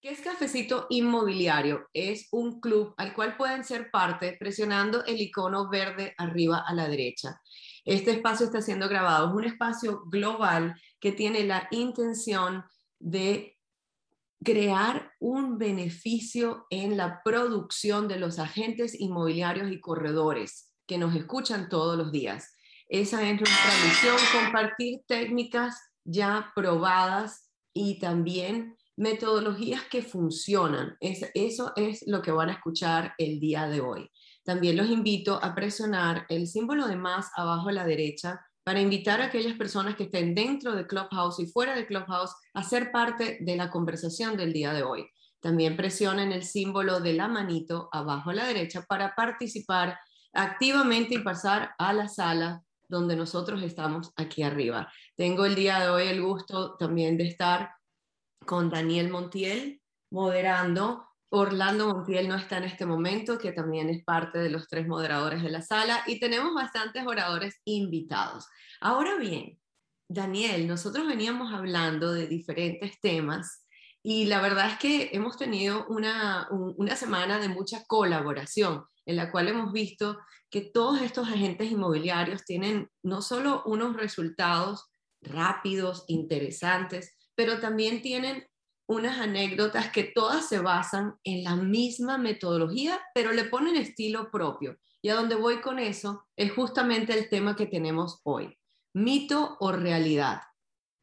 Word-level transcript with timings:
¿Qué 0.00 0.10
es 0.10 0.20
Cafecito 0.20 0.86
Inmobiliario? 0.90 1.88
Es 1.92 2.28
un 2.30 2.60
club 2.60 2.94
al 2.98 3.14
cual 3.14 3.36
pueden 3.36 3.64
ser 3.64 3.90
parte 3.90 4.36
presionando 4.38 5.04
el 5.04 5.20
icono 5.20 5.68
verde 5.68 6.14
arriba 6.18 6.62
a 6.64 6.72
la 6.72 6.86
derecha. 6.86 7.40
Este 7.84 8.12
espacio 8.12 8.46
está 8.46 8.62
siendo 8.62 8.88
grabado. 8.88 9.26
Es 9.26 9.34
un 9.34 9.44
espacio 9.44 10.04
global 10.06 10.80
que 11.00 11.10
tiene 11.10 11.42
la 11.42 11.66
intención 11.72 12.62
de 13.00 13.58
crear 14.44 15.14
un 15.18 15.58
beneficio 15.58 16.68
en 16.70 16.96
la 16.96 17.20
producción 17.24 18.06
de 18.06 18.20
los 18.20 18.38
agentes 18.38 19.00
inmobiliarios 19.00 19.72
y 19.72 19.80
corredores 19.80 20.72
que 20.86 20.98
nos 20.98 21.16
escuchan 21.16 21.68
todos 21.68 21.98
los 21.98 22.12
días. 22.12 22.54
Esa 22.86 23.28
es 23.28 23.40
nuestra 23.40 23.72
misión, 23.84 24.16
compartir 24.32 25.00
técnicas 25.08 25.76
ya 26.04 26.52
probadas 26.54 27.50
y 27.74 27.98
también 27.98 28.77
metodologías 28.98 29.84
que 29.84 30.02
funcionan. 30.02 30.96
eso 31.00 31.72
es 31.76 32.04
lo 32.06 32.20
que 32.20 32.32
van 32.32 32.50
a 32.50 32.54
escuchar 32.54 33.14
el 33.16 33.38
día 33.38 33.68
de 33.68 33.80
hoy. 33.80 34.10
También 34.44 34.76
los 34.76 34.88
invito 34.88 35.38
a 35.42 35.54
presionar 35.54 36.26
el 36.28 36.48
símbolo 36.48 36.88
de 36.88 36.96
más 36.96 37.30
abajo 37.36 37.68
a 37.68 37.72
la 37.72 37.84
derecha 37.84 38.40
para 38.64 38.80
invitar 38.80 39.20
a 39.20 39.26
aquellas 39.26 39.56
personas 39.56 39.94
que 39.94 40.04
estén 40.04 40.34
dentro 40.34 40.74
de 40.74 40.86
Clubhouse 40.86 41.38
y 41.38 41.46
fuera 41.46 41.76
de 41.76 41.86
Clubhouse 41.86 42.34
a 42.54 42.62
ser 42.64 42.90
parte 42.90 43.38
de 43.40 43.56
la 43.56 43.70
conversación 43.70 44.36
del 44.36 44.52
día 44.52 44.72
de 44.72 44.82
hoy. 44.82 45.06
También 45.40 45.76
presionen 45.76 46.32
el 46.32 46.42
símbolo 46.42 46.98
de 46.98 47.12
la 47.12 47.28
manito 47.28 47.88
abajo 47.92 48.30
a 48.30 48.34
la 48.34 48.46
derecha 48.46 48.82
para 48.82 49.14
participar 49.14 49.96
activamente 50.32 51.14
y 51.14 51.18
pasar 51.18 51.70
a 51.78 51.92
la 51.92 52.08
sala 52.08 52.62
donde 52.88 53.14
nosotros 53.14 53.62
estamos 53.62 54.12
aquí 54.16 54.42
arriba. 54.42 54.92
Tengo 55.14 55.44
el 55.44 55.54
día 55.54 55.78
de 55.78 55.88
hoy 55.88 56.08
el 56.08 56.20
gusto 56.20 56.74
también 56.76 57.16
de 57.16 57.28
estar 57.28 57.77
con 58.48 58.70
Daniel 58.70 59.10
Montiel 59.10 59.82
moderando. 60.10 61.06
Orlando 61.30 61.94
Montiel 61.94 62.26
no 62.26 62.36
está 62.36 62.56
en 62.56 62.64
este 62.64 62.86
momento, 62.86 63.38
que 63.38 63.52
también 63.52 63.90
es 63.90 64.02
parte 64.02 64.38
de 64.38 64.48
los 64.48 64.66
tres 64.68 64.88
moderadores 64.88 65.42
de 65.42 65.50
la 65.50 65.60
sala, 65.60 66.02
y 66.06 66.18
tenemos 66.18 66.54
bastantes 66.54 67.06
oradores 67.06 67.60
invitados. 67.66 68.46
Ahora 68.80 69.16
bien, 69.16 69.60
Daniel, 70.08 70.66
nosotros 70.66 71.06
veníamos 71.06 71.52
hablando 71.52 72.14
de 72.14 72.26
diferentes 72.26 72.98
temas 73.02 73.66
y 74.02 74.24
la 74.24 74.40
verdad 74.40 74.70
es 74.70 74.78
que 74.78 75.10
hemos 75.12 75.36
tenido 75.36 75.84
una, 75.88 76.48
una 76.50 76.96
semana 76.96 77.38
de 77.38 77.50
mucha 77.50 77.84
colaboración 77.84 78.84
en 79.04 79.16
la 79.16 79.30
cual 79.30 79.48
hemos 79.48 79.70
visto 79.72 80.18
que 80.48 80.62
todos 80.62 81.02
estos 81.02 81.28
agentes 81.28 81.70
inmobiliarios 81.70 82.46
tienen 82.46 82.88
no 83.02 83.20
solo 83.20 83.62
unos 83.66 83.94
resultados 83.96 84.88
rápidos, 85.20 86.04
interesantes, 86.06 87.17
pero 87.38 87.60
también 87.60 88.02
tienen 88.02 88.44
unas 88.88 89.18
anécdotas 89.20 89.92
que 89.92 90.02
todas 90.02 90.48
se 90.48 90.58
basan 90.58 91.14
en 91.22 91.44
la 91.44 91.54
misma 91.54 92.18
metodología, 92.18 93.00
pero 93.14 93.30
le 93.30 93.44
ponen 93.44 93.76
estilo 93.76 94.32
propio. 94.32 94.76
Y 95.00 95.10
a 95.10 95.14
donde 95.14 95.36
voy 95.36 95.60
con 95.60 95.78
eso 95.78 96.26
es 96.34 96.50
justamente 96.50 97.16
el 97.16 97.28
tema 97.28 97.54
que 97.54 97.66
tenemos 97.66 98.20
hoy. 98.24 98.58
Mito 98.92 99.56
o 99.60 99.70
realidad. 99.70 100.40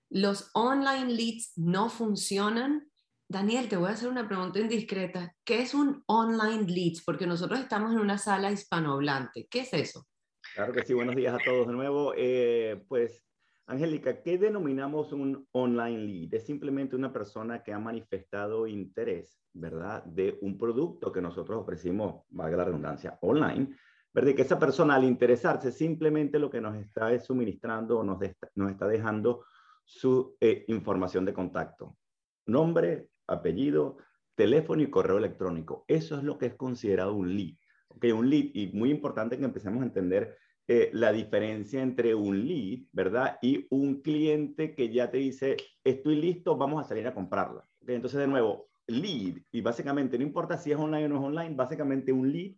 Los 0.10 0.50
online 0.54 1.14
leads 1.14 1.54
no 1.56 1.90
funcionan. 1.90 2.92
Daniel, 3.30 3.70
te 3.70 3.78
voy 3.78 3.88
a 3.88 3.94
hacer 3.94 4.10
una 4.10 4.28
pregunta 4.28 4.60
indiscreta. 4.60 5.34
¿Qué 5.46 5.62
es 5.62 5.74
un 5.74 6.04
online 6.08 6.66
leads? 6.68 7.02
Porque 7.06 7.26
nosotros 7.26 7.62
estamos 7.62 7.94
en 7.94 8.00
una 8.00 8.18
sala 8.18 8.52
hispanohablante. 8.52 9.48
¿Qué 9.50 9.62
es 9.62 9.72
eso? 9.72 10.06
Claro 10.54 10.74
que 10.74 10.84
sí, 10.84 10.94
buenos 10.94 11.16
días 11.16 11.34
a 11.34 11.46
todos 11.46 11.68
de 11.68 11.74
nuevo. 11.74 12.14
Eh, 12.18 12.84
pues 12.90 13.26
Angélica, 13.68 14.22
¿qué 14.22 14.38
denominamos 14.38 15.12
un 15.12 15.48
online 15.52 15.98
lead? 15.98 16.34
Es 16.36 16.46
simplemente 16.46 16.96
una 16.96 17.12
persona 17.12 17.64
que 17.64 17.74
ha 17.74 17.80
manifestado 17.80 18.68
interés, 18.68 19.40
¿verdad? 19.54 20.04
De 20.04 20.38
un 20.42 20.56
producto 20.56 21.12
que 21.12 21.22
nosotros 21.22 21.64
ofrecimos, 21.64 22.24
valga 22.30 22.58
la 22.58 22.66
redundancia, 22.66 23.18
online, 23.22 23.76
¿verdad? 24.14 24.36
Que 24.36 24.44
esa 24.44 24.60
persona 24.60 24.96
al 24.96 25.04
interesarse 25.04 25.72
simplemente 25.72 26.38
lo 26.38 26.52
que 26.52 26.62
nos 26.62 26.76
está 26.76 27.20
suministrando 27.20 28.00
o 28.00 28.04
nos, 28.04 28.22
está 28.22 28.88
dejando 28.88 29.46
su 29.84 30.38
eh, 30.40 30.66
información 30.68 31.26
de 31.26 31.34
contacto. 31.34 31.98
Nombre, 32.46 33.10
apellido, 33.26 33.98
teléfono 34.36 34.84
y 34.84 34.92
correo 34.92 35.18
electrónico. 35.18 35.86
Eso 35.88 36.18
es 36.18 36.24
lo 36.24 36.38
que 36.38 36.48
es 36.48 36.56
considerado 36.56 37.16
un 37.16 37.36
lead. 37.36 37.56
¿ok? 37.88 38.06
Un 38.16 38.30
lead, 38.30 38.52
y 38.54 38.68
muy 38.74 38.92
importante 38.92 39.40
que 39.40 39.46
empecemos 39.46 39.82
a 39.82 39.86
entender 39.88 40.38
eh, 40.68 40.90
la 40.94 41.12
diferencia 41.12 41.82
entre 41.82 42.16
un 42.16 42.48
lead, 42.48 42.88
¿verdad? 42.92 43.38
Y 43.42 43.68
un 43.70 44.02
cliente 44.02 44.74
que 44.74 44.92
ya 44.92 45.12
te 45.12 45.18
dice, 45.18 45.58
estoy 45.84 46.16
listo, 46.16 46.58
vamos 46.58 46.84
a 46.84 46.88
salir 46.88 47.08
a 47.08 47.14
comprarla. 47.14 47.68
Entonces, 47.86 48.20
de 48.20 48.28
nuevo, 48.28 48.70
lead, 48.88 49.38
y 49.52 49.62
básicamente 49.62 50.18
no 50.18 50.24
importa 50.24 50.58
si 50.58 50.72
es 50.72 50.78
online 50.78 51.06
o 51.06 51.10
no 51.10 51.16
es 51.18 51.24
online, 51.24 51.56
básicamente 51.56 52.12
un 52.12 52.32
lead 52.32 52.54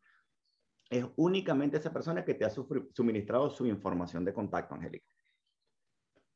es 0.89 1.05
únicamente 1.17 1.77
esa 1.77 1.91
persona 1.91 2.23
que 2.23 2.33
te 2.33 2.45
ha 2.45 2.49
suministrado 2.49 3.49
su 3.49 3.65
información 3.65 4.23
de 4.23 4.33
contacto, 4.33 4.75
Angélica. 4.75 5.05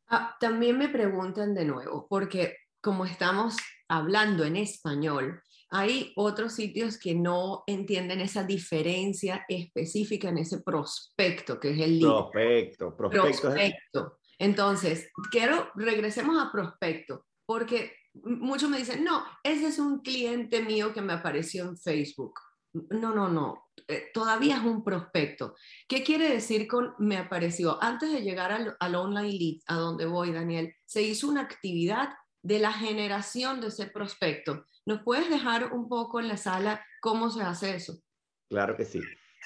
Ah, 0.07 0.35
también 0.39 0.77
me 0.77 0.89
preguntan 0.89 1.53
de 1.53 1.63
nuevo, 1.63 2.05
porque 2.09 2.57
como 2.81 3.05
estamos 3.05 3.55
hablando 3.87 4.43
en 4.43 4.57
español, 4.57 5.41
hay 5.71 6.11
otros 6.17 6.53
sitios 6.53 6.97
que 6.97 7.15
no 7.15 7.63
entienden 7.65 8.19
esa 8.19 8.43
diferencia 8.43 9.45
específica 9.47 10.27
en 10.27 10.39
ese 10.39 10.61
prospecto, 10.61 11.59
que 11.59 11.71
es 11.71 11.79
el. 11.79 11.99
Prospecto, 11.99 12.95
prospecto. 12.95 13.41
prospecto. 13.41 14.19
Entonces, 14.37 15.09
quiero, 15.31 15.71
regresemos 15.75 16.37
a 16.37 16.51
prospecto, 16.51 17.25
porque 17.45 17.93
muchos 18.13 18.69
me 18.69 18.79
dicen, 18.79 19.03
no, 19.03 19.23
ese 19.43 19.67
es 19.67 19.79
un 19.79 19.99
cliente 19.99 20.61
mío 20.61 20.93
que 20.93 21.01
me 21.01 21.13
apareció 21.13 21.63
en 21.63 21.77
Facebook. 21.77 22.33
No, 22.73 23.13
no, 23.13 23.29
no, 23.29 23.69
eh, 23.87 24.09
todavía 24.13 24.57
es 24.57 24.63
un 24.63 24.83
prospecto. 24.83 25.55
¿Qué 25.87 26.03
quiere 26.03 26.29
decir 26.29 26.67
con 26.67 26.95
me 26.99 27.17
apareció? 27.17 27.81
Antes 27.81 28.11
de 28.11 28.21
llegar 28.21 28.51
al, 28.51 28.75
al 28.79 28.95
online 28.95 29.31
lead, 29.31 29.59
a 29.67 29.75
donde 29.75 30.05
voy, 30.05 30.31
Daniel, 30.31 30.73
se 30.85 31.01
hizo 31.01 31.27
una 31.27 31.41
actividad 31.41 32.09
de 32.43 32.59
la 32.59 32.73
generación 32.73 33.61
de 33.61 33.67
ese 33.67 33.87
prospecto. 33.87 34.65
¿Nos 34.85 35.03
puedes 35.03 35.29
dejar 35.29 35.73
un 35.73 35.87
poco 35.87 36.19
en 36.19 36.27
la 36.27 36.37
sala 36.37 36.83
cómo 37.01 37.29
se 37.29 37.43
hace 37.43 37.75
eso? 37.75 37.99
Claro 38.49 38.75
que 38.75 38.85
sí. 38.85 38.99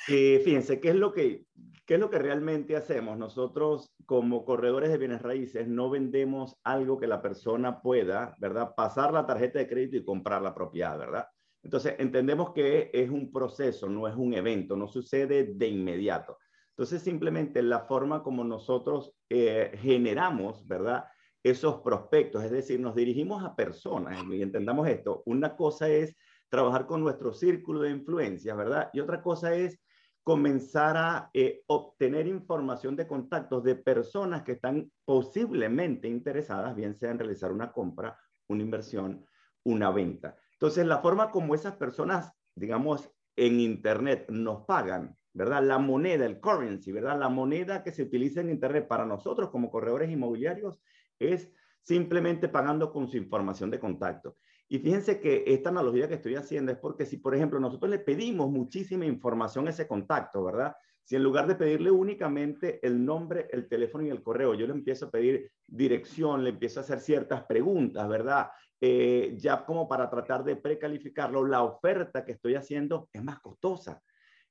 Eh, 0.08 0.42
fíjense, 0.44 0.80
¿qué 0.80 0.90
es, 0.90 0.96
lo 0.96 1.14
que, 1.14 1.46
¿qué 1.86 1.96
es 1.96 2.00
lo 2.00 2.10
que 2.10 2.20
realmente 2.20 2.76
hacemos? 2.76 3.18
Nosotros 3.18 3.94
como 4.06 4.46
corredores 4.46 4.90
de 4.92 4.98
bienes 4.98 5.22
raíces 5.22 5.68
no 5.68 5.90
vendemos 5.90 6.58
algo 6.64 6.98
que 7.00 7.08
la 7.08 7.22
persona 7.22 7.82
pueda, 7.82 8.36
¿verdad? 8.40 8.74
Pasar 8.76 9.14
la 9.14 9.26
tarjeta 9.26 9.60
de 9.60 9.68
crédito 9.68 9.98
y 9.98 10.06
comprar 10.06 10.42
la 10.42 10.54
propiedad, 10.54 10.98
¿verdad? 10.98 11.28
Entonces, 11.64 11.96
entendemos 11.98 12.54
que 12.54 12.92
es 12.94 13.10
un 13.10 13.32
proceso, 13.32 13.90
no 13.90 14.08
es 14.08 14.16
un 14.16 14.36
evento, 14.36 14.76
no 14.76 14.88
sucede 14.88 15.56
de 15.56 15.68
inmediato. 15.68 16.38
Entonces, 16.70 17.02
simplemente 17.02 17.64
la 17.64 17.80
forma 17.80 18.22
como 18.22 18.44
nosotros 18.44 19.14
eh, 19.30 19.72
generamos, 19.82 20.68
¿verdad? 20.68 21.06
Esos 21.46 21.82
prospectos, 21.82 22.44
es 22.44 22.50
decir, 22.50 22.80
nos 22.80 22.96
dirigimos 22.96 23.44
a 23.44 23.56
personas, 23.56 24.18
y 24.32 24.42
entendamos 24.42 24.88
esto, 24.88 25.22
una 25.28 25.56
cosa 25.56 25.88
es 25.88 26.16
trabajar 26.50 26.88
con 26.88 27.02
nuestro 27.02 27.34
círculo 27.34 27.82
de 27.82 27.92
influencias, 27.92 28.58
¿verdad? 28.58 28.90
Y 28.94 29.00
otra 29.00 29.22
cosa 29.22 29.54
es 29.54 29.80
comenzar 30.24 30.98
a 30.98 31.30
eh, 31.36 31.62
obtener 31.68 32.26
información 32.26 32.96
de 32.96 33.06
contactos 33.06 33.64
de 33.64 33.76
personas 33.76 34.42
que 34.42 34.54
están 34.54 34.92
posiblemente 35.06 36.08
interesadas, 36.08 36.76
bien 36.76 36.96
sea 36.96 37.12
en 37.12 37.20
realizar 37.20 37.52
una 37.52 37.72
compra, 37.72 38.18
una 38.48 38.64
inversión, 38.64 39.24
una 39.66 39.92
venta. 39.92 40.36
Entonces, 40.54 40.88
la 40.88 40.98
forma 40.98 41.30
como 41.30 41.54
esas 41.54 41.76
personas, 41.76 42.32
digamos, 42.56 43.08
en 43.36 43.60
Internet 43.60 44.26
nos 44.30 44.66
pagan, 44.66 45.16
¿verdad? 45.32 45.62
La 45.62 45.78
moneda, 45.78 46.26
el 46.26 46.40
currency, 46.40 46.92
¿verdad? 46.92 47.20
La 47.20 47.30
moneda 47.30 47.84
que 47.84 47.92
se 47.92 48.02
utiliza 48.02 48.42
en 48.42 48.50
Internet 48.50 48.88
para 48.88 49.06
nosotros 49.06 49.52
como 49.52 49.70
corredores 49.70 50.10
inmobiliarios 50.10 50.82
es 51.20 51.52
simplemente 51.82 52.50
pagando 52.50 52.92
con 52.92 53.08
su 53.08 53.18
información 53.18 53.70
de 53.70 53.80
contacto. 53.80 54.38
Y 54.68 54.80
fíjense 54.80 55.20
que 55.20 55.44
esta 55.46 55.70
analogía 55.70 56.08
que 56.08 56.16
estoy 56.16 56.36
haciendo 56.36 56.72
es 56.72 56.78
porque 56.80 57.06
si, 57.06 57.18
por 57.18 57.36
ejemplo, 57.36 57.60
nosotros 57.60 57.90
le 57.92 58.00
pedimos 58.00 58.50
muchísima 58.50 59.06
información 59.06 59.68
a 59.68 59.70
ese 59.70 59.88
contacto, 59.88 60.44
¿verdad? 60.44 60.76
Si 61.04 61.16
en 61.16 61.24
lugar 61.24 61.46
de 61.46 61.54
pedirle 61.54 61.92
únicamente 61.92 62.80
el 62.86 63.06
nombre, 63.06 63.48
el 63.52 63.68
teléfono 63.68 64.04
y 64.04 64.10
el 64.10 64.24
correo, 64.24 64.56
yo 64.56 64.66
le 64.66 64.74
empiezo 64.74 65.06
a 65.06 65.12
pedir 65.12 65.52
dirección, 65.68 66.44
le 66.44 66.50
empiezo 66.50 66.80
a 66.80 66.84
hacer 66.84 67.00
ciertas 67.00 67.44
preguntas, 67.44 68.10
¿verdad? 68.10 68.50
Eh, 68.82 69.36
ya 69.38 69.64
como 69.66 69.88
para 69.88 70.10
tratar 70.10 70.44
de 70.44 70.56
precalificarlo, 70.56 71.46
la 71.46 71.62
oferta 71.62 72.26
que 72.26 72.32
estoy 72.32 72.56
haciendo 72.56 73.08
es 73.14 73.24
más 73.24 73.40
costosa. 73.40 74.02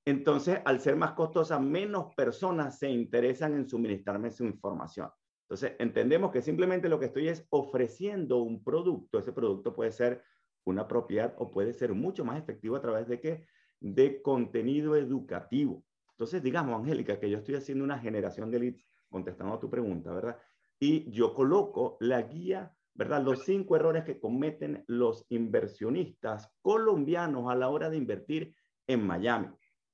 Entonces, 0.05 0.61
al 0.65 0.81
ser 0.81 0.95
más 0.95 1.13
costosa, 1.13 1.59
menos 1.59 2.15
personas 2.15 2.79
se 2.79 2.89
interesan 2.89 3.55
en 3.55 3.69
suministrarme 3.69 4.31
su 4.31 4.45
información. 4.45 5.11
Entonces, 5.45 5.73
entendemos 5.79 6.31
que 6.31 6.43
simplemente 6.43 6.89
lo 6.89 6.99
que 6.99 7.07
estoy 7.07 7.29
es 7.29 7.47
ofreciendo 7.51 8.39
un 8.39 8.63
producto. 8.65 9.19
Ese 9.19 9.33
producto 9.33 9.75
puede 9.75 9.93
ser 9.93 10.23
una 10.65 10.89
propiedad 10.89 11.35
o 11.39 11.51
puede 11.51 11.73
ser 11.75 11.93
mucho 11.95 12.25
más 12.25 12.39
efectivo 12.39 12.77
a 12.77 12.81
través 12.81 13.07
de 13.07 13.21
qué? 13.21 13.47
De 13.81 14.23
contenido 14.23 14.97
educativo. 14.97 15.85
Entonces, 16.11 16.43
digamos, 16.43 16.81
Angélica, 16.81 17.21
que 17.21 17.29
yo 17.29 17.39
estoy 17.39 17.57
haciendo 17.57 17.85
una 17.85 17.99
generación 17.99 18.51
de 18.51 18.59
leads, 18.59 18.87
contestando 19.11 19.55
a 19.55 19.61
tu 19.61 19.69
pregunta, 19.69 20.13
¿verdad? 20.13 20.39
Y 20.81 21.11
yo 21.11 21.35
coloco 21.35 21.99
la 22.01 22.23
guía 22.23 22.75
¿verdad? 22.95 23.23
Los 23.23 23.45
cinco 23.45 23.77
errores 23.77 24.05
que 24.05 24.21
cometen 24.21 24.85
los 24.87 25.27
inversionistas 25.29 26.51
colombianos 26.63 27.51
a 27.51 27.57
la 27.57 27.69
hora 27.69 27.91
de 27.91 27.97
invertir 27.97 28.55
en 28.87 29.05
Miami, 29.05 29.49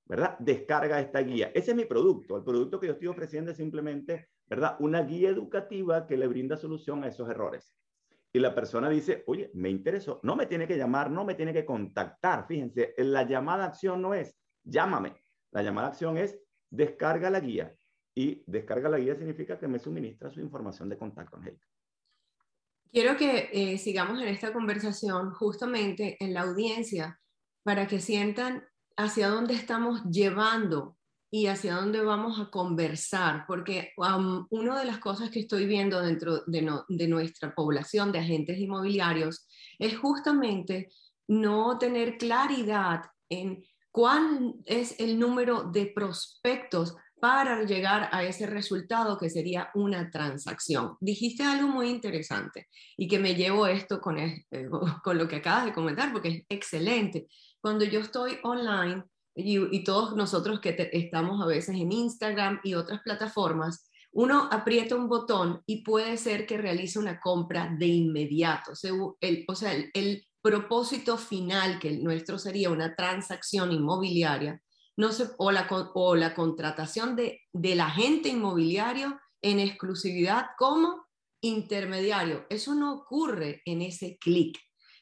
¿verdad? 0.05 0.39
Descarga 0.39 1.01
esta 1.01 1.21
guía. 1.21 1.51
Ese 1.55 1.71
es 1.71 1.77
mi 1.77 1.87
producto. 1.87 2.37
El 2.37 2.45
producto 2.45 2.79
que 2.79 2.89
yo 2.89 2.93
estoy 2.93 3.09
ofreciendo 3.09 3.51
es 3.51 3.57
simplemente, 3.57 4.29
¿verdad? 4.51 4.77
Una 4.81 5.03
guía 5.03 5.31
educativa 5.31 6.07
que 6.07 6.17
le 6.17 6.27
brinda 6.27 6.57
solución 6.57 7.05
a 7.05 7.07
esos 7.07 7.31
errores. 7.31 7.73
Y 8.33 8.41
la 8.41 8.55
persona 8.55 8.91
dice, 8.91 9.23
oye, 9.29 9.51
me 9.55 9.71
interesó. 9.71 10.21
No 10.25 10.35
me 10.35 10.47
tiene 10.47 10.67
que 10.67 10.77
llamar, 10.77 11.11
no 11.11 11.25
me 11.25 11.37
tiene 11.37 11.53
que 11.53 11.65
contactar. 11.65 12.47
Fíjense, 12.47 12.95
la 12.99 13.23
llamada 13.23 13.65
acción 13.65 14.03
no 14.03 14.13
es, 14.13 14.37
llámame. 14.65 15.15
La 15.53 15.63
llamada 15.63 15.89
acción 15.89 16.19
es, 16.19 16.39
descarga 16.69 17.31
la 17.31 17.41
guía. 17.41 17.75
Y 18.15 18.43
descarga 18.47 18.89
la 18.89 18.99
guía 18.99 19.15
significa 19.15 19.59
que 19.59 19.69
me 19.69 19.79
suministra 19.79 20.31
su 20.31 20.41
información 20.41 20.89
de 20.89 20.99
contacto, 20.99 21.37
Angélica. 21.37 21.67
Quiero 22.93 23.17
que 23.17 23.51
eh, 23.53 23.79
sigamos 23.79 24.21
en 24.21 24.29
esta 24.29 24.53
conversación 24.53 25.31
justamente 25.31 26.17
en 26.19 26.35
la 26.35 26.43
audiencia 26.43 27.21
para 27.63 27.87
que 27.87 28.01
sientan 28.01 28.65
hacia 28.97 29.29
dónde 29.29 29.55
estamos 29.55 30.03
llevando 30.05 30.97
y 31.31 31.47
hacia 31.47 31.77
dónde 31.77 32.03
vamos 32.03 32.41
a 32.41 32.51
conversar, 32.51 33.45
porque 33.47 33.93
una 34.51 34.79
de 34.79 34.85
las 34.85 34.99
cosas 34.99 35.31
que 35.31 35.41
estoy 35.41 35.67
viendo 35.67 36.01
dentro 36.03 36.43
de, 36.47 36.69
de 36.89 37.09
nuestra 37.09 37.55
población 37.55 38.11
de 38.11 38.19
agentes 38.19 38.59
inmobiliarios 38.59 39.47
es 39.79 39.97
justamente 39.97 40.91
no 41.29 41.79
tener 41.79 42.19
claridad 42.19 43.03
en 43.29 43.65
cuál 43.93 44.55
es 44.67 44.99
el 44.99 45.19
número 45.19 45.63
de 45.63 45.87
prospectos 45.87 46.97
para 47.21 47.63
llegar 47.65 48.09
a 48.13 48.25
ese 48.25 48.47
resultado 48.47 49.19
que 49.19 49.31
sería 49.31 49.71
una 49.75 50.11
transacción. 50.11 50.97
Dijiste 51.01 51.45
algo 51.45 51.69
muy 51.69 51.91
interesante 51.91 52.69
y 52.97 53.07
que 53.07 53.19
me 53.19 53.35
llevo 53.35 53.67
esto 53.67 54.01
con, 54.01 54.19
eh, 54.19 54.47
con 55.05 55.19
lo 55.19 55.29
que 55.29 55.37
acabas 55.37 55.67
de 55.67 55.73
comentar 55.73 56.13
porque 56.13 56.29
es 56.29 56.45
excelente. 56.49 57.29
Cuando 57.61 57.85
yo 57.85 58.01
estoy 58.01 58.39
online 58.43 59.05
y, 59.35 59.85
todos 59.85 60.17
nosotros 60.17 60.61
que 60.61 60.91
estamos 60.93 61.41
a 61.43 61.47
veces 61.47 61.77
en 61.77 61.93
Instagram 61.93 62.61
y 62.65 62.75
otras 62.75 63.01
plataformas, 63.03 63.91
uno 64.13 64.49
aprieta 64.51 64.97
un 64.97 65.09
botón 65.09 65.63
y 65.67 65.85
puede 65.85 66.17
ser 66.17 66.47
que 66.47 66.59
realice 66.59 66.99
una 66.99 67.21
compra 67.21 67.75
de 67.79 67.87
inmediato. 67.87 68.73
o 68.73 69.55
sea, 69.55 69.73
el, 69.73 69.91
el 69.95 70.25
propósito 70.43 71.17
final 71.17 71.79
que 71.79 71.89
el 71.89 72.03
nuestro 72.03 72.39
sería 72.39 72.71
una 72.71 72.95
transacción 72.95 73.73
inmobiliaria 73.73 74.61
no 74.97 75.13
se, 75.13 75.31
o, 75.39 75.51
la, 75.51 75.67
o 75.95 76.15
la 76.15 76.35
contratación 76.35 77.17
de, 77.17 77.41
del 77.53 77.81
agente 77.81 78.29
inmobiliario 78.29 79.19
en 79.43 79.59
exclusividad 79.59 80.49
como 80.59 81.07
intermediario. 81.43 82.47
Eso 82.51 82.75
no 82.75 82.95
ocurre 82.95 83.63
en 83.65 83.81
ese 83.81 84.19
clic. 84.19 84.59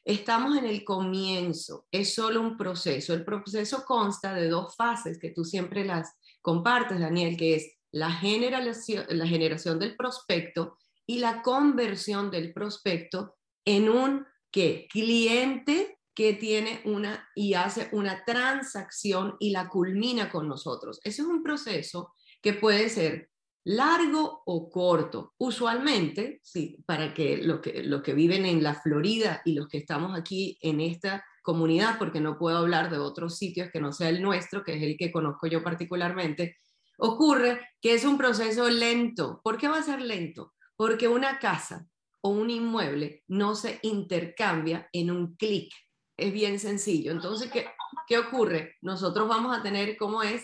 Estamos 0.09 0.57
en 0.57 0.65
el 0.65 0.83
comienzo, 0.83 1.85
es 1.91 2.15
solo 2.15 2.41
un 2.41 2.57
proceso. 2.57 3.13
El 3.13 3.23
proceso 3.23 3.85
consta 3.85 4.33
de 4.33 4.49
dos 4.49 4.75
fases 4.75 5.19
que 5.19 5.29
tú 5.29 5.45
siempre 5.45 5.85
las 5.85 6.15
compartes, 6.41 6.99
Daniel, 6.99 7.37
que 7.37 7.53
es 7.53 7.77
la 7.91 8.09
generación, 8.09 9.77
del 9.77 9.95
prospecto 9.95 10.79
y 11.05 11.19
la 11.19 11.43
conversión 11.43 12.31
del 12.31 12.53
prospecto 12.53 13.35
en 13.63 13.87
un 13.87 14.25
¿qué? 14.49 14.87
cliente 14.91 15.99
que 16.15 16.33
tiene 16.33 16.81
una 16.85 17.29
y 17.35 17.53
hace 17.53 17.89
una 17.91 18.25
transacción 18.25 19.37
y 19.39 19.51
la 19.51 19.69
culmina 19.69 20.31
con 20.31 20.47
nosotros. 20.47 20.99
Ese 21.03 21.21
es 21.21 21.27
un 21.27 21.43
proceso 21.43 22.15
que 22.41 22.53
puede 22.53 22.89
ser 22.89 23.29
largo 23.63 24.43
o 24.45 24.69
corto. 24.69 25.33
Usualmente, 25.37 26.39
sí, 26.43 26.83
para 26.85 27.13
que 27.13 27.37
los 27.37 27.59
que, 27.59 27.83
lo 27.83 28.01
que 28.01 28.13
viven 28.13 28.45
en 28.45 28.63
la 28.63 28.73
Florida 28.73 29.41
y 29.45 29.53
los 29.53 29.67
que 29.67 29.77
estamos 29.77 30.17
aquí 30.17 30.57
en 30.61 30.81
esta 30.81 31.23
comunidad, 31.41 31.97
porque 31.97 32.19
no 32.19 32.37
puedo 32.37 32.57
hablar 32.57 32.89
de 32.89 32.97
otros 32.97 33.37
sitios 33.37 33.69
que 33.71 33.81
no 33.81 33.91
sea 33.91 34.09
el 34.09 34.21
nuestro, 34.21 34.63
que 34.63 34.75
es 34.75 34.83
el 34.83 34.97
que 34.97 35.11
conozco 35.11 35.47
yo 35.47 35.63
particularmente, 35.63 36.57
ocurre 36.97 37.59
que 37.81 37.93
es 37.93 38.05
un 38.05 38.17
proceso 38.17 38.69
lento. 38.69 39.41
¿Por 39.43 39.57
qué 39.57 39.67
va 39.67 39.77
a 39.77 39.83
ser 39.83 40.01
lento? 40.01 40.53
Porque 40.75 41.07
una 41.07 41.39
casa 41.39 41.87
o 42.21 42.29
un 42.29 42.49
inmueble 42.49 43.23
no 43.27 43.55
se 43.55 43.79
intercambia 43.83 44.89
en 44.91 45.11
un 45.11 45.35
clic 45.35 45.71
es 46.19 46.33
bien 46.33 46.59
sencillo. 46.59 47.11
Entonces, 47.11 47.49
¿qué, 47.51 47.65
qué 48.07 48.17
ocurre? 48.17 48.75
Nosotros 48.81 49.27
vamos 49.27 49.57
a 49.57 49.63
tener, 49.63 49.97
¿cómo 49.97 50.21
es? 50.21 50.43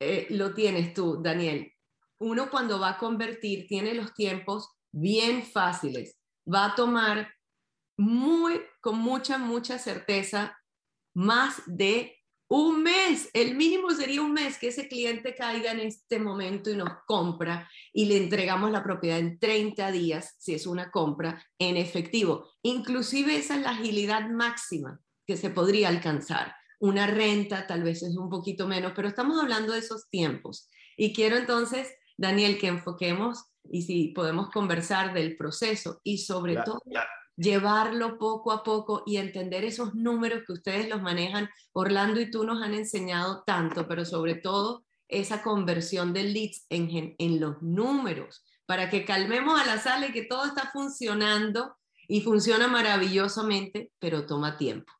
Eh, 0.00 0.26
lo 0.30 0.52
tienes 0.52 0.94
tú, 0.94 1.22
Daniel. 1.22 1.72
Uno 2.22 2.50
cuando 2.50 2.78
va 2.78 2.90
a 2.90 2.98
convertir 2.98 3.66
tiene 3.66 3.94
los 3.94 4.14
tiempos 4.14 4.70
bien 4.92 5.42
fáciles. 5.42 6.16
Va 6.46 6.66
a 6.66 6.74
tomar 6.74 7.28
muy, 7.96 8.60
con 8.80 8.98
mucha, 8.98 9.38
mucha 9.38 9.78
certeza, 9.78 10.56
más 11.14 11.62
de 11.66 12.16
un 12.48 12.82
mes. 12.82 13.28
El 13.32 13.56
mínimo 13.56 13.90
sería 13.90 14.22
un 14.22 14.32
mes 14.32 14.56
que 14.58 14.68
ese 14.68 14.86
cliente 14.86 15.34
caiga 15.34 15.72
en 15.72 15.80
este 15.80 16.18
momento 16.18 16.70
y 16.70 16.76
nos 16.76 16.90
compra 17.06 17.68
y 17.92 18.04
le 18.04 18.18
entregamos 18.18 18.70
la 18.70 18.84
propiedad 18.84 19.18
en 19.18 19.38
30 19.38 19.90
días, 19.90 20.36
si 20.38 20.54
es 20.54 20.66
una 20.66 20.90
compra, 20.90 21.44
en 21.58 21.76
efectivo. 21.76 22.50
Inclusive 22.62 23.36
esa 23.36 23.56
es 23.56 23.62
la 23.62 23.70
agilidad 23.70 24.28
máxima 24.28 25.00
que 25.26 25.36
se 25.36 25.50
podría 25.50 25.88
alcanzar. 25.88 26.54
Una 26.78 27.06
renta 27.06 27.66
tal 27.66 27.82
vez 27.82 28.02
es 28.02 28.16
un 28.16 28.28
poquito 28.28 28.68
menos, 28.68 28.92
pero 28.94 29.08
estamos 29.08 29.40
hablando 29.40 29.72
de 29.72 29.80
esos 29.80 30.08
tiempos. 30.08 30.68
Y 30.96 31.12
quiero 31.12 31.36
entonces, 31.36 31.88
Daniel, 32.16 32.58
que 32.58 32.68
enfoquemos 32.68 33.44
y 33.64 33.82
si 33.82 34.08
podemos 34.08 34.50
conversar 34.50 35.14
del 35.14 35.36
proceso 35.36 36.00
y 36.02 36.18
sobre 36.18 36.56
todo 36.56 36.80
llevarlo 37.36 38.18
poco 38.18 38.52
a 38.52 38.62
poco 38.62 39.02
y 39.06 39.16
entender 39.16 39.64
esos 39.64 39.94
números 39.94 40.42
que 40.46 40.52
ustedes 40.52 40.88
los 40.88 41.02
manejan. 41.02 41.48
Orlando 41.72 42.20
y 42.20 42.30
tú 42.30 42.44
nos 42.44 42.62
han 42.62 42.74
enseñado 42.74 43.42
tanto, 43.44 43.86
pero 43.88 44.04
sobre 44.04 44.34
todo 44.34 44.84
esa 45.08 45.42
conversión 45.42 46.12
del 46.12 46.32
leads 46.32 46.66
en, 46.70 47.14
en 47.18 47.40
los 47.40 47.60
números, 47.62 48.44
para 48.66 48.88
que 48.88 49.04
calmemos 49.04 49.60
a 49.60 49.66
la 49.66 49.78
sala 49.78 50.08
y 50.08 50.12
que 50.12 50.24
todo 50.24 50.46
está 50.46 50.70
funcionando 50.72 51.76
y 52.08 52.22
funciona 52.22 52.68
maravillosamente, 52.68 53.92
pero 53.98 54.26
toma 54.26 54.56
tiempo. 54.56 54.92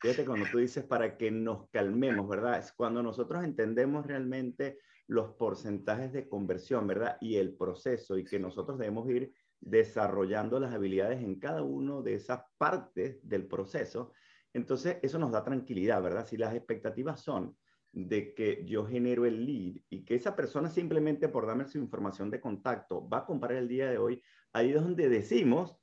Fíjate 0.00 0.24
cuando 0.24 0.46
tú 0.50 0.58
dices 0.58 0.84
para 0.84 1.18
que 1.18 1.30
nos 1.30 1.68
calmemos, 1.70 2.26
¿verdad? 2.26 2.58
Es 2.58 2.72
cuando 2.72 3.02
nosotros 3.02 3.44
entendemos 3.44 4.06
realmente 4.06 4.78
los 5.10 5.32
porcentajes 5.34 6.12
de 6.12 6.28
conversión, 6.28 6.86
¿verdad? 6.86 7.18
Y 7.20 7.36
el 7.36 7.56
proceso 7.56 8.16
y 8.16 8.24
que 8.24 8.38
nosotros 8.38 8.78
debemos 8.78 9.10
ir 9.10 9.34
desarrollando 9.58 10.60
las 10.60 10.72
habilidades 10.72 11.20
en 11.20 11.40
cada 11.40 11.62
uno 11.62 12.00
de 12.00 12.14
esas 12.14 12.42
partes 12.56 13.18
del 13.28 13.46
proceso. 13.46 14.12
Entonces, 14.52 14.98
eso 15.02 15.18
nos 15.18 15.32
da 15.32 15.42
tranquilidad, 15.42 16.00
¿verdad? 16.00 16.26
Si 16.26 16.36
las 16.36 16.54
expectativas 16.54 17.20
son 17.20 17.56
de 17.92 18.34
que 18.34 18.64
yo 18.64 18.86
genero 18.86 19.26
el 19.26 19.44
lead 19.44 19.82
y 19.88 20.04
que 20.04 20.14
esa 20.14 20.36
persona 20.36 20.70
simplemente 20.70 21.28
por 21.28 21.44
darme 21.44 21.66
su 21.66 21.78
información 21.78 22.30
de 22.30 22.40
contacto 22.40 23.08
va 23.08 23.18
a 23.18 23.26
comprar 23.26 23.58
el 23.58 23.66
día 23.66 23.90
de 23.90 23.98
hoy, 23.98 24.22
ahí 24.52 24.70
es 24.70 24.76
donde 24.76 25.08
decimos 25.08 25.76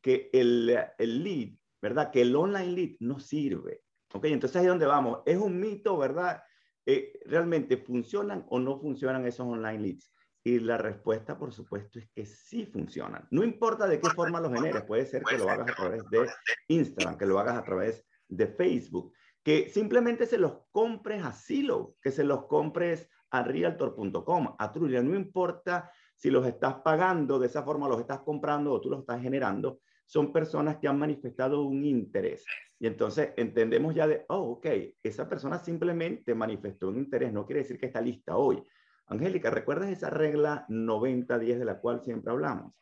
que 0.00 0.30
el, 0.32 0.74
el 0.98 1.22
lead 1.22 1.50
¿verdad? 1.82 2.10
Que 2.10 2.22
el 2.22 2.34
online 2.34 2.72
lead 2.72 2.96
no 3.00 3.18
sirve. 3.18 3.82
¿Ok? 4.12 4.24
Entonces 4.26 4.56
ahí 4.56 4.64
es 4.64 4.70
donde 4.70 4.86
vamos. 4.86 5.20
Es 5.26 5.36
un 5.36 5.58
mito, 5.60 5.96
¿verdad? 5.96 6.42
Eh, 6.86 7.20
¿Realmente 7.26 7.76
funcionan 7.76 8.46
o 8.48 8.58
no 8.58 8.78
funcionan 8.80 9.26
esos 9.26 9.46
online 9.46 9.78
leads? 9.78 10.12
Y 10.42 10.58
la 10.58 10.78
respuesta, 10.78 11.38
por 11.38 11.52
supuesto, 11.52 11.98
es 11.98 12.08
que 12.14 12.24
sí 12.24 12.64
funcionan. 12.64 13.28
No 13.30 13.44
importa 13.44 13.86
de 13.86 14.00
qué 14.00 14.08
forma 14.10 14.40
los 14.40 14.52
generes. 14.52 14.84
Puede 14.84 15.04
ser 15.04 15.22
que 15.22 15.36
lo 15.36 15.50
hagas 15.50 15.70
a 15.70 15.74
través 15.74 16.02
de 16.10 16.26
Instagram, 16.68 17.18
que 17.18 17.26
lo 17.26 17.38
hagas 17.38 17.58
a 17.58 17.62
través 17.62 18.06
de 18.26 18.46
Facebook, 18.46 19.12
que 19.42 19.68
simplemente 19.68 20.24
se 20.26 20.38
los 20.38 20.62
compres 20.70 21.22
a 21.22 21.32
Silo, 21.32 21.96
que 22.00 22.10
se 22.10 22.24
los 22.24 22.46
compres 22.46 23.08
a 23.30 23.42
realtor.com, 23.42 24.56
a 24.58 24.72
Trulia. 24.72 25.02
No 25.02 25.14
importa 25.14 25.90
si 26.14 26.30
los 26.30 26.46
estás 26.46 26.76
pagando 26.82 27.38
de 27.38 27.46
esa 27.46 27.62
forma, 27.62 27.88
los 27.88 28.00
estás 28.00 28.20
comprando 28.20 28.72
o 28.72 28.80
tú 28.80 28.90
los 28.90 29.00
estás 29.00 29.20
generando 29.20 29.80
son 30.10 30.32
personas 30.32 30.78
que 30.78 30.88
han 30.88 30.98
manifestado 30.98 31.62
un 31.62 31.84
interés. 31.84 32.44
Y 32.80 32.88
entonces 32.88 33.30
entendemos 33.36 33.94
ya 33.94 34.08
de, 34.08 34.24
oh, 34.28 34.54
ok, 34.54 34.66
esa 35.04 35.28
persona 35.28 35.60
simplemente 35.60 36.34
manifestó 36.34 36.88
un 36.88 36.96
interés, 36.96 37.32
no 37.32 37.46
quiere 37.46 37.60
decir 37.60 37.78
que 37.78 37.86
está 37.86 38.00
lista 38.00 38.36
hoy. 38.36 38.60
Angélica, 39.06 39.50
¿recuerdas 39.50 39.88
esa 39.88 40.10
regla 40.10 40.66
90-10 40.68 41.58
de 41.58 41.64
la 41.64 41.78
cual 41.78 42.02
siempre 42.02 42.32
hablamos? 42.32 42.74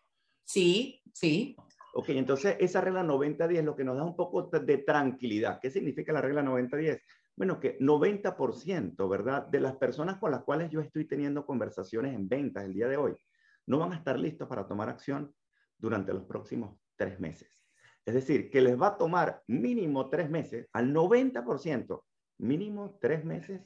Sí, 0.42 1.02
sí. 1.12 1.54
Ok, 1.92 2.08
entonces 2.10 2.56
esa 2.60 2.80
regla 2.80 3.04
90-10 3.04 3.58
es 3.58 3.64
lo 3.64 3.76
que 3.76 3.84
nos 3.84 3.98
da 3.98 4.04
un 4.04 4.16
poco 4.16 4.44
de 4.44 4.78
tranquilidad. 4.78 5.58
¿Qué 5.60 5.70
significa 5.70 6.14
la 6.14 6.22
regla 6.22 6.42
90-10? 6.42 6.98
Bueno, 7.36 7.60
que 7.60 7.78
90%, 7.78 9.06
¿verdad? 9.06 9.46
De 9.48 9.60
las 9.60 9.76
personas 9.76 10.16
con 10.16 10.30
las 10.30 10.44
cuales 10.44 10.70
yo 10.70 10.80
estoy 10.80 11.04
teniendo 11.04 11.44
conversaciones 11.44 12.14
en 12.14 12.26
ventas 12.26 12.64
el 12.64 12.72
día 12.72 12.88
de 12.88 12.96
hoy, 12.96 13.14
no 13.66 13.80
van 13.80 13.92
a 13.92 13.96
estar 13.96 14.18
listos 14.18 14.48
para 14.48 14.66
tomar 14.66 14.88
acción 14.88 15.30
durante 15.76 16.14
los 16.14 16.24
próximos 16.24 16.78
tres 16.98 17.18
meses. 17.18 17.50
Es 18.04 18.12
decir, 18.12 18.50
que 18.50 18.60
les 18.60 18.78
va 18.80 18.88
a 18.88 18.98
tomar 18.98 19.42
mínimo 19.46 20.10
tres 20.10 20.28
meses, 20.28 20.68
al 20.74 20.92
90%, 20.92 22.02
mínimo 22.38 22.98
tres 23.00 23.24
meses 23.24 23.62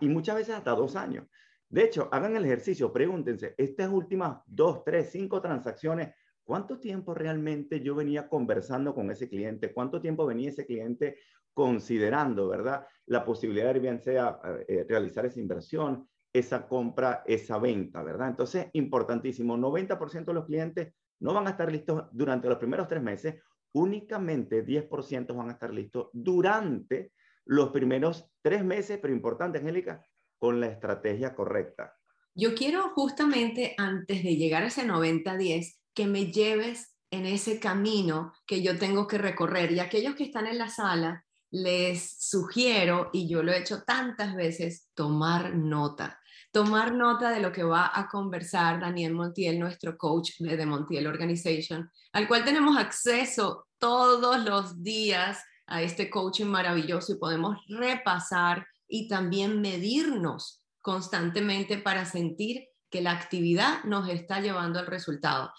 y 0.00 0.08
muchas 0.08 0.36
veces 0.36 0.54
hasta 0.54 0.70
dos 0.72 0.94
años. 0.94 1.26
De 1.68 1.84
hecho, 1.84 2.08
hagan 2.12 2.36
el 2.36 2.44
ejercicio, 2.44 2.92
pregúntense, 2.92 3.54
estas 3.56 3.88
últimas 3.88 4.42
dos, 4.46 4.84
tres, 4.84 5.10
cinco 5.10 5.40
transacciones, 5.40 6.10
¿Cuánto 6.50 6.80
tiempo 6.80 7.14
realmente 7.14 7.80
yo 7.80 7.94
venía 7.94 8.28
conversando 8.28 8.92
con 8.92 9.08
ese 9.12 9.28
cliente? 9.28 9.72
¿Cuánto 9.72 10.00
tiempo 10.00 10.26
venía 10.26 10.48
ese 10.48 10.66
cliente 10.66 11.16
considerando, 11.54 12.48
verdad, 12.48 12.88
la 13.06 13.24
posibilidad 13.24 13.72
de 13.72 13.78
bien 13.78 14.00
sea 14.00 14.40
eh, 14.66 14.84
realizar 14.88 15.24
esa 15.26 15.38
inversión, 15.38 16.08
esa 16.32 16.66
compra, 16.66 17.22
esa 17.24 17.58
venta, 17.58 18.02
verdad? 18.02 18.30
Entonces, 18.30 18.66
importantísimo, 18.72 19.56
90% 19.56 20.24
de 20.24 20.34
los 20.34 20.44
clientes 20.44 20.94
no 21.20 21.32
van 21.32 21.46
a 21.46 21.50
estar 21.50 21.70
listos 21.70 22.04
durante 22.12 22.48
los 22.48 22.58
primeros 22.58 22.88
tres 22.88 23.02
meses, 23.02 23.36
únicamente 23.72 24.64
10% 24.64 25.34
van 25.34 25.48
a 25.48 25.52
estar 25.52 25.72
listos 25.72 26.08
durante 26.12 27.12
los 27.44 27.70
primeros 27.70 28.26
tres 28.42 28.64
meses, 28.64 28.98
pero 29.00 29.14
importante, 29.14 29.58
Angélica, 29.58 30.04
con 30.38 30.60
la 30.60 30.66
estrategia 30.66 31.34
correcta. 31.34 31.94
Yo 32.34 32.54
quiero 32.54 32.90
justamente 32.90 33.74
antes 33.76 34.22
de 34.22 34.36
llegar 34.36 34.62
a 34.62 34.68
ese 34.68 34.86
90-10, 34.86 35.76
que 35.94 36.06
me 36.06 36.30
lleves 36.30 36.96
en 37.10 37.26
ese 37.26 37.58
camino 37.58 38.32
que 38.46 38.62
yo 38.62 38.78
tengo 38.78 39.06
que 39.06 39.18
recorrer. 39.18 39.72
Y 39.72 39.80
aquellos 39.80 40.14
que 40.14 40.24
están 40.24 40.46
en 40.46 40.58
la 40.58 40.68
sala, 40.68 41.24
les 41.50 42.16
sugiero, 42.20 43.10
y 43.12 43.28
yo 43.28 43.42
lo 43.42 43.52
he 43.52 43.58
hecho 43.58 43.82
tantas 43.82 44.36
veces, 44.36 44.88
tomar 44.94 45.54
nota. 45.56 46.19
Tomar 46.52 46.92
nota 46.92 47.30
de 47.30 47.40
lo 47.40 47.52
que 47.52 47.62
va 47.62 47.92
a 47.94 48.08
conversar 48.08 48.80
Daniel 48.80 49.14
Montiel, 49.14 49.58
nuestro 49.58 49.96
coach 49.96 50.32
de 50.38 50.56
The 50.56 50.66
Montiel 50.66 51.06
Organization, 51.06 51.88
al 52.12 52.26
cual 52.26 52.44
tenemos 52.44 52.76
acceso 52.76 53.68
todos 53.78 54.44
los 54.44 54.82
días 54.82 55.38
a 55.66 55.82
este 55.82 56.10
coaching 56.10 56.46
maravilloso 56.46 57.12
y 57.12 57.18
podemos 57.18 57.56
repasar 57.68 58.66
y 58.88 59.06
también 59.06 59.60
medirnos 59.60 60.64
constantemente 60.80 61.78
para 61.78 62.04
sentir 62.04 62.66
que 62.90 63.00
la 63.00 63.12
actividad 63.12 63.84
nos 63.84 64.08
está 64.08 64.40
llevando 64.40 64.80
al 64.80 64.86
resultado. 64.86 65.52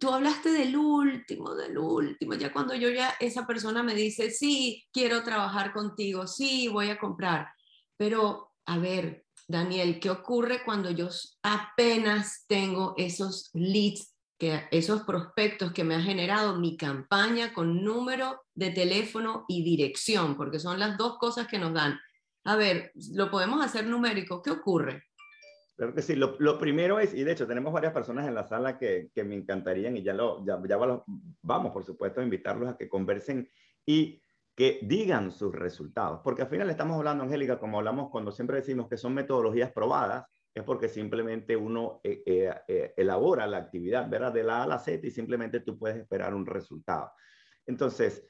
Tú 0.00 0.10
hablaste 0.10 0.50
del 0.50 0.76
último, 0.76 1.54
del 1.54 1.78
último, 1.78 2.34
ya 2.34 2.52
cuando 2.52 2.74
yo 2.74 2.90
ya 2.90 3.14
esa 3.20 3.46
persona 3.46 3.82
me 3.82 3.94
dice, 3.94 4.30
sí, 4.30 4.84
quiero 4.92 5.22
trabajar 5.22 5.72
contigo, 5.72 6.26
sí, 6.26 6.68
voy 6.68 6.90
a 6.90 6.98
comprar. 6.98 7.48
Pero, 7.96 8.52
a 8.66 8.78
ver, 8.78 9.24
Daniel, 9.52 10.00
¿qué 10.00 10.08
ocurre 10.08 10.64
cuando 10.64 10.90
yo 10.90 11.08
apenas 11.42 12.46
tengo 12.48 12.94
esos 12.96 13.50
leads, 13.52 14.16
que, 14.38 14.62
esos 14.70 15.02
prospectos 15.02 15.72
que 15.72 15.84
me 15.84 15.94
ha 15.94 16.00
generado 16.00 16.58
mi 16.58 16.78
campaña 16.78 17.52
con 17.52 17.84
número 17.84 18.40
de 18.54 18.70
teléfono 18.70 19.44
y 19.48 19.62
dirección? 19.62 20.38
Porque 20.38 20.58
son 20.58 20.80
las 20.80 20.96
dos 20.96 21.18
cosas 21.18 21.46
que 21.48 21.58
nos 21.58 21.74
dan. 21.74 22.00
A 22.44 22.56
ver, 22.56 22.92
lo 23.14 23.30
podemos 23.30 23.62
hacer 23.62 23.86
numérico. 23.86 24.40
¿Qué 24.40 24.50
ocurre? 24.50 25.04
Claro 25.76 25.94
que 25.94 26.00
sí. 26.00 26.14
Lo, 26.14 26.58
primero 26.58 26.98
es, 26.98 27.12
y 27.12 27.22
de 27.22 27.32
hecho 27.32 27.46
tenemos 27.46 27.74
varias 27.74 27.92
personas 27.92 28.26
en 28.26 28.34
la 28.34 28.48
sala 28.48 28.78
que, 28.78 29.10
me 29.16 29.34
encantarían 29.34 29.98
y 29.98 30.02
ya, 30.02 30.14
lo, 30.14 30.42
ya, 30.46 30.58
vamos, 31.42 31.72
por 31.72 31.84
supuesto, 31.84 32.22
a 32.22 32.24
invitarlos 32.24 32.70
a 32.70 32.76
que 32.78 32.88
conversen 32.88 33.50
y 33.84 34.21
que 34.54 34.80
digan 34.82 35.30
sus 35.30 35.54
resultados. 35.54 36.20
Porque 36.22 36.42
al 36.42 36.48
final 36.48 36.68
estamos 36.70 36.96
hablando, 36.96 37.24
Angélica, 37.24 37.58
como 37.58 37.78
hablamos 37.78 38.10
cuando 38.10 38.32
siempre 38.32 38.56
decimos 38.56 38.88
que 38.88 38.96
son 38.96 39.14
metodologías 39.14 39.72
probadas, 39.72 40.26
es 40.54 40.62
porque 40.64 40.88
simplemente 40.88 41.56
uno 41.56 42.00
eh, 42.04 42.22
eh, 42.26 42.54
eh, 42.68 42.94
elabora 42.96 43.46
la 43.46 43.56
actividad, 43.56 44.08
¿verdad? 44.08 44.32
De 44.32 44.42
la 44.42 44.58
A 44.58 44.62
a 44.64 44.66
la 44.66 44.78
Z 44.78 45.06
y 45.06 45.10
simplemente 45.10 45.60
tú 45.60 45.78
puedes 45.78 45.96
esperar 45.96 46.34
un 46.34 46.44
resultado. 46.44 47.12
Entonces, 47.66 48.26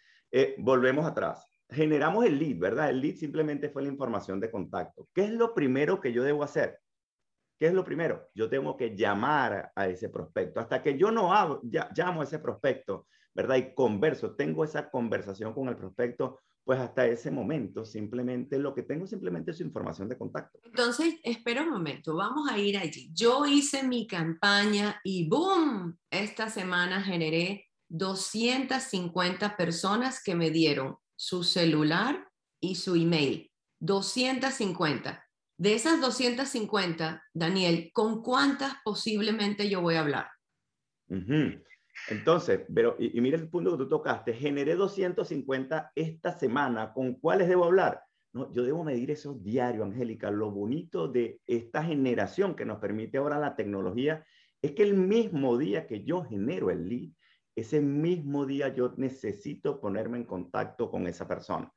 volvemos 0.59 1.05
atrás. 1.05 1.47
Generamos 1.69 2.25
el 2.25 2.39
lead, 2.39 2.59
¿verdad? 2.59 2.91
El 2.91 3.01
lead 3.01 3.17
simplemente 3.17 3.71
fue 3.71 3.83
la 3.83 3.89
información 3.89 4.39
de 4.41 4.51
contacto. 4.51 5.09
¿Qué 5.13 5.25
es 5.25 5.31
lo 5.31 5.55
primero 5.55 6.01
que 6.01 6.13
yo 6.13 6.23
debo 6.23 6.43
hacer? 6.43 6.79
¿Qué 7.59 7.67
es 7.67 7.75
lo 7.75 7.85
primero? 7.85 8.29
Yo 8.35 8.49
tengo 8.49 8.77
que 8.77 8.97
llamar 8.97 9.73
a 9.75 9.89
ese 9.89 10.09
prospecto. 10.09 10.61
Hasta 10.61 10.83
que 10.83 10.97
yo 10.97 11.11
no 11.11 11.61
llamo 11.95 12.21
a 12.21 12.25
ese 12.25 12.39
prospecto, 12.39 13.07
¿verdad? 13.35 13.57
Y 13.57 13.75
converso, 13.75 14.35
tengo 14.35 14.65
esa 14.65 14.91
conversación 14.91 15.55
con 15.55 15.69
el 15.69 15.77
prospecto, 15.77 16.41
pues 16.65 16.79
hasta 16.79 17.07
ese 17.07 17.31
momento 17.31 17.85
simplemente 17.85 18.59
lo 18.59 18.75
que 18.75 18.83
tengo 18.83 19.07
simplemente 19.07 19.51
es 19.51 19.57
su 19.57 19.65
información 19.65 20.09
de 20.09 20.17
contacto. 20.17 20.61
Entonces, 20.65 21.17
espera 21.25 21.63
un 21.63 21.71
momento, 21.71 22.15
vamos 22.15 22.49
a 22.51 22.59
ir 22.59 22.79
allí. 22.79 23.11
Yo 23.13 23.47
hice 23.47 23.83
mi 23.83 24.07
campaña 24.07 25.01
y 25.03 25.29
¡boom! 25.29 25.99
Esta 26.11 26.49
semana 26.49 27.03
generé 27.03 27.67
250 27.89 29.57
personas 29.57 30.23
que 30.23 30.35
me 30.35 30.51
dieron 30.51 30.97
su 31.17 31.43
celular 31.43 32.29
y 32.61 32.77
su 32.77 32.95
email. 32.95 33.51
250. 33.81 35.25
De 35.59 35.75
esas 35.75 36.01
250, 36.01 37.23
Daniel, 37.35 37.91
¿con 37.93 38.23
cuántas 38.23 38.75
posiblemente 38.85 39.69
yo 39.69 39.81
voy 39.81 39.97
a 39.97 40.01
hablar? 40.01 40.29
Entonces, 42.09 42.63
pero, 42.75 42.97
y, 42.99 43.21
mira 43.21 43.37
el 43.37 43.49
punto 43.49 43.73
que 43.73 43.85
tú 43.85 43.89
tocaste, 43.89 44.35
generé 44.35 44.75
250 44.75 45.93
esta 45.95 46.39
semana, 46.39 46.93
¿con 46.93 47.15
cuáles 47.15 47.49
debo 47.49 47.65
hablar? 47.65 48.03
No, 48.33 48.53
yo 48.53 48.65
debo 48.65 48.83
medir 48.83 49.11
eso 49.11 49.35
diario, 49.35 49.85
Angélica. 49.85 50.31
Lo 50.31 50.51
bonito 50.51 51.07
de 51.07 51.41
esta 51.47 51.85
generación 51.85 52.55
que 52.55 52.65
nos 52.65 52.79
permite 52.79 53.19
ahora 53.19 53.39
la 53.39 53.55
tecnología 53.57 54.25
es 54.63 54.73
que 54.73 54.83
el 54.83 54.95
mismo 54.95 55.59
día 55.59 55.87
que 55.87 56.03
yo 56.03 56.25
genero 56.25 56.71
el 56.71 56.89
lead, 56.89 57.11
ese 57.55 57.81
mismo 57.81 58.47
día 58.47 58.69
yo 58.69 58.95
necesito 58.97 59.81
ponerme 59.81 60.17
en 60.17 60.25
contacto 60.25 60.91
con 60.91 61.07
esa 61.07 61.29
persona. 61.29 61.71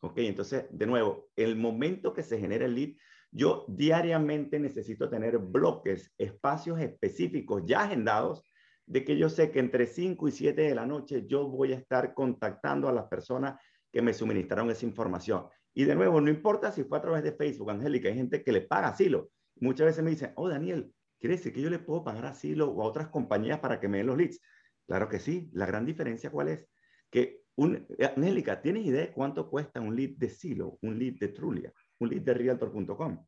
¿Ok? 0.00 0.18
Entonces, 0.18 0.66
de 0.70 0.86
nuevo, 0.86 1.28
el 1.34 1.56
momento 1.56 2.12
que 2.12 2.22
se 2.22 2.38
genera 2.38 2.66
el 2.66 2.74
lead, 2.76 2.90
yo 3.32 3.64
diariamente 3.68 4.60
necesito 4.60 5.10
tener 5.10 5.38
bloques, 5.38 6.14
espacios 6.16 6.80
específicos 6.80 7.64
ya 7.66 7.82
agendados 7.82 8.44
de 8.86 9.04
que 9.04 9.16
yo 9.16 9.28
sé 9.28 9.50
que 9.50 9.58
entre 9.58 9.86
5 9.86 10.28
y 10.28 10.32
7 10.32 10.62
de 10.62 10.74
la 10.74 10.86
noche 10.86 11.26
yo 11.26 11.48
voy 11.48 11.72
a 11.72 11.76
estar 11.76 12.14
contactando 12.14 12.88
a 12.88 12.92
las 12.92 13.06
personas 13.06 13.60
que 13.92 14.00
me 14.00 14.14
suministraron 14.14 14.70
esa 14.70 14.86
información. 14.86 15.46
Y 15.74 15.84
de 15.84 15.94
nuevo, 15.94 16.20
no 16.20 16.30
importa 16.30 16.72
si 16.72 16.84
fue 16.84 16.98
a 16.98 17.02
través 17.02 17.22
de 17.22 17.32
Facebook, 17.32 17.70
Angélica, 17.70 18.08
hay 18.08 18.14
gente 18.14 18.42
que 18.42 18.52
le 18.52 18.62
paga 18.62 18.88
asilo. 18.88 19.30
Muchas 19.56 19.86
veces 19.86 20.04
me 20.04 20.10
dicen, 20.10 20.32
oh, 20.36 20.48
Daniel, 20.48 20.92
¿quiere 21.18 21.36
decir 21.36 21.52
que 21.52 21.60
yo 21.60 21.68
le 21.68 21.78
puedo 21.78 22.04
pagar 22.04 22.26
asilo 22.26 22.70
o 22.70 22.82
a 22.82 22.86
otras 22.86 23.08
compañías 23.08 23.58
para 23.58 23.80
que 23.80 23.88
me 23.88 23.98
den 23.98 24.06
los 24.06 24.16
leads? 24.16 24.40
Claro 24.86 25.08
que 25.08 25.18
sí. 25.18 25.50
La 25.52 25.66
gran 25.66 25.84
diferencia, 25.84 26.30
¿cuál 26.30 26.48
es? 26.48 26.66
Que, 27.10 27.42
un, 27.56 27.86
Angélica, 28.16 28.60
¿tienes 28.62 28.86
idea 28.86 29.02
de 29.02 29.12
cuánto 29.12 29.50
cuesta 29.50 29.80
un 29.80 29.96
lead 29.96 30.16
de 30.16 30.28
Silo, 30.28 30.78
un 30.82 30.98
lead 30.98 31.14
de 31.18 31.28
Trulia, 31.28 31.72
un 31.98 32.10
lead 32.10 32.22
de 32.22 32.34
Realtor.com? 32.34 33.26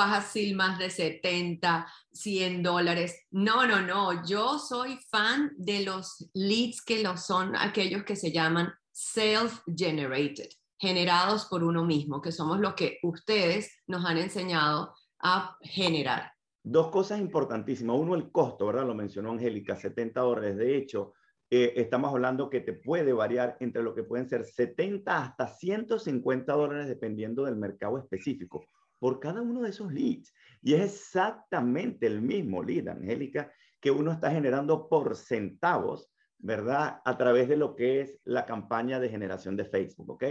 Fácil 0.00 0.56
más 0.56 0.78
de 0.78 0.88
70, 0.88 1.86
100 2.12 2.62
dólares. 2.62 3.26
No, 3.30 3.66
no, 3.66 3.82
no. 3.82 4.24
Yo 4.24 4.58
soy 4.58 4.98
fan 5.10 5.52
de 5.58 5.84
los 5.84 6.30
leads 6.32 6.82
que 6.82 7.02
lo 7.02 7.18
son 7.18 7.54
aquellos 7.54 8.04
que 8.04 8.16
se 8.16 8.32
llaman 8.32 8.72
self-generated, 8.92 10.48
generados 10.78 11.44
por 11.44 11.62
uno 11.62 11.84
mismo, 11.84 12.22
que 12.22 12.32
somos 12.32 12.60
lo 12.60 12.74
que 12.74 12.98
ustedes 13.02 13.82
nos 13.86 14.06
han 14.06 14.16
enseñado 14.16 14.94
a 15.18 15.58
generar. 15.60 16.32
Dos 16.62 16.88
cosas 16.88 17.20
importantísimas. 17.20 17.96
Uno, 17.98 18.14
el 18.14 18.30
costo, 18.30 18.66
¿verdad? 18.68 18.86
Lo 18.86 18.94
mencionó 18.94 19.32
Angélica, 19.32 19.76
70 19.76 20.18
dólares. 20.18 20.56
De 20.56 20.76
hecho, 20.78 21.12
eh, 21.50 21.74
estamos 21.76 22.10
hablando 22.10 22.48
que 22.48 22.60
te 22.60 22.72
puede 22.72 23.12
variar 23.12 23.58
entre 23.60 23.82
lo 23.82 23.94
que 23.94 24.02
pueden 24.02 24.30
ser 24.30 24.46
70 24.46 25.24
hasta 25.24 25.46
150 25.46 26.54
dólares 26.54 26.88
dependiendo 26.88 27.44
del 27.44 27.56
mercado 27.56 27.98
específico 27.98 28.64
por 29.00 29.18
cada 29.18 29.42
uno 29.42 29.62
de 29.62 29.70
esos 29.70 29.92
leads. 29.92 30.32
Y 30.62 30.74
es 30.74 30.82
exactamente 30.82 32.06
el 32.06 32.20
mismo 32.20 32.62
lead, 32.62 32.86
Angélica, 32.88 33.50
que 33.80 33.90
uno 33.90 34.12
está 34.12 34.30
generando 34.30 34.88
por 34.88 35.16
centavos, 35.16 36.12
¿verdad? 36.38 37.00
A 37.04 37.16
través 37.16 37.48
de 37.48 37.56
lo 37.56 37.74
que 37.74 38.02
es 38.02 38.20
la 38.24 38.46
campaña 38.46 39.00
de 39.00 39.08
generación 39.08 39.56
de 39.56 39.64
Facebook, 39.64 40.10
¿ok? 40.10 40.24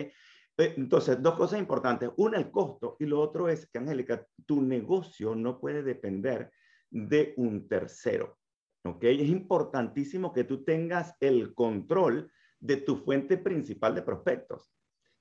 Entonces, 0.58 1.22
dos 1.22 1.36
cosas 1.36 1.60
importantes. 1.60 2.12
Una, 2.18 2.38
el 2.38 2.52
costo 2.52 2.96
y 3.00 3.06
lo 3.06 3.20
otro 3.20 3.50
es 3.50 3.68
que, 3.70 3.80
Angélica, 3.80 4.26
tu 4.46 4.62
negocio 4.62 5.36
no 5.36 5.60
puede 5.60 5.84
depender 5.84 6.52
de 6.92 7.34
un 7.38 7.68
tercero, 7.68 8.38
¿ok? 8.84 9.04
Es 9.04 9.30
importantísimo 9.30 10.32
que 10.32 10.44
tú 10.44 10.64
tengas 10.64 11.16
el 11.20 11.54
control 11.56 12.32
de 12.60 12.78
tu 12.78 12.98
fuente 12.98 13.38
principal 13.38 13.96
de 13.96 14.02
prospectos. 14.02 14.72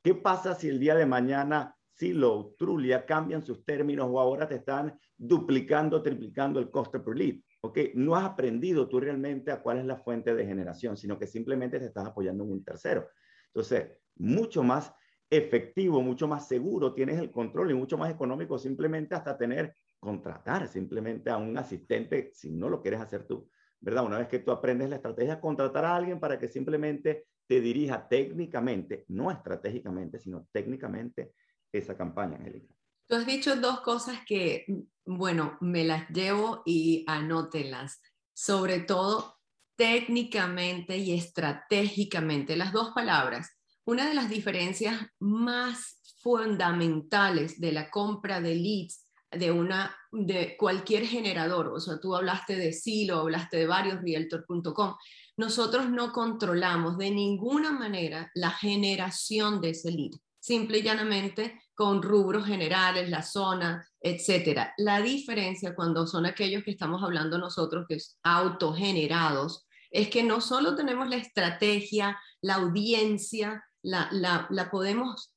¿Qué 0.02 0.14
pasa 0.14 0.54
si 0.54 0.68
el 0.68 0.80
día 0.80 0.94
de 0.96 1.06
mañana 1.06 1.77
Silo, 1.98 2.54
Trulia 2.56 3.04
cambian 3.04 3.42
sus 3.42 3.64
términos 3.64 4.08
o 4.08 4.20
ahora 4.20 4.46
te 4.46 4.54
están 4.54 4.96
duplicando, 5.16 6.00
triplicando 6.00 6.60
el 6.60 6.70
coste 6.70 7.00
per 7.00 7.16
lead. 7.16 7.40
¿ok? 7.60 7.78
No 7.94 8.14
has 8.14 8.24
aprendido 8.24 8.88
tú 8.88 9.00
realmente 9.00 9.50
a 9.50 9.60
cuál 9.60 9.78
es 9.78 9.84
la 9.84 9.96
fuente 9.96 10.32
de 10.32 10.46
generación, 10.46 10.96
sino 10.96 11.18
que 11.18 11.26
simplemente 11.26 11.80
te 11.80 11.86
estás 11.86 12.06
apoyando 12.06 12.44
en 12.44 12.52
un 12.52 12.64
tercero. 12.64 13.08
Entonces, 13.48 13.98
mucho 14.14 14.62
más 14.62 14.94
efectivo, 15.28 16.00
mucho 16.00 16.28
más 16.28 16.46
seguro, 16.46 16.94
tienes 16.94 17.18
el 17.18 17.32
control 17.32 17.72
y 17.72 17.74
mucho 17.74 17.98
más 17.98 18.12
económico 18.12 18.58
simplemente 18.58 19.16
hasta 19.16 19.36
tener, 19.36 19.74
contratar 19.98 20.68
simplemente 20.68 21.30
a 21.30 21.36
un 21.36 21.58
asistente 21.58 22.30
si 22.32 22.52
no 22.52 22.68
lo 22.68 22.80
quieres 22.80 23.00
hacer 23.00 23.26
tú, 23.26 23.50
¿verdad? 23.80 24.04
Una 24.04 24.18
vez 24.18 24.28
que 24.28 24.38
tú 24.38 24.52
aprendes 24.52 24.88
la 24.88 24.96
estrategia, 24.96 25.40
contratar 25.40 25.84
a 25.84 25.96
alguien 25.96 26.20
para 26.20 26.38
que 26.38 26.46
simplemente 26.46 27.26
te 27.48 27.60
dirija 27.60 28.06
técnicamente, 28.08 29.04
no 29.08 29.32
estratégicamente, 29.32 30.20
sino 30.20 30.46
técnicamente 30.52 31.32
esa 31.72 31.96
campaña, 31.96 32.36
Angélica. 32.36 32.74
Tú 33.06 33.16
has 33.16 33.26
dicho 33.26 33.56
dos 33.56 33.80
cosas 33.80 34.18
que, 34.26 34.66
bueno, 35.06 35.56
me 35.60 35.84
las 35.84 36.08
llevo 36.10 36.62
y 36.66 37.04
anótenlas. 37.06 38.00
Sobre 38.34 38.80
todo, 38.80 39.38
técnicamente 39.76 40.98
y 40.98 41.14
estratégicamente, 41.14 42.56
las 42.56 42.72
dos 42.72 42.90
palabras. 42.90 43.50
Una 43.84 44.06
de 44.08 44.14
las 44.14 44.28
diferencias 44.28 45.00
más 45.18 46.00
fundamentales 46.20 47.60
de 47.60 47.72
la 47.72 47.90
compra 47.90 48.40
de 48.40 48.54
leads 48.54 49.08
de 49.30 49.50
una 49.50 49.94
de 50.10 50.56
cualquier 50.56 51.04
generador, 51.06 51.68
o 51.68 51.80
sea, 51.80 52.00
tú 52.00 52.16
hablaste 52.16 52.56
de 52.56 52.72
Silo, 52.72 53.18
hablaste 53.18 53.58
de 53.58 53.66
varios 53.66 54.00
realtor.com. 54.00 54.94
Nosotros 55.36 55.90
no 55.90 56.12
controlamos 56.12 56.96
de 56.98 57.10
ninguna 57.10 57.72
manera 57.72 58.30
la 58.34 58.50
generación 58.50 59.60
de 59.60 59.70
ese 59.70 59.90
lead, 59.90 60.12
simple 60.48 60.78
y 60.78 60.82
llanamente 60.82 61.62
con 61.74 62.02
rubros 62.02 62.44
generales, 62.44 63.08
la 63.08 63.22
zona, 63.22 63.88
etcétera. 64.00 64.74
La 64.78 65.00
diferencia 65.00 65.76
cuando 65.76 66.06
son 66.06 66.26
aquellos 66.26 66.64
que 66.64 66.72
estamos 66.72 67.02
hablando 67.04 67.38
nosotros 67.38 67.86
que 67.88 67.94
es 67.94 68.18
autogenerados 68.24 69.66
es 69.90 70.08
que 70.08 70.24
no 70.24 70.40
solo 70.40 70.74
tenemos 70.74 71.08
la 71.08 71.16
estrategia, 71.16 72.18
la 72.42 72.56
audiencia, 72.56 73.62
la, 73.82 74.08
la 74.10 74.70
podemos 74.70 75.32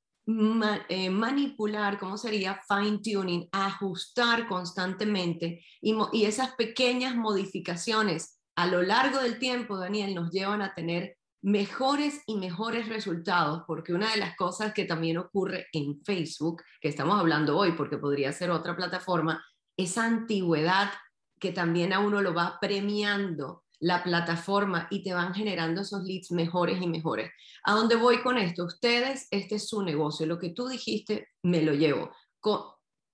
eh, 0.90 1.10
manipular, 1.10 2.00
¿cómo 2.00 2.18
sería? 2.18 2.62
Fine 2.68 3.00
tuning, 3.00 3.50
ajustar 3.52 4.48
constantemente 4.48 5.66
y, 5.82 5.96
y 6.14 6.26
esas 6.26 6.56
pequeñas 6.56 7.16
modificaciones 7.16 8.40
a 8.56 8.68
lo 8.68 8.82
largo 8.84 9.20
del 9.20 9.40
tiempo, 9.40 9.78
Daniel, 9.78 10.14
nos 10.14 10.32
llevan 10.32 10.62
a 10.62 10.74
tener 10.74 11.18
mejores 11.42 12.22
y 12.28 12.38
mejores 12.38 12.88
resultados, 12.88 13.64
porque 13.66 13.94
una 13.94 14.12
de 14.12 14.18
las 14.18 14.36
cosas 14.36 14.74
que 14.74 14.86
también 14.86 15.18
ocurre 15.18 15.68
en 15.74 16.02
Facebook, 16.04 16.62
que 16.80 16.90
estamos 16.90 17.20
hablando 17.20 17.58
hoy, 17.58 17.74
porque 17.74 17.98
podría 17.98 18.32
ser 18.32 18.52
otra 18.52 18.76
plataforma, 18.76 19.44
esa 19.78 20.06
antigüedad 20.06 20.92
que 21.40 21.52
también 21.52 21.94
a 21.94 22.00
uno 22.00 22.22
lo 22.22 22.34
va 22.34 22.58
premiando 22.62 23.64
la 23.80 24.04
plataforma 24.04 24.88
y 24.92 25.04
te 25.04 25.14
van 25.14 25.34
generando 25.34 25.82
esos 25.82 26.04
leads 26.04 26.32
mejores 26.32 26.80
y 26.82 26.88
mejores. 26.88 27.32
¿A 27.64 27.74
dónde 27.74 27.96
voy 27.96 28.22
con 28.22 28.38
esto? 28.38 28.66
Ustedes, 28.66 29.28
este 29.32 29.56
es 29.56 29.68
su 29.68 29.82
negocio. 29.82 30.28
Lo 30.28 30.38
que 30.38 30.50
tú 30.50 30.68
dijiste, 30.68 31.30
me 31.42 31.64
lo 31.64 31.74
llevo. 31.74 32.12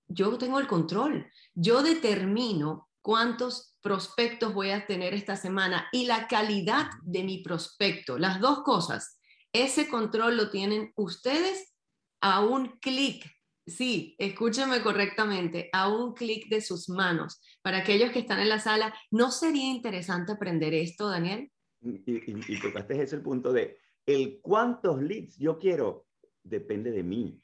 Yo 0.08 0.36
tengo 0.36 0.58
el 0.58 0.66
control. 0.66 1.30
Yo 1.54 1.82
determino 1.82 2.87
cuántos 3.08 3.74
prospectos 3.80 4.52
voy 4.52 4.68
a 4.68 4.84
tener 4.84 5.14
esta 5.14 5.34
semana 5.34 5.88
y 5.92 6.04
la 6.04 6.28
calidad 6.28 6.90
de 7.04 7.24
mi 7.24 7.42
prospecto. 7.42 8.18
Las 8.18 8.38
dos 8.38 8.62
cosas. 8.64 9.18
Ese 9.50 9.88
control 9.88 10.36
lo 10.36 10.50
tienen 10.50 10.92
ustedes 10.94 11.74
a 12.20 12.44
un 12.44 12.78
clic 12.80 13.24
Sí, 13.66 14.14
escúchame 14.18 14.82
correctamente, 14.82 15.68
a 15.72 15.88
un 15.88 16.14
clic 16.14 16.48
de 16.48 16.62
sus 16.62 16.88
manos. 16.88 17.40
Para 17.62 17.78
aquellos 17.78 18.10
que 18.12 18.20
están 18.20 18.40
en 18.40 18.48
la 18.48 18.60
sala, 18.60 18.94
¿no 19.10 19.30
sería 19.30 19.70
interesante 19.70 20.32
aprender 20.32 20.72
esto, 20.72 21.08
Daniel? 21.08 21.50
Y, 21.82 21.90
y, 22.06 22.40
y 22.48 22.60
tocaste 22.60 23.02
ese 23.02 23.18
punto 23.18 23.52
de 23.52 23.78
el 24.06 24.40
cuántos 24.40 25.02
leads 25.02 25.36
yo 25.36 25.58
quiero, 25.58 26.06
depende 26.42 26.90
de 26.90 27.02
mí. 27.02 27.42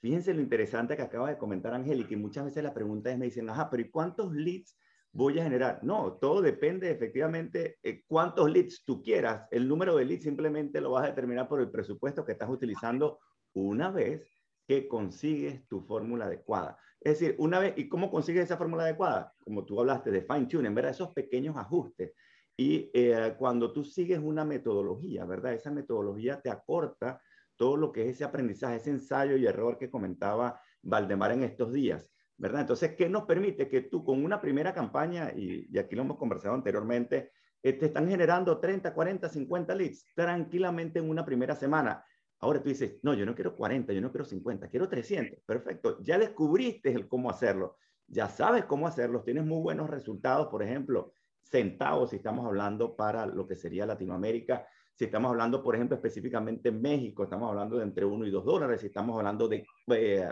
Fíjense 0.00 0.34
lo 0.34 0.42
interesante 0.42 0.96
que 0.96 1.02
acaba 1.02 1.30
de 1.30 1.38
comentar 1.38 1.72
Angélica, 1.72 2.12
y 2.12 2.16
muchas 2.16 2.44
veces 2.44 2.62
la 2.62 2.74
pregunta 2.74 3.10
es, 3.10 3.18
me 3.18 3.24
dicen, 3.24 3.48
ajá, 3.48 3.70
pero 3.70 3.82
¿y 3.82 3.90
cuántos 3.90 4.34
leads 4.34 4.76
voy 5.14 5.38
a 5.38 5.44
generar? 5.44 5.78
No, 5.82 6.18
todo 6.20 6.42
depende 6.42 6.90
efectivamente 6.90 7.78
eh, 7.82 8.02
cuántos 8.06 8.50
leads 8.50 8.84
tú 8.84 9.02
quieras. 9.02 9.46
El 9.50 9.68
número 9.68 9.96
de 9.96 10.04
leads 10.04 10.24
simplemente 10.24 10.80
lo 10.80 10.90
vas 10.90 11.04
a 11.04 11.08
determinar 11.08 11.48
por 11.48 11.60
el 11.60 11.70
presupuesto 11.70 12.24
que 12.24 12.32
estás 12.32 12.50
utilizando 12.50 13.20
una 13.54 13.90
vez 13.90 14.28
que 14.66 14.88
consigues 14.88 15.66
tu 15.68 15.82
fórmula 15.82 16.26
adecuada. 16.26 16.78
Es 17.00 17.20
decir, 17.20 17.36
una 17.38 17.60
vez, 17.60 17.74
¿y 17.76 17.88
cómo 17.88 18.10
consigues 18.10 18.44
esa 18.44 18.56
fórmula 18.56 18.82
adecuada? 18.82 19.32
Como 19.44 19.64
tú 19.64 19.78
hablaste 19.78 20.10
de 20.10 20.22
fine 20.22 20.46
tuning, 20.46 20.74
¿verdad? 20.74 20.90
Esos 20.90 21.12
pequeños 21.12 21.56
ajustes. 21.56 22.12
Y 22.56 22.90
eh, 22.92 23.34
cuando 23.38 23.72
tú 23.72 23.84
sigues 23.84 24.18
una 24.18 24.44
metodología, 24.44 25.24
¿verdad? 25.24 25.52
Esa 25.52 25.70
metodología 25.70 26.40
te 26.40 26.50
acorta 26.50 27.20
todo 27.56 27.76
lo 27.76 27.92
que 27.92 28.02
es 28.02 28.16
ese 28.16 28.24
aprendizaje, 28.24 28.76
ese 28.76 28.90
ensayo 28.90 29.36
y 29.36 29.46
error 29.46 29.78
que 29.78 29.90
comentaba 29.90 30.60
Valdemar 30.82 31.32
en 31.32 31.44
estos 31.44 31.72
días, 31.72 32.10
¿verdad? 32.36 32.62
Entonces, 32.62 32.94
¿qué 32.96 33.08
nos 33.08 33.24
permite 33.24 33.68
que 33.68 33.82
tú 33.82 34.04
con 34.04 34.24
una 34.24 34.40
primera 34.40 34.72
campaña, 34.72 35.32
y, 35.34 35.66
y 35.70 35.78
aquí 35.78 35.94
lo 35.94 36.02
hemos 36.02 36.18
conversado 36.18 36.54
anteriormente, 36.54 37.32
eh, 37.62 37.72
te 37.72 37.86
están 37.86 38.08
generando 38.08 38.58
30, 38.58 38.92
40, 38.92 39.28
50 39.28 39.74
leads 39.74 40.06
tranquilamente 40.14 40.98
en 40.98 41.08
una 41.08 41.24
primera 41.24 41.54
semana? 41.54 42.04
Ahora 42.40 42.62
tú 42.62 42.68
dices, 42.68 42.98
no, 43.02 43.14
yo 43.14 43.24
no 43.24 43.34
quiero 43.34 43.56
40, 43.56 43.92
yo 43.92 44.00
no 44.00 44.10
quiero 44.10 44.24
50, 44.24 44.68
quiero 44.68 44.88
300. 44.88 45.40
Perfecto, 45.46 45.98
ya 46.02 46.18
descubriste 46.18 46.92
el 46.92 47.08
cómo 47.08 47.30
hacerlo, 47.30 47.76
ya 48.06 48.28
sabes 48.28 48.64
cómo 48.66 48.86
hacerlo, 48.86 49.22
tienes 49.22 49.44
muy 49.44 49.62
buenos 49.62 49.88
resultados, 49.88 50.48
por 50.48 50.62
ejemplo, 50.62 51.14
centavos 51.42 52.10
si 52.10 52.16
estamos 52.16 52.44
hablando 52.44 52.96
para 52.96 53.26
lo 53.26 53.46
que 53.46 53.54
sería 53.54 53.86
Latinoamérica, 53.86 54.66
si 54.94 55.06
estamos 55.06 55.30
hablando, 55.30 55.62
por 55.62 55.74
ejemplo, 55.74 55.96
específicamente 55.96 56.68
en 56.68 56.80
México, 56.80 57.24
estamos 57.24 57.48
hablando 57.48 57.78
de 57.78 57.84
entre 57.84 58.04
1 58.04 58.26
y 58.26 58.30
2 58.30 58.44
dólares, 58.44 58.80
si 58.80 58.88
estamos 58.88 59.16
hablando 59.16 59.48
de 59.48 59.64
eh, 59.88 60.28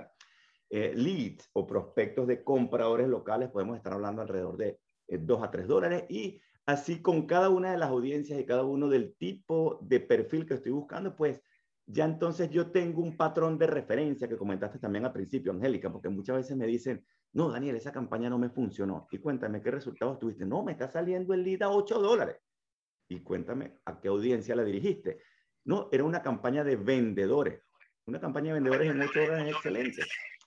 eh, 0.75 0.95
leads 0.97 1.51
o 1.53 1.67
prospectos 1.67 2.27
de 2.27 2.43
compradores 2.43 3.07
locales, 3.07 3.51
podemos 3.51 3.77
estar 3.77 3.93
hablando 3.93 4.23
alrededor 4.23 4.57
de 4.57 4.81
2 5.07 5.39
eh, 5.39 5.45
a 5.45 5.51
3 5.51 5.69
dólares 5.69 6.05
y 6.09 6.41
así 6.65 7.03
con 7.03 7.27
cada 7.27 7.51
una 7.51 7.73
de 7.73 7.77
las 7.77 7.91
audiencias 7.91 8.41
y 8.41 8.47
cada 8.47 8.65
uno 8.65 8.89
del 8.89 9.15
tipo 9.17 9.79
de 9.83 10.01
perfil 10.01 10.47
que 10.47 10.55
estoy 10.55 10.73
buscando, 10.73 11.15
pues 11.15 11.43
ya 11.85 12.07
entonces 12.07 12.49
yo 12.49 12.71
tengo 12.71 13.03
un 13.03 13.19
patrón 13.19 13.59
de 13.59 13.67
referencia 13.67 14.27
que 14.27 14.39
comentaste 14.39 14.79
también 14.79 15.05
al 15.05 15.13
principio, 15.13 15.53
Angélica, 15.53 15.93
porque 15.93 16.09
muchas 16.09 16.37
veces 16.37 16.57
me 16.57 16.67
dicen, 16.67 17.05
no, 17.35 17.51
Daniel, 17.51 17.77
esa 17.77 17.93
campaña 17.93 18.31
no 18.31 18.39
me 18.39 18.49
funcionó. 18.49 19.09
Y 19.11 19.19
cuéntame 19.19 19.61
qué 19.61 19.71
resultados 19.71 20.19
tuviste. 20.19 20.47
No, 20.47 20.63
me 20.63 20.73
está 20.73 20.89
saliendo 20.89 21.35
el 21.35 21.43
lead 21.43 21.61
a 21.63 21.69
8 21.69 21.99
dólares. 21.99 22.37
Y 23.09 23.21
cuéntame 23.21 23.79
a 23.85 24.01
qué 24.01 24.09
audiencia 24.09 24.57
la 24.57 24.65
dirigiste. 24.65 25.19
No, 25.65 25.91
era 25.93 26.05
una 26.05 26.23
campaña 26.23 26.65
de 26.65 26.77
vendedores. 26.77 27.61
Una 28.07 28.21
campaña 28.21 28.55
de 28.55 28.61
vendedores 28.61 28.91
en 28.91 29.03
8 29.03 29.21
dólares 29.21 29.49
es 29.49 29.53
excelente. 29.53 30.03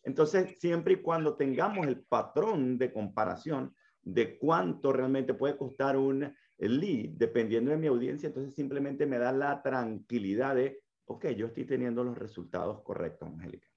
Entonces, 0.05 0.55
siempre 0.59 0.93
y 0.93 1.01
cuando 1.01 1.35
tengamos 1.35 1.85
el 1.87 2.01
patrón 2.01 2.77
de 2.77 2.93
comparación 2.93 3.75
de 4.01 4.37
cuánto 4.37 4.93
realmente 4.93 5.33
puede 5.33 5.57
costar 5.57 5.97
un 5.97 6.33
lead, 6.57 7.09
dependiendo 7.17 7.71
de 7.71 7.77
mi 7.77 7.87
audiencia, 7.87 8.27
entonces 8.27 8.55
simplemente 8.55 9.05
me 9.05 9.17
da 9.17 9.31
la 9.31 9.61
tranquilidad 9.61 10.55
de 10.55 10.79
ok, 11.05 11.27
yo 11.29 11.47
estoy 11.47 11.65
teniendo 11.65 12.03
los 12.03 12.17
resultados 12.17 12.81
correctos, 12.83 13.29
Angélica. 13.29 13.67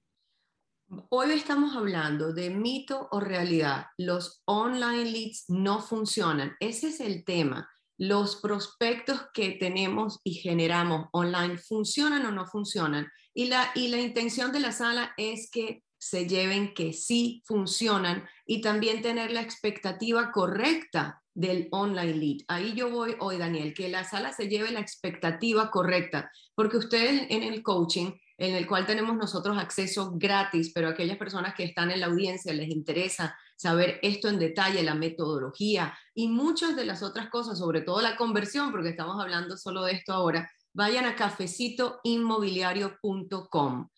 Hoy 1.09 1.31
estamos 1.31 1.75
hablando 1.75 2.33
de 2.33 2.49
mito 2.49 3.07
o 3.11 3.19
realidad. 3.19 3.85
Los 3.97 4.41
online 4.45 5.05
leads 5.05 5.45
no 5.47 5.81
funcionan. 5.81 6.55
Ese 6.59 6.87
es 6.87 6.99
el 6.99 7.23
tema. 7.23 7.69
Los 7.97 8.37
prospectos 8.37 9.27
que 9.33 9.51
tenemos 9.51 10.19
y 10.23 10.33
generamos 10.33 11.07
online 11.11 11.57
funcionan 11.59 12.25
o 12.25 12.31
no 12.31 12.47
funcionan. 12.47 13.07
Y 13.35 13.49
la, 13.49 13.69
y 13.75 13.89
la 13.89 13.97
intención 13.97 14.51
de 14.51 14.61
la 14.61 14.71
sala 14.71 15.13
es 15.17 15.51
que 15.51 15.83
se 15.99 16.27
lleven 16.27 16.73
que 16.73 16.93
sí 16.93 17.43
funcionan 17.45 18.27
y 18.45 18.61
también 18.61 19.03
tener 19.03 19.31
la 19.31 19.41
expectativa 19.41 20.31
correcta 20.31 21.21
del 21.35 21.67
online 21.71 22.15
lead. 22.15 22.37
Ahí 22.47 22.73
yo 22.73 22.89
voy 22.89 23.15
hoy, 23.19 23.37
Daniel, 23.37 23.73
que 23.73 23.89
la 23.89 24.03
sala 24.03 24.33
se 24.33 24.47
lleve 24.47 24.71
la 24.71 24.79
expectativa 24.79 25.69
correcta, 25.69 26.31
porque 26.55 26.77
ustedes 26.77 27.27
en 27.29 27.43
el 27.43 27.61
coaching, 27.61 28.13
en 28.37 28.55
el 28.55 28.65
cual 28.65 28.85
tenemos 28.85 29.17
nosotros 29.17 29.57
acceso 29.57 30.13
gratis, 30.15 30.71
pero 30.73 30.87
aquellas 30.87 31.17
personas 31.17 31.53
que 31.53 31.65
están 31.65 31.91
en 31.91 31.99
la 31.99 32.05
audiencia 32.07 32.53
les 32.53 32.69
interesa 32.69 33.37
saber 33.57 33.99
esto 34.01 34.29
en 34.29 34.39
detalle, 34.39 34.81
la 34.83 34.95
metodología 34.95 35.93
y 36.13 36.29
muchas 36.29 36.77
de 36.77 36.85
las 36.85 37.03
otras 37.03 37.29
cosas, 37.29 37.59
sobre 37.59 37.81
todo 37.81 38.01
la 38.01 38.15
conversión, 38.15 38.71
porque 38.71 38.89
estamos 38.89 39.21
hablando 39.21 39.57
solo 39.57 39.83
de 39.83 39.91
esto 39.93 40.13
ahora, 40.13 40.49
vayan 40.73 41.05
a 41.05 41.15
cafecitoinmobiliario.com. 41.15 43.89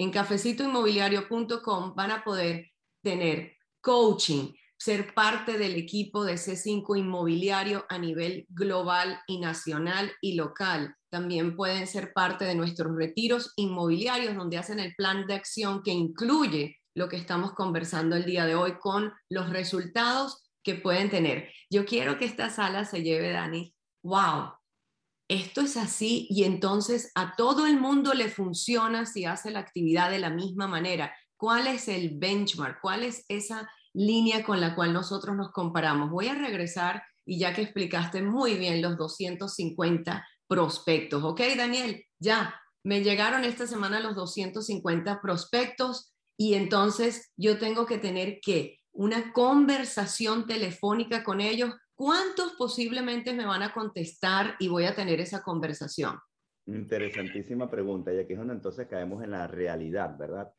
En 0.00 0.12
cafecitoinmobiliario.com 0.12 1.94
van 1.96 2.12
a 2.12 2.22
poder 2.22 2.70
tener 3.02 3.56
coaching, 3.80 4.52
ser 4.78 5.12
parte 5.12 5.58
del 5.58 5.74
equipo 5.74 6.24
de 6.24 6.34
C5 6.34 6.96
inmobiliario 6.96 7.84
a 7.88 7.98
nivel 7.98 8.46
global 8.48 9.18
y 9.26 9.40
nacional 9.40 10.12
y 10.20 10.36
local. 10.36 10.94
También 11.10 11.56
pueden 11.56 11.88
ser 11.88 12.12
parte 12.12 12.44
de 12.44 12.54
nuestros 12.54 12.94
retiros 12.96 13.52
inmobiliarios 13.56 14.36
donde 14.36 14.56
hacen 14.56 14.78
el 14.78 14.94
plan 14.94 15.26
de 15.26 15.34
acción 15.34 15.82
que 15.82 15.90
incluye 15.90 16.76
lo 16.94 17.08
que 17.08 17.16
estamos 17.16 17.52
conversando 17.54 18.14
el 18.14 18.24
día 18.24 18.46
de 18.46 18.54
hoy 18.54 18.78
con 18.78 19.12
los 19.28 19.50
resultados 19.50 20.48
que 20.62 20.76
pueden 20.76 21.10
tener. 21.10 21.50
Yo 21.70 21.84
quiero 21.84 22.18
que 22.18 22.24
esta 22.24 22.50
sala 22.50 22.84
se 22.84 23.02
lleve, 23.02 23.32
Dani, 23.32 23.74
wow, 24.04 24.52
esto 25.28 25.60
es 25.60 25.76
así 25.76 26.26
y 26.30 26.44
entonces 26.44 27.12
a 27.14 27.36
todo 27.36 27.66
el 27.66 27.78
mundo 27.78 28.14
le 28.14 28.28
funciona 28.28 29.06
si 29.06 29.24
hace 29.24 29.50
la 29.50 29.60
actividad 29.60 30.10
de 30.10 30.18
la 30.18 30.30
misma 30.30 30.66
manera. 30.66 31.14
¿Cuál 31.36 31.66
es 31.66 31.88
el 31.88 32.18
benchmark? 32.18 32.80
¿Cuál 32.80 33.04
es 33.04 33.24
esa 33.28 33.68
línea 33.98 34.44
con 34.44 34.60
la 34.60 34.74
cual 34.74 34.92
nosotros 34.92 35.36
nos 35.36 35.50
comparamos. 35.50 36.10
Voy 36.10 36.28
a 36.28 36.34
regresar 36.34 37.02
y 37.24 37.38
ya 37.38 37.52
que 37.52 37.62
explicaste 37.62 38.22
muy 38.22 38.54
bien 38.56 38.80
los 38.80 38.96
250 38.96 40.26
prospectos, 40.46 41.22
¿ok, 41.24 41.40
Daniel? 41.56 42.04
Ya, 42.18 42.54
me 42.84 43.02
llegaron 43.02 43.44
esta 43.44 43.66
semana 43.66 44.00
los 44.00 44.14
250 44.14 45.20
prospectos 45.20 46.14
y 46.38 46.54
entonces 46.54 47.32
yo 47.36 47.58
tengo 47.58 47.86
que 47.86 47.98
tener 47.98 48.38
que 48.40 48.78
una 48.92 49.32
conversación 49.32 50.46
telefónica 50.46 51.22
con 51.22 51.40
ellos 51.40 51.74
¿cuántos 51.98 52.52
posiblemente 52.52 53.34
me 53.34 53.44
van 53.44 53.62
a 53.62 53.72
contestar 53.72 54.54
y 54.60 54.68
voy 54.68 54.84
a 54.84 54.94
tener 54.94 55.18
esa 55.18 55.42
conversación? 55.42 56.16
Interesantísima 56.66 57.68
pregunta, 57.68 58.14
y 58.14 58.18
aquí 58.18 58.34
es 58.34 58.38
donde 58.38 58.54
entonces 58.54 58.86
caemos 58.86 59.24
en 59.24 59.32
la 59.32 59.48
realidad, 59.48 60.16
¿verdad? 60.16 60.52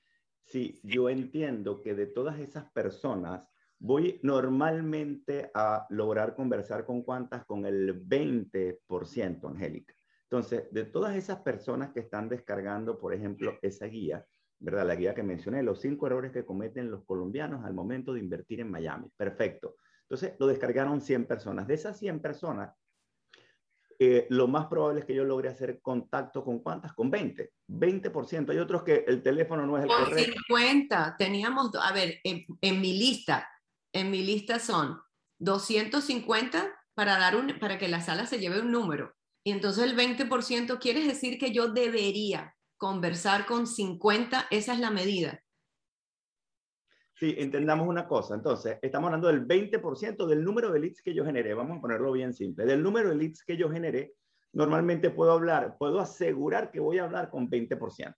Sí, 0.43 0.81
yo 0.83 1.09
entiendo 1.09 1.81
que 1.81 1.95
de 1.95 2.07
todas 2.07 2.39
esas 2.39 2.69
personas, 2.73 3.47
voy 3.77 4.19
normalmente 4.21 5.49
a 5.53 5.85
lograr 5.89 6.35
conversar 6.35 6.85
con 6.85 7.03
cuántas, 7.03 7.45
con 7.45 7.65
el 7.65 7.97
20%, 8.05 9.47
Angélica. 9.47 9.93
Entonces, 10.23 10.67
de 10.71 10.83
todas 10.83 11.15
esas 11.15 11.39
personas 11.39 11.91
que 11.93 12.01
están 12.01 12.27
descargando, 12.27 12.99
por 12.99 13.13
ejemplo, 13.13 13.57
esa 13.61 13.85
guía, 13.85 14.25
¿verdad? 14.59 14.85
La 14.85 14.95
guía 14.95 15.15
que 15.15 15.23
mencioné, 15.23 15.63
los 15.63 15.79
cinco 15.79 16.07
errores 16.07 16.33
que 16.33 16.43
cometen 16.43 16.91
los 16.91 17.05
colombianos 17.05 17.63
al 17.63 17.73
momento 17.73 18.13
de 18.13 18.19
invertir 18.19 18.59
en 18.59 18.69
Miami. 18.69 19.09
Perfecto. 19.15 19.77
Entonces, 20.09 20.35
lo 20.39 20.47
descargaron 20.47 21.01
100 21.01 21.25
personas. 21.25 21.67
De 21.67 21.75
esas 21.75 21.99
100 21.99 22.19
personas, 22.19 22.73
eh, 23.99 24.25
lo 24.29 24.47
más 24.47 24.65
probable 24.67 25.01
es 25.01 25.05
que 25.05 25.13
yo 25.13 25.23
logre 25.23 25.49
hacer 25.49 25.81
contacto 25.81 26.43
con 26.43 26.59
cuántas, 26.59 26.93
con 26.93 27.11
20, 27.11 27.51
20%. 27.67 28.49
Hay 28.49 28.57
otros 28.57 28.81
que 28.83 29.03
el 29.05 29.21
teléfono 29.21 29.67
no 29.67 29.77
es 29.77 29.83
el 29.83 29.89
con 29.89 30.05
correcto. 30.05 30.39
50, 30.47 31.15
teníamos, 31.17 31.71
a 31.75 31.91
ver, 31.91 32.19
en, 32.23 32.81
mi 32.81 32.97
lista, 32.97 33.47
en 33.93 34.09
mi 34.09 34.23
lista 34.23 34.57
son 34.57 34.99
250 35.39 36.73
para, 36.95 37.19
dar 37.19 37.35
un, 37.35 37.59
para 37.59 37.77
que 37.77 37.87
la 37.89 38.01
sala 38.01 38.25
se 38.25 38.39
lleve 38.39 38.61
un 38.61 38.71
número. 38.71 39.13
Y 39.43 39.51
entonces 39.51 39.83
el 39.83 39.95
20% 39.95 40.79
quiere 40.79 41.03
decir 41.03 41.37
que 41.37 41.51
yo 41.51 41.67
debería 41.67 42.55
conversar 42.77 43.45
con 43.45 43.67
50, 43.67 44.47
esa 44.49 44.73
es 44.73 44.79
la 44.79 44.89
medida. 44.89 45.43
Sí, 47.19 47.35
entendamos 47.37 47.85
una 47.85 48.07
cosa. 48.07 48.33
Entonces, 48.33 48.77
estamos 48.81 49.07
hablando 49.07 49.27
del 49.27 49.45
20% 49.45 50.25
del 50.25 50.41
número 50.41 50.71
de 50.71 50.79
leads 50.79 51.01
que 51.01 51.13
yo 51.13 51.25
generé. 51.25 51.53
Vamos 51.53 51.77
a 51.77 51.81
ponerlo 51.81 52.13
bien 52.13 52.33
simple. 52.33 52.65
Del 52.65 52.81
número 52.81 53.09
de 53.09 53.15
leads 53.15 53.43
que 53.43 53.57
yo 53.57 53.69
generé, 53.69 54.13
normalmente 54.53 55.09
puedo 55.09 55.33
hablar, 55.33 55.75
puedo 55.77 55.99
asegurar 55.99 56.71
que 56.71 56.79
voy 56.79 56.97
a 56.97 57.03
hablar 57.03 57.29
con 57.29 57.49
20%. 57.49 58.15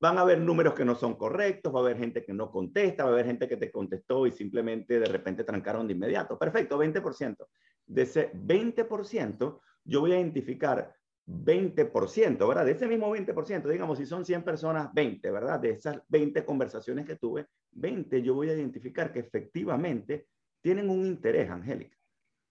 Van 0.00 0.16
a 0.16 0.22
haber 0.22 0.40
números 0.40 0.72
que 0.72 0.86
no 0.86 0.94
son 0.94 1.16
correctos, 1.16 1.74
va 1.74 1.80
a 1.80 1.82
haber 1.82 1.98
gente 1.98 2.24
que 2.24 2.32
no 2.32 2.50
contesta, 2.50 3.04
va 3.04 3.10
a 3.10 3.12
haber 3.12 3.26
gente 3.26 3.46
que 3.48 3.58
te 3.58 3.70
contestó 3.70 4.26
y 4.26 4.32
simplemente 4.32 4.98
de 4.98 5.06
repente 5.06 5.44
trancaron 5.44 5.86
de 5.86 5.92
inmediato. 5.92 6.38
Perfecto, 6.38 6.78
20%. 6.78 7.46
De 7.84 8.02
ese 8.02 8.32
20%, 8.32 9.60
yo 9.84 10.00
voy 10.00 10.12
a 10.12 10.20
identificar 10.20 10.94
20%, 11.26 12.46
¿verdad? 12.46 12.64
De 12.64 12.72
ese 12.72 12.86
mismo 12.86 13.14
20%, 13.14 13.68
digamos, 13.68 13.98
si 13.98 14.06
son 14.06 14.24
100 14.24 14.44
personas, 14.44 14.92
20, 14.94 15.30
¿verdad? 15.30 15.58
De 15.58 15.70
esas 15.70 16.00
20 16.08 16.44
conversaciones 16.44 17.04
que 17.04 17.16
tuve, 17.16 17.46
20 17.72 18.22
yo 18.22 18.34
voy 18.34 18.50
a 18.50 18.54
identificar 18.54 19.12
que 19.12 19.20
efectivamente 19.20 20.28
tienen 20.60 20.88
un 20.88 21.04
interés, 21.04 21.50
Angélica, 21.50 21.96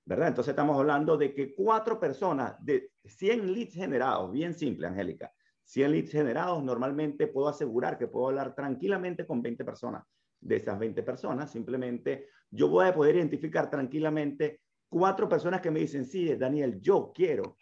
¿verdad? 0.06 0.28
Entonces 0.28 0.52
estamos 0.52 0.78
hablando 0.78 1.18
de 1.18 1.34
que 1.34 1.56
cuatro 1.56 2.00
personas 2.00 2.56
de 2.64 2.92
100 3.06 3.54
leads 3.54 3.74
generados, 3.76 4.32
bien 4.32 4.54
simple, 4.54 4.88
Angélica, 4.88 5.32
100 5.64 5.92
leads 5.92 6.12
generados, 6.12 6.64
normalmente 6.64 7.28
puedo 7.28 7.48
asegurar 7.48 7.98
que 7.98 8.08
puedo 8.08 8.28
hablar 8.28 8.54
tranquilamente 8.56 9.26
con 9.26 9.42
20 9.42 9.64
personas. 9.64 10.04
De 10.40 10.58
esas 10.58 10.78
20 10.78 11.02
personas, 11.02 11.50
simplemente 11.50 12.28
yo 12.52 12.68
voy 12.68 12.86
a 12.86 12.94
poder 12.94 13.16
identificar 13.16 13.70
tranquilamente 13.70 14.62
cuatro 14.90 15.28
personas 15.28 15.62
que 15.62 15.72
me 15.72 15.80
dicen, 15.80 16.06
sí, 16.06 16.36
Daniel, 16.36 16.80
yo 16.82 17.12
quiero 17.14 17.58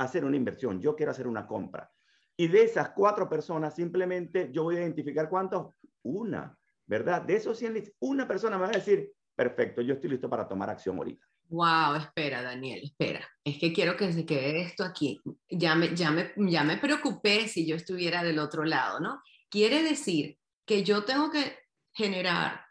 hacer 0.00 0.24
una 0.24 0.36
inversión, 0.36 0.80
yo 0.80 0.96
quiero 0.96 1.12
hacer 1.12 1.26
una 1.26 1.46
compra. 1.46 1.90
Y 2.36 2.48
de 2.48 2.62
esas 2.62 2.90
cuatro 2.90 3.28
personas, 3.28 3.74
simplemente 3.74 4.50
yo 4.50 4.64
voy 4.64 4.76
a 4.76 4.80
identificar 4.80 5.28
cuántos, 5.28 5.74
una, 6.02 6.56
¿verdad? 6.86 7.22
De 7.22 7.36
esos 7.36 7.58
100 7.58 7.74
leads, 7.74 7.92
una 8.00 8.26
persona 8.26 8.56
me 8.56 8.62
va 8.62 8.68
a 8.70 8.72
decir, 8.72 9.12
perfecto, 9.36 9.82
yo 9.82 9.94
estoy 9.94 10.10
listo 10.10 10.30
para 10.30 10.48
tomar 10.48 10.70
acción 10.70 10.96
ahorita. 10.96 11.26
Wow, 11.48 11.96
espera, 11.96 12.42
Daniel, 12.42 12.80
espera. 12.84 13.28
Es 13.44 13.58
que 13.58 13.72
quiero 13.72 13.96
que 13.96 14.12
se 14.12 14.24
quede 14.24 14.62
esto 14.62 14.84
aquí. 14.84 15.20
Ya 15.50 15.74
me, 15.74 15.94
ya, 15.94 16.10
me, 16.10 16.32
ya 16.36 16.64
me 16.64 16.78
preocupé 16.78 17.48
si 17.48 17.66
yo 17.66 17.76
estuviera 17.76 18.22
del 18.22 18.38
otro 18.38 18.64
lado, 18.64 19.00
¿no? 19.00 19.20
Quiere 19.50 19.82
decir 19.82 20.38
que 20.64 20.82
yo 20.82 21.04
tengo 21.04 21.30
que 21.30 21.58
generar 21.92 22.64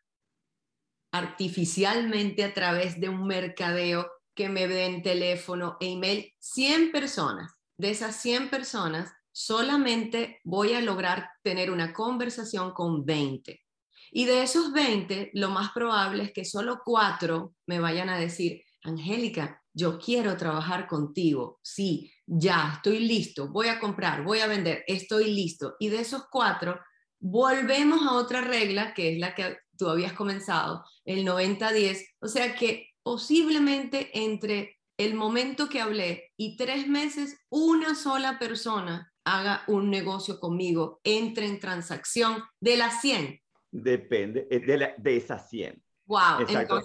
artificialmente 1.11 2.43
a 2.43 2.53
través 2.53 2.99
de 2.99 3.09
un 3.09 3.27
mercadeo 3.27 4.09
que 4.39 4.47
me 4.47 4.69
den 4.69 5.03
teléfono 5.03 5.75
e 5.81 5.87
email 5.91 6.33
100 6.39 6.93
personas. 6.93 7.51
De 7.77 7.89
esas 7.89 8.15
100 8.21 8.49
personas, 8.49 9.11
solamente 9.33 10.39
voy 10.45 10.71
a 10.75 10.79
lograr 10.79 11.29
tener 11.43 11.69
una 11.69 11.91
conversación 11.91 12.71
con 12.71 13.05
20. 13.05 13.59
Y 14.11 14.23
de 14.23 14.41
esos 14.43 14.71
20, 14.71 15.31
lo 15.33 15.49
más 15.49 15.71
probable 15.73 16.23
es 16.23 16.31
que 16.31 16.45
solo 16.45 16.79
4 16.85 17.53
me 17.67 17.81
vayan 17.81 18.07
a 18.07 18.17
decir, 18.17 18.63
Angélica, 18.81 19.61
yo 19.73 19.99
quiero 19.99 20.37
trabajar 20.37 20.87
contigo. 20.87 21.59
Sí, 21.61 22.09
ya, 22.25 22.75
estoy 22.75 22.99
listo, 22.99 23.49
voy 23.49 23.67
a 23.67 23.77
comprar, 23.77 24.23
voy 24.23 24.39
a 24.39 24.47
vender, 24.47 24.85
estoy 24.87 25.33
listo. 25.33 25.75
Y 25.79 25.89
de 25.89 25.99
esos 25.99 26.27
4, 26.31 26.79
volvemos 27.19 28.07
a 28.07 28.13
otra 28.13 28.39
regla, 28.39 28.93
que 28.93 29.11
es 29.11 29.19
la 29.19 29.35
que 29.35 29.57
tú 29.77 29.89
habías 29.89 30.13
comenzado, 30.13 30.85
el 31.03 31.25
90-10. 31.25 32.05
O 32.21 32.29
sea 32.29 32.55
que 32.55 32.88
posiblemente 33.03 34.09
entre 34.13 34.77
el 34.97 35.15
momento 35.15 35.69
que 35.69 35.79
hablé 35.79 36.31
y 36.37 36.57
tres 36.57 36.87
meses, 36.87 37.39
una 37.49 37.95
sola 37.95 38.37
persona 38.37 39.13
haga 39.23 39.63
un 39.67 39.89
negocio 39.89 40.39
conmigo, 40.39 40.99
entre 41.03 41.45
en 41.45 41.59
transacción 41.59 42.43
de 42.59 42.77
las 42.77 43.01
100. 43.01 43.39
Depende 43.71 44.47
eh, 44.49 44.59
de, 44.59 44.93
de 44.97 45.17
esas 45.17 45.49
100. 45.49 45.81
Wow, 46.05 46.41
Exacto. 46.41 46.81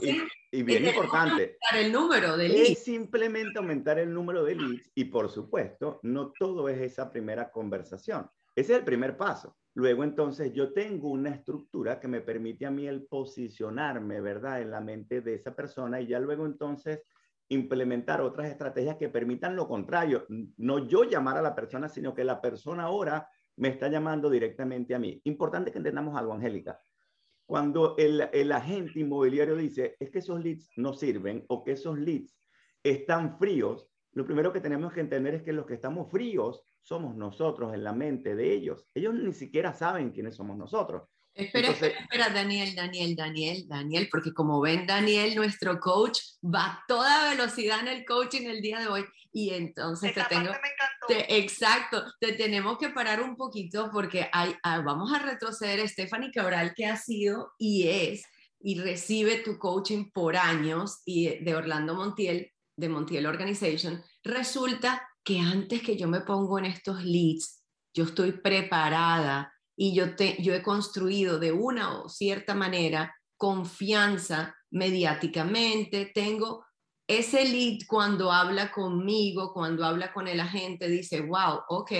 y, 0.52 0.62
bien 0.62 0.84
importante. 0.84 1.56
el 1.72 1.90
número 1.90 2.36
de 2.36 2.50
leads. 2.50 2.70
Es 2.70 2.84
simplemente 2.84 3.58
aumentar 3.58 3.98
el 3.98 4.12
número 4.12 4.44
de 4.44 4.54
leads 4.54 4.90
y 4.94 5.06
por 5.06 5.30
supuesto, 5.30 5.98
no 6.02 6.30
todo 6.38 6.68
es 6.68 6.78
esa 6.78 7.10
primera 7.10 7.50
conversación. 7.50 8.30
Ese 8.54 8.74
es 8.74 8.78
el 8.80 8.84
primer 8.84 9.16
paso. 9.16 9.56
Luego 9.74 10.04
entonces 10.04 10.52
yo 10.52 10.72
tengo 10.72 11.10
una 11.10 11.30
estructura 11.30 11.98
que 11.98 12.06
me 12.06 12.20
permite 12.20 12.64
a 12.64 12.70
mí 12.70 12.86
el 12.86 13.06
posicionarme, 13.06 14.20
¿verdad? 14.20 14.62
En 14.62 14.70
la 14.70 14.80
mente 14.80 15.20
de 15.20 15.34
esa 15.34 15.54
persona 15.54 16.00
y 16.00 16.06
ya 16.06 16.20
luego 16.20 16.46
entonces 16.46 17.02
implementar 17.48 18.20
otras 18.20 18.48
estrategias 18.48 18.96
que 18.96 19.08
permitan 19.08 19.56
lo 19.56 19.66
contrario. 19.66 20.26
No 20.56 20.86
yo 20.86 21.02
llamar 21.02 21.36
a 21.38 21.42
la 21.42 21.56
persona, 21.56 21.88
sino 21.88 22.14
que 22.14 22.22
la 22.22 22.40
persona 22.40 22.84
ahora 22.84 23.28
me 23.56 23.68
está 23.68 23.88
llamando 23.88 24.30
directamente 24.30 24.94
a 24.94 24.98
mí. 25.00 25.20
Importante 25.24 25.72
que 25.72 25.78
entendamos 25.78 26.16
algo, 26.16 26.32
Angélica. 26.32 26.80
Cuando 27.44 27.96
el, 27.98 28.28
el 28.32 28.52
agente 28.52 29.00
inmobiliario 29.00 29.56
dice, 29.56 29.96
es 29.98 30.10
que 30.10 30.20
esos 30.20 30.42
leads 30.42 30.70
no 30.76 30.94
sirven 30.94 31.44
o 31.48 31.64
que 31.64 31.72
esos 31.72 31.98
leads 31.98 32.38
están 32.82 33.38
fríos, 33.38 33.88
lo 34.12 34.24
primero 34.24 34.52
que 34.52 34.60
tenemos 34.60 34.92
que 34.92 35.00
entender 35.00 35.34
es 35.34 35.42
que 35.42 35.52
los 35.52 35.66
que 35.66 35.74
estamos 35.74 36.10
fríos 36.10 36.64
somos 36.84 37.16
nosotros 37.16 37.74
en 37.74 37.82
la 37.82 37.92
mente 37.92 38.36
de 38.36 38.52
ellos. 38.52 38.86
Ellos 38.94 39.14
ni 39.14 39.32
siquiera 39.32 39.72
saben 39.72 40.10
quiénes 40.10 40.36
somos 40.36 40.56
nosotros. 40.56 41.02
Espera, 41.34 41.70
espera, 41.70 42.28
Daniel, 42.28 42.76
Daniel, 42.76 43.16
Daniel, 43.16 43.64
Daniel, 43.66 44.08
porque 44.08 44.32
como 44.32 44.60
ven, 44.60 44.86
Daniel, 44.86 45.34
nuestro 45.34 45.80
coach, 45.80 46.20
va 46.44 46.66
a 46.66 46.84
toda 46.86 47.30
velocidad 47.30 47.80
en 47.80 47.88
el 47.88 48.04
coaching 48.04 48.46
el 48.46 48.60
día 48.60 48.78
de 48.78 48.86
hoy. 48.86 49.04
Y 49.32 49.50
entonces 49.50 50.14
te 50.14 50.22
tengo. 50.28 50.52
exacto, 51.08 52.04
te 52.20 52.34
tenemos 52.34 52.78
que 52.78 52.90
parar 52.90 53.20
un 53.20 53.34
poquito 53.34 53.90
porque 53.92 54.28
hay, 54.32 54.54
ah, 54.62 54.80
vamos 54.80 55.12
a 55.12 55.18
retroceder. 55.18 55.88
Stephanie 55.88 56.30
Cabral, 56.30 56.72
que 56.76 56.86
ha 56.86 56.96
sido 56.96 57.52
y 57.58 57.88
es 57.88 58.22
y 58.60 58.80
recibe 58.80 59.38
tu 59.38 59.58
coaching 59.58 60.10
por 60.10 60.36
años 60.36 61.02
y 61.04 61.42
de 61.44 61.54
Orlando 61.54 61.94
Montiel, 61.94 62.50
de 62.76 62.88
Montiel 62.88 63.26
Organization, 63.26 64.02
resulta 64.22 65.06
que 65.24 65.40
antes 65.40 65.82
que 65.82 65.96
yo 65.96 66.06
me 66.06 66.20
pongo 66.20 66.58
en 66.58 66.66
estos 66.66 67.02
leads, 67.04 67.64
yo 67.94 68.04
estoy 68.04 68.32
preparada 68.32 69.52
y 69.76 69.94
yo, 69.94 70.14
te, 70.14 70.40
yo 70.42 70.54
he 70.54 70.62
construido 70.62 71.38
de 71.38 71.52
una 71.52 72.00
o 72.00 72.08
cierta 72.08 72.54
manera 72.54 73.14
confianza 73.36 74.54
mediáticamente, 74.70 76.10
tengo 76.14 76.64
ese 77.06 77.44
lead 77.44 77.80
cuando 77.86 78.32
habla 78.32 78.70
conmigo, 78.70 79.52
cuando 79.52 79.84
habla 79.84 80.12
con 80.12 80.28
el 80.28 80.40
agente, 80.40 80.88
dice, 80.88 81.20
wow, 81.20 81.60
ok, 81.68 81.92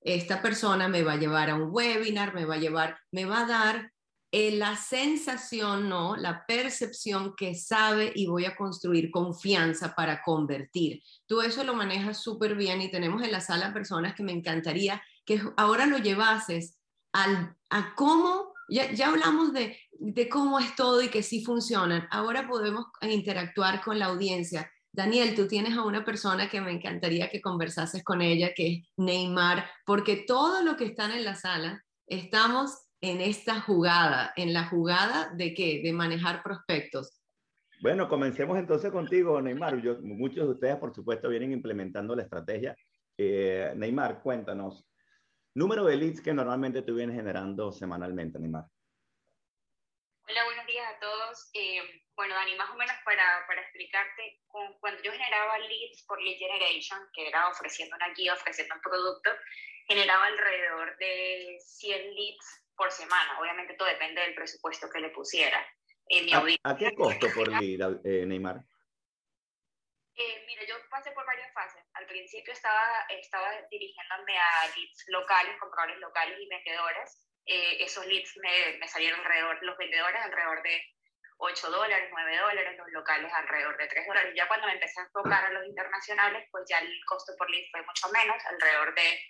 esta 0.00 0.42
persona 0.42 0.88
me 0.88 1.02
va 1.02 1.12
a 1.12 1.16
llevar 1.16 1.50
a 1.50 1.54
un 1.54 1.70
webinar, 1.70 2.34
me 2.34 2.44
va 2.44 2.54
a 2.54 2.58
llevar, 2.58 2.98
me 3.10 3.24
va 3.24 3.40
a 3.40 3.46
dar 3.46 3.90
eh, 4.36 4.50
la 4.50 4.76
sensación, 4.76 5.88
no, 5.88 6.16
la 6.16 6.44
percepción 6.44 7.36
que 7.36 7.54
sabe 7.54 8.10
y 8.16 8.26
voy 8.26 8.46
a 8.46 8.56
construir 8.56 9.12
confianza 9.12 9.94
para 9.94 10.22
convertir. 10.22 11.04
Tú 11.28 11.40
eso 11.40 11.62
lo 11.62 11.72
manejas 11.72 12.20
súper 12.20 12.56
bien 12.56 12.82
y 12.82 12.90
tenemos 12.90 13.22
en 13.22 13.30
la 13.30 13.40
sala 13.40 13.72
personas 13.72 14.16
que 14.16 14.24
me 14.24 14.32
encantaría 14.32 15.00
que 15.24 15.40
ahora 15.56 15.86
lo 15.86 15.98
llevases 15.98 16.80
al, 17.12 17.56
a 17.70 17.94
cómo, 17.94 18.52
ya, 18.68 18.90
ya 18.90 19.10
hablamos 19.10 19.52
de, 19.52 19.78
de 19.92 20.28
cómo 20.28 20.58
es 20.58 20.74
todo 20.74 21.00
y 21.00 21.10
que 21.10 21.22
sí 21.22 21.44
funcionan, 21.44 22.08
ahora 22.10 22.48
podemos 22.48 22.86
interactuar 23.02 23.84
con 23.84 24.00
la 24.00 24.06
audiencia. 24.06 24.68
Daniel, 24.90 25.36
tú 25.36 25.46
tienes 25.46 25.78
a 25.78 25.84
una 25.84 26.04
persona 26.04 26.50
que 26.50 26.60
me 26.60 26.72
encantaría 26.72 27.30
que 27.30 27.40
conversases 27.40 28.02
con 28.02 28.20
ella, 28.20 28.52
que 28.52 28.66
es 28.66 28.82
Neymar, 28.96 29.70
porque 29.86 30.24
todo 30.26 30.64
lo 30.64 30.76
que 30.76 30.86
están 30.86 31.12
en 31.12 31.22
la 31.22 31.36
sala, 31.36 31.84
estamos 32.08 32.83
en 33.04 33.20
esta 33.20 33.60
jugada, 33.60 34.32
en 34.34 34.54
la 34.54 34.64
jugada 34.64 35.28
de 35.34 35.52
qué? 35.52 35.82
De 35.84 35.92
manejar 35.92 36.42
prospectos. 36.42 37.20
Bueno, 37.82 38.08
comencemos 38.08 38.58
entonces 38.58 38.90
contigo, 38.90 39.42
Neymar. 39.42 39.82
Yo, 39.82 39.98
muchos 40.00 40.46
de 40.46 40.52
ustedes, 40.52 40.76
por 40.76 40.94
supuesto, 40.94 41.28
vienen 41.28 41.52
implementando 41.52 42.16
la 42.16 42.22
estrategia. 42.22 42.74
Eh, 43.18 43.74
Neymar, 43.76 44.22
cuéntanos, 44.22 44.88
número 45.52 45.84
de 45.84 45.96
leads 45.96 46.22
que 46.22 46.32
normalmente 46.32 46.80
tú 46.80 46.94
vienes 46.94 47.14
generando 47.14 47.72
semanalmente, 47.72 48.38
Neymar. 48.38 48.64
Hola, 50.26 50.44
buenos 50.46 50.66
días 50.66 50.86
a 50.96 50.98
todos. 50.98 51.50
Eh, 51.52 51.82
bueno, 52.16 52.34
Dani, 52.34 52.56
más 52.56 52.70
o 52.70 52.76
menos 52.76 52.96
para, 53.04 53.44
para 53.46 53.60
explicarte, 53.60 54.40
cuando 54.80 55.02
yo 55.02 55.12
generaba 55.12 55.58
leads 55.58 56.06
por 56.08 56.22
lead 56.22 56.38
generation, 56.38 57.00
que 57.12 57.28
era 57.28 57.50
ofreciendo 57.50 57.96
una 57.96 58.14
guía, 58.14 58.32
ofreciendo 58.32 58.74
un 58.76 58.80
producto, 58.80 59.28
generaba 59.88 60.24
alrededor 60.24 60.96
de 60.96 61.58
100 61.60 62.14
leads 62.14 62.63
por 62.76 62.90
semana. 62.90 63.38
Obviamente 63.40 63.74
todo 63.74 63.88
depende 63.88 64.20
del 64.20 64.34
presupuesto 64.34 64.88
que 64.90 65.00
le 65.00 65.10
pusiera. 65.10 65.64
¿A, 66.64 66.76
qué 66.76 66.94
costo 66.94 67.26
por 67.34 67.48
lead, 67.48 68.00
eh, 68.04 68.26
Neymar? 68.26 68.60
Eh, 70.16 70.44
mira, 70.46 70.62
yo 70.68 70.76
pasé 70.90 71.10
por 71.12 71.26
varias 71.26 71.52
fases. 71.52 71.82
Al 71.94 72.06
principio 72.06 72.52
estaba, 72.52 73.06
estaba 73.08 73.50
dirigiéndome 73.70 74.38
a 74.38 74.66
leads 74.76 75.04
locales, 75.08 75.58
compradores 75.58 75.98
locales 75.98 76.38
y 76.40 76.48
vendedores. 76.48 77.28
Eh, 77.46 77.82
esos 77.82 78.06
leads 78.06 78.36
me, 78.36 78.78
me, 78.78 78.88
salieron 78.88 79.20
alrededor, 79.20 79.58
los 79.62 79.76
vendedores 79.76 80.20
alrededor 80.22 80.62
de 80.62 80.82
8 81.38 81.70
dólares, 81.70 82.08
9 82.10 82.36
dólares, 82.38 82.78
los 82.78 82.88
locales 82.92 83.32
alrededor 83.32 83.76
de 83.76 83.88
3 83.88 84.06
dólares. 84.06 84.34
Ya 84.36 84.46
cuando 84.46 84.66
me 84.66 84.74
empecé 84.74 85.00
a 85.00 85.04
enfocar 85.04 85.44
a 85.44 85.50
los 85.50 85.66
internacionales, 85.66 86.46
pues 86.50 86.64
ya 86.68 86.78
el 86.78 86.92
costo 87.06 87.32
por 87.36 87.50
lead 87.50 87.64
fue 87.70 87.82
mucho 87.82 88.08
menos, 88.12 88.36
alrededor 88.46 88.94
de 88.94 89.20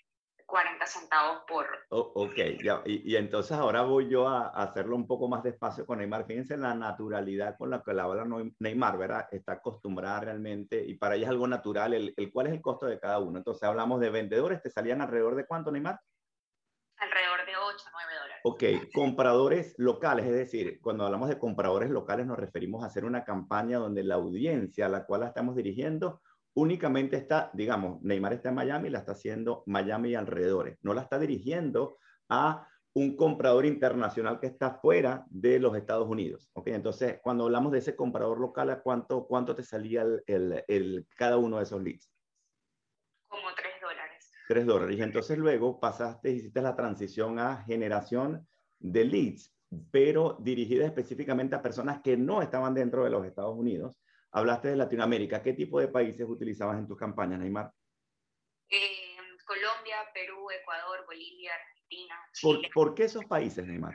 40 0.46 0.86
centavos 0.86 1.42
por... 1.48 1.66
ok, 1.88 2.36
ya, 2.62 2.82
y, 2.84 3.16
entonces 3.16 3.52
ahora 3.56 3.82
voy 3.82 4.08
yo 4.08 4.28
a, 4.28 4.48
hacerlo 4.48 4.96
un 4.96 5.06
poco 5.06 5.28
más 5.28 5.42
despacio 5.42 5.86
con 5.86 5.98
Neymar. 5.98 6.26
Fíjense 6.26 6.56
la 6.56 6.74
naturalidad 6.74 7.56
con 7.56 7.70
la 7.70 7.82
que 7.82 7.94
la 7.94 8.04
habla 8.04 8.26
Neymar, 8.58 8.98
¿verdad? 8.98 9.26
Está 9.30 9.54
acostumbrada 9.54 10.20
realmente 10.20 10.84
y 10.84 10.94
para 10.94 11.16
ella 11.16 11.24
es 11.24 11.30
algo 11.30 11.46
natural. 11.46 11.94
El, 11.94 12.14
el, 12.16 12.32
¿Cuál 12.32 12.48
es 12.48 12.52
el 12.52 12.60
costo 12.60 12.86
de 12.86 13.00
cada 13.00 13.18
uno? 13.18 13.38
Entonces 13.38 13.62
hablamos 13.62 14.00
de 14.00 14.10
vendedores, 14.10 14.62
¿te 14.62 14.70
salían 14.70 15.00
alrededor 15.00 15.34
de 15.34 15.46
cuánto, 15.46 15.70
Neymar? 15.70 15.98
Alrededor 16.98 17.46
de 17.46 17.56
8, 17.56 17.84
9 17.92 18.14
dólares. 18.20 18.40
Ok, 18.44 18.92
compradores 18.92 19.74
locales, 19.78 20.26
es 20.26 20.34
decir, 20.34 20.80
cuando 20.80 21.04
hablamos 21.04 21.28
de 21.28 21.38
compradores 21.38 21.90
locales 21.90 22.26
nos 22.26 22.38
referimos 22.38 22.84
a 22.84 22.86
hacer 22.86 23.04
una 23.04 23.24
campaña 23.24 23.78
donde 23.78 24.04
la 24.04 24.14
audiencia 24.14 24.86
a 24.86 24.88
la 24.88 25.04
cual 25.04 25.22
la 25.22 25.28
estamos 25.28 25.56
dirigiendo 25.56 26.22
únicamente 26.54 27.16
está, 27.16 27.50
digamos, 27.52 28.00
Neymar 28.02 28.32
está 28.32 28.48
en 28.48 28.54
Miami, 28.54 28.90
la 28.90 29.00
está 29.00 29.12
haciendo 29.12 29.62
Miami 29.66 30.10
y 30.10 30.14
alrededores. 30.14 30.78
No 30.82 30.94
la 30.94 31.02
está 31.02 31.18
dirigiendo 31.18 31.98
a 32.28 32.68
un 32.94 33.16
comprador 33.16 33.66
internacional 33.66 34.38
que 34.38 34.46
está 34.46 34.74
fuera 34.76 35.24
de 35.28 35.58
los 35.58 35.76
Estados 35.76 36.08
Unidos. 36.08 36.48
¿ok? 36.52 36.68
Entonces, 36.68 37.18
cuando 37.22 37.44
hablamos 37.44 37.72
de 37.72 37.78
ese 37.78 37.96
comprador 37.96 38.38
local, 38.38 38.70
¿a 38.70 38.80
cuánto, 38.80 39.26
cuánto 39.26 39.54
te 39.54 39.64
salía 39.64 40.02
el, 40.02 40.64
el, 40.68 41.06
cada 41.16 41.36
uno 41.36 41.56
de 41.56 41.64
esos 41.64 41.82
leads? 41.82 42.08
Como 43.26 43.48
tres 43.56 43.72
dólares. 43.82 44.30
Tres 44.46 44.66
dólares. 44.66 44.98
Y 44.98 45.02
entonces 45.02 45.36
luego 45.38 45.80
pasaste, 45.80 46.30
hiciste 46.30 46.62
la 46.62 46.76
transición 46.76 47.40
a 47.40 47.64
generación 47.64 48.46
de 48.78 49.04
leads, 49.04 49.52
pero 49.90 50.38
dirigida 50.40 50.86
específicamente 50.86 51.56
a 51.56 51.62
personas 51.62 52.00
que 52.00 52.16
no 52.16 52.42
estaban 52.42 52.74
dentro 52.74 53.02
de 53.02 53.10
los 53.10 53.26
Estados 53.26 53.56
Unidos 53.56 53.98
Hablaste 54.34 54.68
de 54.68 54.76
Latinoamérica. 54.76 55.40
¿Qué 55.40 55.52
tipo 55.52 55.78
de 55.78 55.86
países 55.86 56.26
utilizabas 56.28 56.76
en 56.76 56.88
tus 56.88 56.98
campañas, 56.98 57.38
Neymar? 57.38 57.70
Eh, 58.68 59.16
Colombia, 59.46 60.10
Perú, 60.12 60.50
Ecuador, 60.50 61.06
Bolivia, 61.06 61.54
Argentina. 61.54 62.20
Chile. 62.32 62.70
¿Por, 62.74 62.94
qué 62.96 63.04
esos 63.04 63.24
países, 63.26 63.64
Neymar? 63.64 63.94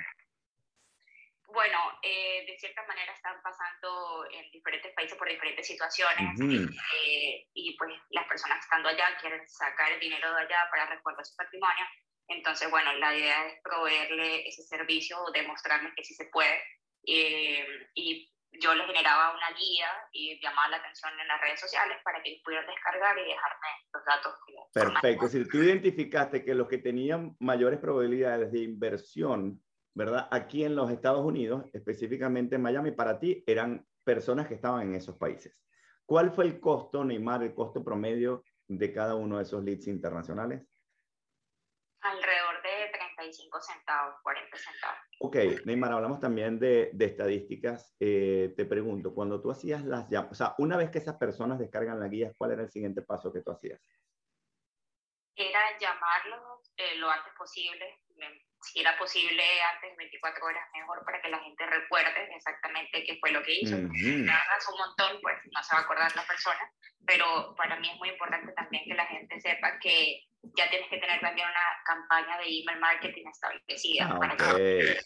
Bueno, 1.51 1.77
eh, 2.03 2.45
de 2.47 2.57
cierta 2.57 2.85
manera 2.87 3.11
están 3.11 3.41
pasando 3.43 4.25
en 4.31 4.49
diferentes 4.51 4.93
países 4.93 5.17
por 5.17 5.27
diferentes 5.27 5.67
situaciones 5.67 6.39
eh, 6.39 7.47
y 7.53 7.75
pues 7.75 7.91
las 8.11 8.25
personas 8.27 8.59
estando 8.59 8.87
allá 8.87 9.07
quieren 9.19 9.41
sacar 9.49 9.91
el 9.91 9.99
dinero 9.99 10.33
de 10.35 10.41
allá 10.43 10.69
para 10.71 10.85
respaldar 10.85 11.25
su 11.25 11.35
patrimonio. 11.35 11.83
Entonces, 12.29 12.69
bueno, 12.69 12.93
la 12.93 13.13
idea 13.13 13.45
es 13.47 13.61
proveerle 13.61 14.47
ese 14.47 14.63
servicio 14.63 15.21
o 15.21 15.31
demostrarles 15.31 15.91
que 15.95 16.05
sí 16.05 16.13
se 16.13 16.27
puede 16.27 16.63
y 17.03 18.31
yo 18.51 18.73
les 18.73 18.87
generaba 18.87 19.35
una 19.35 19.57
guía 19.57 19.87
y 20.11 20.39
llamaba 20.41 20.69
la 20.69 20.77
atención 20.77 21.11
en 21.19 21.27
las 21.27 21.41
redes 21.41 21.59
sociales 21.59 21.97
para 22.03 22.21
que 22.21 22.31
ellos 22.31 22.41
pudieran 22.43 22.65
descargar 22.67 23.17
y 23.17 23.25
dejarme 23.25 23.67
los 23.93 24.05
datos. 24.05 24.33
Perfecto, 24.73 25.27
si 25.27 25.47
tú 25.47 25.57
identificaste 25.57 26.43
que 26.43 26.55
los 26.55 26.67
que 26.67 26.79
tenían 26.79 27.35
mayores 27.39 27.79
probabilidades 27.79 28.51
de 28.51 28.59
inversión, 28.59 29.61
¿verdad? 29.93 30.27
Aquí 30.31 30.63
en 30.63 30.75
los 30.75 30.89
Estados 30.91 31.25
Unidos, 31.25 31.65
específicamente 31.73 32.55
en 32.55 32.61
Miami, 32.61 32.91
para 32.91 33.19
ti 33.19 33.43
eran 33.45 33.85
personas 34.03 34.47
que 34.47 34.55
estaban 34.55 34.81
en 34.81 34.95
esos 34.95 35.17
países. 35.17 35.63
¿Cuál 36.05 36.31
fue 36.31 36.45
el 36.45 36.59
costo, 36.59 37.03
Neymar, 37.03 37.43
el 37.43 37.53
costo 37.53 37.83
promedio 37.83 38.43
de 38.67 38.91
cada 38.91 39.15
uno 39.15 39.37
de 39.37 39.43
esos 39.43 39.63
leads 39.63 39.87
internacionales? 39.87 40.65
Alrededor 42.01 42.48
de 42.48 42.48
35 43.29 43.61
centavos, 43.61 44.15
40 44.23 44.57
centavos. 44.57 44.99
Ok, 45.19 45.35
Neymar, 45.65 45.93
hablamos 45.93 46.19
también 46.19 46.59
de, 46.59 46.91
estadísticas. 46.99 47.95
Eh, 47.99 48.53
te 48.55 48.65
pregunto, 48.65 49.13
cuando 49.13 49.41
tú 49.41 49.51
hacías 49.51 49.83
las 49.83 50.09
llamadas, 50.09 50.31
o 50.31 50.35
sea, 50.35 50.55
una 50.57 50.77
vez 50.77 50.89
que 50.89 50.99
esas 50.99 51.17
personas 51.17 51.59
descargan 51.59 51.99
la 51.99 52.07
guía, 52.07 52.33
¿cuál 52.37 52.51
era 52.51 52.63
el 52.63 52.71
siguiente 52.71 53.01
paso 53.01 53.31
que 53.31 53.41
tú 53.41 53.51
hacías? 53.51 53.79
Era 55.35 55.77
llamarlos 55.79 56.73
eh, 56.75 56.97
lo 56.97 57.09
antes 57.09 57.33
posible, 57.37 58.01
si 58.61 58.81
era 58.81 58.97
posible 58.97 59.41
antes 59.73 59.91
de 59.91 59.95
24 59.95 60.45
horas 60.45 60.67
mejor 60.73 61.05
para 61.05 61.21
que 61.21 61.29
la 61.29 61.39
gente 61.39 61.65
recuerde 61.65 62.35
exactamente 62.35 63.05
qué 63.05 63.17
fue 63.21 63.31
lo 63.31 63.41
que 63.43 63.61
hizo. 63.61 63.75
Uh 63.75 63.79
-huh. 63.79 64.73
un 64.73 64.77
montón, 64.77 65.21
pues 65.21 65.37
no 65.55 65.63
se 65.63 65.75
va 65.75 65.81
a 65.81 65.83
acordar 65.83 66.13
la 66.13 66.27
persona, 66.27 66.69
pero 67.05 67.55
para 67.55 67.79
mí 67.79 67.89
es 67.89 67.97
muy 67.97 68.09
importante 68.09 68.51
también 68.51 68.83
que 68.83 68.95
la 68.95 69.05
gente 69.05 69.39
sepa 69.39 69.79
que 69.79 70.28
ya 70.41 70.69
tienes 70.69 70.89
que 70.89 70.97
tener 70.97 71.19
también 71.19 71.47
una 71.47 71.59
campaña 71.85 72.37
de 72.37 72.45
email 72.45 72.79
marketing 72.79 73.27
establecida. 73.27 74.09
Ah, 74.09 74.19
para 74.19 74.37
que... 74.37 74.97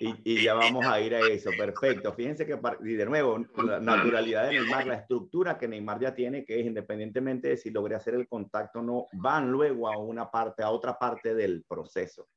y, 0.00 0.32
y, 0.32 0.42
ya 0.42 0.54
vamos 0.54 0.86
a 0.86 1.00
ir 1.00 1.14
a 1.14 1.20
eso, 1.20 1.50
perfecto. 1.56 2.12
Fíjense 2.14 2.46
que, 2.46 2.58
y 2.84 2.94
de 2.94 3.04
nuevo, 3.04 3.44
la 3.62 3.80
naturalidad 3.80 4.48
de 4.48 4.60
Neymar, 4.60 4.86
la 4.86 4.94
estructura 4.96 5.58
que 5.58 5.68
Neymar 5.68 6.00
ya 6.00 6.14
tiene, 6.14 6.44
que 6.44 6.60
es 6.60 6.66
independientemente 6.66 7.48
de 7.48 7.56
si 7.56 7.70
logré 7.70 7.94
hacer 7.94 8.14
el 8.14 8.26
contacto 8.26 8.80
o 8.80 8.82
no, 8.82 9.06
van 9.12 9.50
luego 9.50 9.88
a 9.88 9.98
una 9.98 10.30
parte, 10.30 10.62
a 10.62 10.70
otra 10.70 10.98
parte 10.98 11.34
del 11.34 11.64
proceso. 11.68 12.28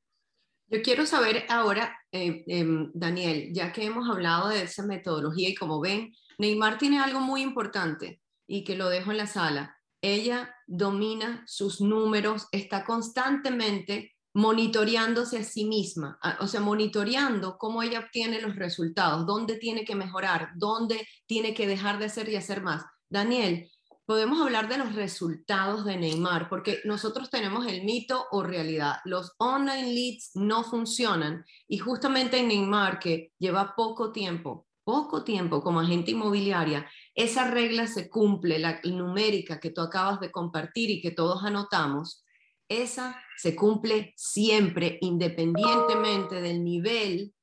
Yo 0.68 0.82
quiero 0.82 1.06
saber 1.06 1.46
ahora, 1.50 1.98
eh, 2.12 2.44
eh, 2.48 2.66
Daniel, 2.94 3.54
ya 3.54 3.72
que 3.72 3.86
hemos 3.86 4.10
hablado 4.10 4.50
de 4.50 4.64
esa 4.64 4.84
metodología 4.84 5.50
y 5.50 5.56
como 5.56 5.80
ven, 5.80 6.14
Neymar 6.40 6.78
tiene 6.78 7.00
algo 7.00 7.20
muy 7.20 7.42
importante 7.42 8.22
y 8.48 8.64
que 8.64 8.76
lo 8.76 8.90
dejo 8.90 9.12
en 9.12 9.18
la 9.18 9.28
sala 9.28 9.78
ella 10.04 10.54
domina 10.68 11.44
sus 11.48 11.82
números, 11.82 12.48
está 12.52 12.86
constantemente 12.86 14.12
monitoreándose 14.36 15.38
a 15.38 15.44
sí 15.44 15.66
misma, 15.66 16.20
o 16.40 16.48
sea, 16.48 16.60
monitoreando 16.60 17.58
cómo 17.58 17.84
ella 17.84 18.00
obtiene 18.00 18.42
los 18.42 18.56
resultados, 18.56 19.26
dónde 19.26 19.58
tiene 19.58 19.86
que 19.86 19.96
mejorar, 19.96 20.50
dónde 20.56 21.08
tiene 21.28 21.54
que 21.54 21.68
dejar 21.68 22.00
de 22.00 22.06
hacer 22.06 22.30
y 22.30 22.36
hacer 22.36 22.62
más. 22.62 22.84
Daniel, 23.10 23.70
podemos 24.06 24.42
hablar 24.42 24.68
de 24.68 24.80
los 24.80 24.96
resultados 24.96 25.86
de 25.86 25.98
Neymar, 25.98 26.50
porque 26.50 26.80
nosotros 26.84 27.30
tenemos 27.30 27.66
el 27.68 27.84
mito 27.84 28.26
o 28.32 28.44
realidad. 28.44 28.98
Los 29.06 29.34
online 29.38 29.94
leads 29.94 30.32
no 30.34 30.64
funcionan 30.64 31.46
y 31.68 31.78
justamente 31.78 32.40
en 32.40 32.48
Neymar, 32.48 33.00
que 33.00 33.32
lleva 33.38 33.76
poco 33.76 34.12
tiempo, 34.12 34.68
poco 34.84 35.24
tiempo 35.24 35.62
como 35.62 35.80
agente 35.80 36.12
inmobiliaria, 36.12 36.90
esa 37.16 37.50
regla 37.50 37.88
se 37.88 38.10
cumple, 38.10 38.60
la 38.60 38.80
numérica 38.84 39.60
que 39.60 39.72
tú 39.72 39.82
acabas 39.82 40.20
de 40.20 40.32
compartir 40.32 40.90
y 40.90 41.02
que 41.02 41.12
todos 41.12 41.44
anotamos, 41.44 42.24
esa 42.68 43.22
se 43.38 43.56
cumple 43.56 44.14
siempre, 44.16 44.98
independientemente 45.02 46.42
del 46.42 46.64
nivel 46.64 47.34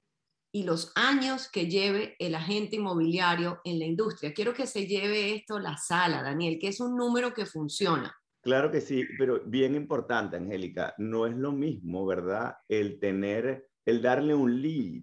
y 0.53 0.64
los 0.64 0.92
años 0.96 1.48
que 1.48 1.68
lleve 1.68 2.16
el 2.18 2.35
agente 2.35 2.76
inmobiliario 2.76 3.61
en 3.64 3.79
la 3.79 3.85
industria. 3.85 4.33
Quiero 4.33 4.53
que 4.53 4.66
se 4.66 4.87
lleve 4.87 5.35
esto 5.35 5.59
la 5.59 5.76
sala, 5.76 6.22
Daniel, 6.22 6.59
que 6.59 6.68
es 6.68 6.81
un 6.81 6.96
número 6.96 7.33
que 7.33 7.46
funciona. 7.46 8.14
Claro 8.42 8.70
que 8.70 8.81
sí, 8.81 9.05
pero 9.18 9.42
bien 9.44 9.74
importante, 9.74 10.37
Angélica, 10.37 10.94
no 10.98 11.26
es 11.26 11.37
lo 11.37 11.53
mismo, 11.53 12.07
¿verdad? 12.07 12.55
El 12.68 12.98
tener, 12.98 13.68
el 13.85 14.00
darle 14.00 14.35
un 14.35 14.61
lead 14.62 15.03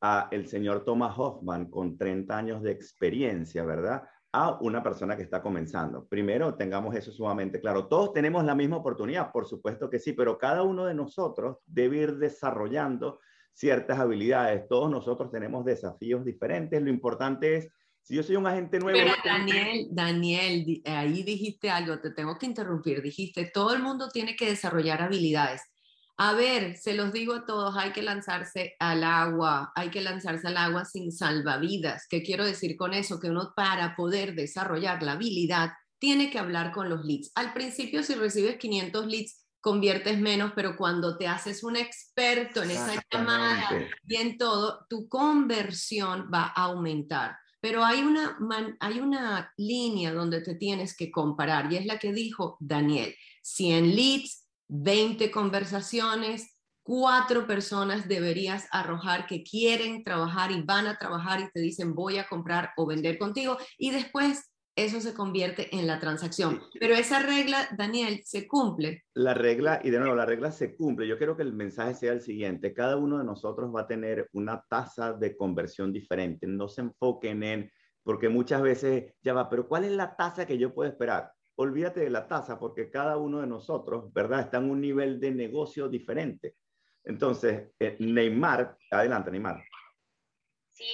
a 0.00 0.28
el 0.30 0.46
señor 0.46 0.84
Thomas 0.84 1.14
Hoffman 1.16 1.70
con 1.70 1.96
30 1.96 2.36
años 2.36 2.62
de 2.62 2.70
experiencia, 2.70 3.64
¿verdad? 3.64 4.04
A 4.32 4.58
una 4.60 4.82
persona 4.82 5.16
que 5.16 5.22
está 5.22 5.42
comenzando. 5.42 6.06
Primero, 6.06 6.54
tengamos 6.54 6.94
eso 6.94 7.10
sumamente 7.10 7.60
claro. 7.60 7.88
Todos 7.88 8.12
tenemos 8.12 8.44
la 8.44 8.54
misma 8.54 8.76
oportunidad, 8.76 9.32
por 9.32 9.46
supuesto 9.46 9.90
que 9.90 9.98
sí, 9.98 10.12
pero 10.12 10.38
cada 10.38 10.62
uno 10.62 10.84
de 10.86 10.94
nosotros 10.94 11.58
debe 11.66 11.98
ir 11.98 12.16
desarrollando 12.18 13.20
ciertas 13.52 13.98
habilidades. 13.98 14.68
Todos 14.68 14.90
nosotros 14.90 15.30
tenemos 15.32 15.64
desafíos 15.64 16.24
diferentes. 16.24 16.80
Lo 16.80 16.90
importante 16.90 17.56
es, 17.56 17.68
si 18.02 18.14
yo 18.14 18.22
soy 18.22 18.36
un 18.36 18.46
agente 18.46 18.78
nuevo... 18.78 18.98
Pero 18.98 19.14
Daniel, 19.24 19.88
Daniel, 19.90 20.82
ahí 20.84 21.22
dijiste 21.24 21.68
algo, 21.68 21.98
te 21.98 22.12
tengo 22.12 22.38
que 22.38 22.46
interrumpir. 22.46 23.02
Dijiste, 23.02 23.50
todo 23.52 23.74
el 23.74 23.82
mundo 23.82 24.08
tiene 24.10 24.36
que 24.36 24.46
desarrollar 24.46 25.02
habilidades 25.02 25.62
A 26.20 26.34
ver, 26.34 26.76
se 26.76 26.94
los 26.94 27.12
digo 27.12 27.32
a 27.32 27.46
todos, 27.46 27.76
hay 27.76 27.92
que 27.92 28.02
lanzarse 28.02 28.74
al 28.80 29.04
agua, 29.04 29.70
hay 29.76 29.90
que 29.90 30.00
lanzarse 30.00 30.48
al 30.48 30.56
agua 30.56 30.84
sin 30.84 31.12
salvavidas. 31.12 32.08
¿Qué 32.10 32.24
quiero 32.24 32.44
decir 32.44 32.76
con 32.76 32.92
eso? 32.92 33.20
Que 33.20 33.30
uno 33.30 33.52
para 33.54 33.94
poder 33.94 34.34
desarrollar 34.34 35.00
la 35.04 35.12
habilidad 35.12 35.70
tiene 36.00 36.28
que 36.28 36.40
hablar 36.40 36.72
con 36.72 36.88
los 36.88 37.04
leads. 37.04 37.30
Al 37.36 37.52
principio, 37.52 38.02
si 38.02 38.14
recibes 38.14 38.56
500 38.56 39.06
leads, 39.06 39.46
conviertes 39.60 40.18
menos, 40.18 40.52
pero 40.56 40.76
cuando 40.76 41.16
te 41.16 41.28
haces 41.28 41.62
un 41.62 41.76
experto 41.76 42.64
en 42.64 42.72
esa 42.72 43.00
llamada 43.12 43.70
y 44.04 44.16
en 44.16 44.38
todo, 44.38 44.86
tu 44.88 45.08
conversión 45.08 46.28
va 46.34 46.52
a 46.54 46.64
aumentar. 46.64 47.36
Pero 47.60 47.84
hay 47.84 48.00
una, 48.00 48.36
hay 48.80 48.98
una 48.98 49.52
línea 49.56 50.12
donde 50.12 50.40
te 50.40 50.56
tienes 50.56 50.96
que 50.96 51.12
comparar 51.12 51.72
y 51.72 51.76
es 51.76 51.86
la 51.86 52.00
que 52.00 52.12
dijo 52.12 52.56
Daniel. 52.58 53.14
100 53.42 53.94
leads, 53.94 54.47
20 54.68 55.30
conversaciones, 55.30 56.58
cuatro 56.82 57.46
personas 57.46 58.08
deberías 58.08 58.66
arrojar 58.70 59.26
que 59.26 59.42
quieren 59.42 60.04
trabajar 60.04 60.50
y 60.52 60.62
van 60.62 60.86
a 60.86 60.98
trabajar 60.98 61.40
y 61.40 61.50
te 61.50 61.60
dicen 61.60 61.94
voy 61.94 62.18
a 62.18 62.26
comprar 62.26 62.70
o 62.76 62.86
vender 62.86 63.18
contigo 63.18 63.58
y 63.76 63.90
después 63.90 64.50
eso 64.78 65.00
se 65.00 65.12
convierte 65.12 65.74
en 65.76 65.88
la 65.88 65.98
transacción. 65.98 66.62
Pero 66.78 66.94
esa 66.94 67.20
regla, 67.20 67.68
Daniel, 67.76 68.22
se 68.24 68.46
cumple. 68.46 69.02
La 69.12 69.34
regla, 69.34 69.80
y 69.82 69.90
de 69.90 69.98
nuevo, 69.98 70.14
la 70.14 70.24
regla 70.24 70.52
se 70.52 70.76
cumple. 70.76 71.08
Yo 71.08 71.18
quiero 71.18 71.36
que 71.36 71.42
el 71.42 71.52
mensaje 71.52 71.94
sea 71.94 72.12
el 72.12 72.20
siguiente. 72.20 72.72
Cada 72.72 72.96
uno 72.96 73.18
de 73.18 73.24
nosotros 73.24 73.74
va 73.74 73.82
a 73.82 73.86
tener 73.88 74.28
una 74.32 74.64
tasa 74.68 75.12
de 75.14 75.36
conversión 75.36 75.92
diferente. 75.92 76.46
No 76.46 76.68
se 76.68 76.82
enfoquen 76.82 77.42
en, 77.42 77.72
porque 78.04 78.28
muchas 78.28 78.62
veces 78.62 79.12
ya 79.20 79.32
va, 79.32 79.50
pero 79.50 79.66
¿cuál 79.66 79.84
es 79.84 79.90
la 79.90 80.14
tasa 80.14 80.46
que 80.46 80.58
yo 80.58 80.72
puedo 80.72 80.88
esperar? 80.88 81.32
Olvídate 81.60 82.00
de 82.00 82.10
la 82.10 82.26
tasa, 82.26 82.58
porque 82.58 82.90
cada 82.90 83.16
uno 83.16 83.40
de 83.40 83.46
nosotros, 83.46 84.12
¿verdad? 84.12 84.40
Está 84.40 84.58
en 84.58 84.70
un 84.70 84.80
nivel 84.80 85.18
de 85.20 85.30
negocio 85.30 85.88
diferente. 85.88 86.54
Entonces, 87.04 87.72
eh, 87.78 87.96
Neymar, 87.98 88.76
adelante, 88.90 89.30
Neymar. 89.30 89.62
Sí, 90.70 90.86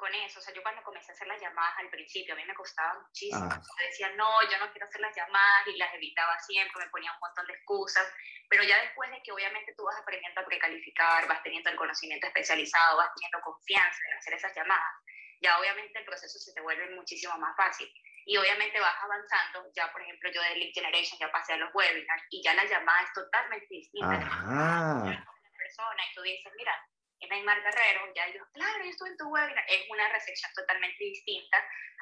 con 0.00 0.14
eso. 0.14 0.40
O 0.40 0.42
sea, 0.42 0.54
yo 0.54 0.62
cuando 0.62 0.82
comencé 0.82 1.12
a 1.12 1.14
hacer 1.14 1.28
las 1.28 1.38
llamadas 1.38 1.76
al 1.76 1.90
principio, 1.90 2.32
a 2.32 2.36
mí 2.36 2.44
me 2.46 2.54
costaba 2.54 2.98
muchísimo. 3.04 3.44
Ah. 3.44 3.60
decía, 3.86 4.08
no, 4.16 4.42
yo 4.50 4.56
no 4.58 4.72
quiero 4.72 4.88
hacer 4.88 5.02
las 5.02 5.14
llamadas 5.14 5.68
y 5.68 5.76
las 5.76 5.92
evitaba 5.92 6.38
siempre, 6.40 6.82
me 6.82 6.90
ponía 6.90 7.12
un 7.12 7.20
montón 7.20 7.46
de 7.46 7.52
excusas. 7.52 8.08
Pero 8.48 8.64
ya 8.64 8.80
después 8.80 9.10
de 9.10 9.20
que 9.22 9.30
obviamente 9.30 9.74
tú 9.76 9.84
vas 9.84 10.00
aprendiendo 10.00 10.40
a 10.40 10.46
precalificar, 10.46 11.28
vas 11.28 11.42
teniendo 11.42 11.68
el 11.68 11.76
conocimiento 11.76 12.26
especializado, 12.26 12.96
vas 12.96 13.12
teniendo 13.14 13.40
confianza 13.44 14.00
en 14.10 14.16
hacer 14.16 14.34
esas 14.34 14.56
llamadas, 14.56 14.94
ya 15.40 15.58
obviamente 15.58 15.98
el 15.98 16.04
proceso 16.04 16.38
se 16.38 16.52
te 16.52 16.60
vuelve 16.60 16.94
muchísimo 16.94 17.36
más 17.38 17.56
fácil. 17.56 17.90
Y 18.26 18.36
obviamente 18.36 18.78
vas 18.78 18.94
avanzando, 19.02 19.70
ya 19.74 19.90
por 19.92 20.02
ejemplo 20.02 20.30
yo 20.30 20.42
de 20.42 20.56
Lead 20.56 20.72
Generation 20.74 21.18
ya 21.18 21.32
pasé 21.32 21.54
a 21.54 21.56
los 21.56 21.74
webinars 21.74 22.22
y 22.30 22.42
ya 22.42 22.54
la 22.54 22.64
llamada 22.64 23.02
es 23.02 23.12
totalmente 23.12 23.66
distinta. 23.68 24.18
La 24.18 25.26
persona 25.56 26.02
y 26.10 26.14
tú 26.14 26.22
dices, 26.22 26.52
mira, 26.56 26.74
en 27.20 27.28
Neymar 27.28 27.62
Guerrero, 27.62 28.12
ya 28.14 28.26
ellos, 28.26 28.46
claro, 28.52 28.84
yo 28.84 28.90
estuve 28.90 29.10
en 29.10 29.16
tu 29.16 29.28
webinar, 29.28 29.64
es 29.68 29.90
una 29.90 30.08
recepción 30.08 30.52
totalmente 30.54 31.04
distinta, 31.04 31.58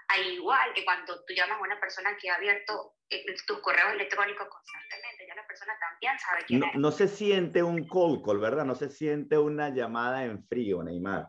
al 0.08 0.26
igual 0.26 0.72
que 0.74 0.84
cuando 0.84 1.24
tú 1.24 1.34
llamas 1.34 1.58
a 1.58 1.62
una 1.62 1.80
persona 1.80 2.16
que 2.16 2.30
ha 2.30 2.36
abierto 2.36 2.94
eh, 3.10 3.24
tus 3.46 3.60
correos 3.60 3.92
electrónicos 3.92 4.48
constantemente, 4.48 5.26
ya 5.26 5.34
la 5.34 5.46
persona 5.46 5.78
también 5.78 6.18
sabe 6.18 6.44
quién 6.46 6.60
no, 6.60 6.66
es. 6.66 6.74
No 6.76 6.90
se 6.92 7.08
siente 7.08 7.62
un 7.62 7.86
cold 7.86 8.24
call, 8.24 8.38
¿verdad? 8.38 8.64
No 8.64 8.74
se 8.74 8.88
siente 8.88 9.36
una 9.36 9.68
llamada 9.68 10.24
en 10.24 10.46
frío, 10.46 10.82
Neymar. 10.82 11.28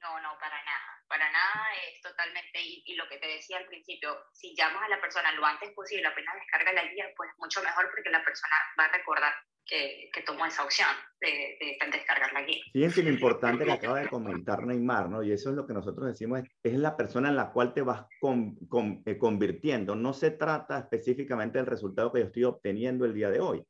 No, 0.00 0.20
no, 0.20 0.38
para 0.38 0.62
nada, 0.64 0.69
para 1.10 1.26
nada 1.26 1.66
es 1.84 2.00
totalmente, 2.00 2.62
y, 2.62 2.82
y, 2.86 2.94
lo 2.94 3.08
que 3.08 3.18
te 3.18 3.26
decía 3.26 3.58
al 3.58 3.66
principio, 3.66 4.16
si 4.32 4.54
llamas 4.54 4.84
a 4.84 4.88
la 4.88 5.00
persona 5.00 5.32
lo 5.32 5.44
antes 5.44 5.74
posible, 5.74 6.06
apenas 6.06 6.36
descarga 6.36 6.72
la 6.72 6.86
guía, 6.86 7.10
pues 7.16 7.28
mucho 7.38 7.60
mejor 7.62 7.90
porque 7.90 8.10
la 8.10 8.24
persona 8.24 8.54
va 8.78 8.84
a 8.84 8.92
recordar 8.92 9.34
que, 9.70 10.22
tomó 10.26 10.46
esa 10.46 10.64
opción 10.64 10.88
de, 11.20 11.56
de, 11.60 11.90
descargar 11.92 12.32
la 12.32 12.42
guía. 12.42 12.62
Fíjense 12.72 13.02
lo 13.02 13.10
importante 13.10 13.64
que 13.64 13.72
acaba 13.72 14.00
de 14.00 14.08
comentar 14.08 14.66
Neymar, 14.66 15.08
¿no? 15.08 15.22
Y 15.22 15.32
eso 15.32 15.50
es 15.50 15.56
lo 15.56 15.66
que 15.66 15.72
nosotros 15.72 16.06
decimos, 16.06 16.40
es, 16.62 16.74
la 16.74 16.96
persona 16.96 17.28
en 17.28 17.36
la 17.36 17.50
cual 17.52 17.72
te 17.74 17.82
vas 17.82 18.06
con, 18.20 18.58
eh, 19.06 19.18
convirtiendo. 19.18 19.94
No 19.94 20.12
se 20.12 20.30
trata 20.30 20.78
específicamente 20.78 21.58
del 21.58 21.66
resultado 21.66 22.12
que 22.12 22.20
yo 22.20 22.26
estoy 22.26 22.44
obteniendo 22.44 23.04
el 23.04 23.14
día 23.14 23.30
de 23.30 23.40
hoy. 23.40 23.64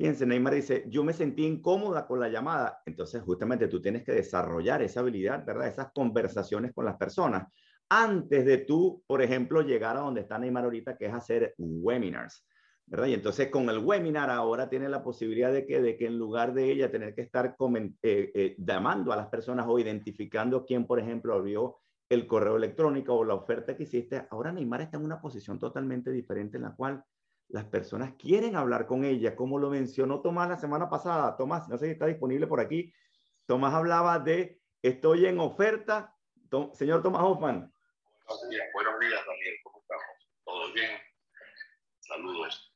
Fíjense, 0.00 0.24
Neymar 0.24 0.54
dice, 0.54 0.84
yo 0.88 1.04
me 1.04 1.12
sentí 1.12 1.44
incómoda 1.44 2.06
con 2.06 2.18
la 2.20 2.30
llamada. 2.30 2.80
Entonces, 2.86 3.20
justamente 3.20 3.68
tú 3.68 3.82
tienes 3.82 4.02
que 4.02 4.12
desarrollar 4.12 4.80
esa 4.80 5.00
habilidad, 5.00 5.44
¿verdad? 5.44 5.68
Esas 5.68 5.92
conversaciones 5.92 6.72
con 6.72 6.86
las 6.86 6.96
personas. 6.96 7.46
Antes 7.86 8.46
de 8.46 8.56
tú, 8.56 9.04
por 9.06 9.20
ejemplo, 9.20 9.60
llegar 9.60 9.98
a 9.98 10.00
donde 10.00 10.22
está 10.22 10.38
Neymar 10.38 10.64
ahorita, 10.64 10.96
que 10.96 11.04
es 11.04 11.12
hacer 11.12 11.54
webinars. 11.58 12.46
Y 13.06 13.12
entonces 13.12 13.48
con 13.48 13.68
el 13.68 13.80
webinar 13.80 14.30
ahora 14.30 14.70
tiene 14.70 14.88
la 14.88 15.02
posibilidad 15.02 15.52
de 15.52 15.66
que, 15.66 15.82
de 15.82 15.98
que 15.98 16.06
en 16.06 16.16
lugar 16.16 16.54
de 16.54 16.72
ella 16.72 16.90
tener 16.90 17.14
que 17.14 17.20
estar 17.20 17.54
eh, 17.74 17.92
eh, 18.02 18.56
llamando 18.56 19.12
a 19.12 19.16
las 19.16 19.28
personas 19.28 19.66
o 19.68 19.78
identificando 19.78 20.64
quién, 20.64 20.86
por 20.86 20.98
ejemplo, 20.98 21.34
abrió 21.34 21.76
el 22.08 22.26
correo 22.26 22.56
electrónico 22.56 23.16
o 23.16 23.24
la 23.24 23.34
oferta 23.34 23.76
que 23.76 23.82
hiciste, 23.82 24.26
ahora 24.30 24.50
Neymar 24.50 24.80
está 24.80 24.96
en 24.96 25.04
una 25.04 25.20
posición 25.20 25.58
totalmente 25.58 26.10
diferente 26.10 26.56
en 26.56 26.62
la 26.62 26.74
cual 26.74 27.04
las 27.52 27.64
personas 27.64 28.14
quieren 28.14 28.56
hablar 28.56 28.86
con 28.86 29.04
ella, 29.04 29.34
como 29.34 29.58
lo 29.58 29.70
mencionó 29.70 30.20
Tomás 30.20 30.48
la 30.48 30.56
semana 30.56 30.88
pasada. 30.88 31.36
Tomás, 31.36 31.68
no 31.68 31.78
sé 31.78 31.86
si 31.86 31.92
está 31.92 32.06
disponible 32.06 32.46
por 32.46 32.60
aquí. 32.60 32.92
Tomás 33.46 33.74
hablaba 33.74 34.18
de 34.18 34.60
estoy 34.82 35.26
en 35.26 35.40
oferta. 35.40 36.16
señor 36.74 37.02
Tomás 37.02 37.22
Hoffman. 37.22 37.72
Buenos 38.26 38.48
días, 38.48 38.66
buenos 38.72 39.00
días, 39.00 39.20
Daniel. 39.26 39.54
¿Cómo 39.64 39.80
estamos? 39.80 40.04
¿Todo 40.44 40.72
bien? 40.72 40.90
Saludos. 42.00 42.70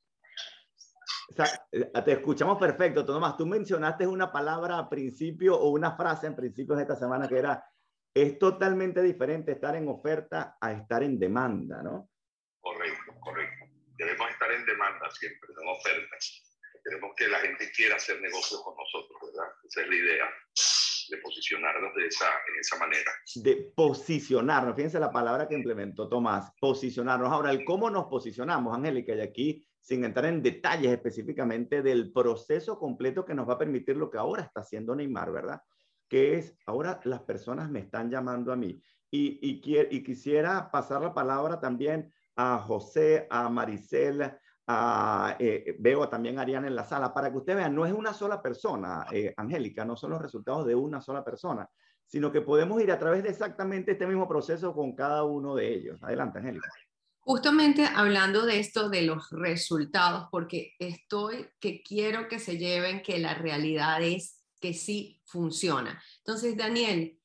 Eh, 1.72 2.02
te 2.04 2.12
escuchamos 2.12 2.58
perfecto, 2.58 3.04
Tomás. 3.04 3.36
Tú 3.36 3.46
mencionaste 3.46 4.06
una 4.06 4.30
palabra 4.32 4.78
a 4.78 4.88
principio 4.88 5.56
o 5.56 5.70
una 5.70 5.96
frase 5.96 6.26
en 6.26 6.36
principios 6.36 6.76
de 6.76 6.82
esta 6.82 6.96
semana 6.96 7.28
que 7.28 7.38
era, 7.38 7.64
es 8.12 8.38
totalmente 8.38 9.02
diferente 9.02 9.52
estar 9.52 9.74
en 9.74 9.88
oferta 9.88 10.56
a 10.60 10.72
estar 10.72 11.02
en 11.02 11.18
demanda, 11.18 11.82
¿no? 11.82 12.10
Correcto, 12.60 13.14
correcto. 13.20 13.64
Debemos 13.96 14.28
en 14.54 14.64
demanda 14.66 15.10
siempre, 15.10 15.48
en 15.60 15.68
oferta. 15.68 16.16
Queremos 16.82 17.12
que 17.16 17.28
la 17.28 17.38
gente 17.38 17.70
quiera 17.72 17.96
hacer 17.96 18.20
negocios 18.20 18.62
con 18.62 18.74
nosotros, 18.76 19.18
¿verdad? 19.22 19.50
Esa 19.64 19.82
es 19.82 19.88
la 19.88 19.96
idea 19.96 20.30
de 21.10 21.18
posicionarnos 21.18 21.94
de 21.94 22.06
esa, 22.06 22.26
en 22.26 22.60
esa 22.60 22.78
manera. 22.78 23.10
De 23.36 23.72
posicionarnos, 23.74 24.74
fíjense 24.74 25.00
la 25.00 25.10
palabra 25.10 25.48
que 25.48 25.54
implementó 25.54 26.08
Tomás, 26.08 26.52
posicionarnos. 26.60 27.30
Ahora, 27.30 27.50
el 27.50 27.64
cómo 27.64 27.90
nos 27.90 28.06
posicionamos, 28.06 28.76
Angélica, 28.76 29.14
y 29.14 29.20
aquí 29.20 29.66
sin 29.84 30.02
entrar 30.02 30.24
en 30.26 30.42
detalles 30.42 30.92
específicamente 30.92 31.82
del 31.82 32.10
proceso 32.10 32.78
completo 32.78 33.24
que 33.24 33.34
nos 33.34 33.46
va 33.46 33.54
a 33.54 33.58
permitir 33.58 33.96
lo 33.98 34.10
que 34.10 34.16
ahora 34.16 34.42
está 34.42 34.60
haciendo 34.60 34.96
Neymar, 34.96 35.30
¿verdad? 35.30 35.60
Que 36.08 36.38
es, 36.38 36.56
ahora 36.64 37.00
las 37.04 37.20
personas 37.20 37.70
me 37.70 37.80
están 37.80 38.10
llamando 38.10 38.50
a 38.50 38.56
mí. 38.56 38.82
Y, 39.10 39.38
y, 39.42 39.60
y 39.90 40.02
quisiera 40.02 40.70
pasar 40.70 41.02
la 41.02 41.12
palabra 41.12 41.60
también 41.60 42.10
a 42.34 42.58
José, 42.58 43.26
a 43.28 43.50
Maricela, 43.50 44.40
a, 44.66 45.36
eh, 45.38 45.76
veo 45.78 46.08
también 46.08 46.38
a 46.38 46.42
Ariana 46.42 46.66
en 46.66 46.76
la 46.76 46.84
sala, 46.84 47.12
para 47.12 47.30
que 47.30 47.38
usted 47.38 47.56
vean, 47.56 47.74
no 47.74 47.84
es 47.86 47.92
una 47.92 48.14
sola 48.14 48.40
persona, 48.40 49.06
eh, 49.12 49.34
Angélica, 49.36 49.84
no 49.84 49.96
son 49.96 50.10
los 50.10 50.22
resultados 50.22 50.66
de 50.66 50.74
una 50.74 51.00
sola 51.00 51.24
persona, 51.24 51.68
sino 52.06 52.32
que 52.32 52.40
podemos 52.40 52.80
ir 52.82 52.90
a 52.90 52.98
través 52.98 53.22
de 53.22 53.30
exactamente 53.30 53.92
este 53.92 54.06
mismo 54.06 54.28
proceso 54.28 54.74
con 54.74 54.94
cada 54.94 55.24
uno 55.24 55.54
de 55.54 55.74
ellos. 55.74 56.02
Adelante, 56.02 56.38
Angélica. 56.38 56.70
Justamente 57.20 57.86
hablando 57.86 58.44
de 58.44 58.60
esto, 58.60 58.90
de 58.90 59.02
los 59.02 59.30
resultados, 59.30 60.28
porque 60.30 60.74
estoy 60.78 61.48
que 61.58 61.82
quiero 61.82 62.28
que 62.28 62.38
se 62.38 62.58
lleven 62.58 63.02
que 63.02 63.18
la 63.18 63.34
realidad 63.34 64.02
es 64.02 64.42
que 64.60 64.74
sí 64.74 65.22
funciona. 65.24 66.02
Entonces, 66.18 66.56
Daniel, 66.56 67.18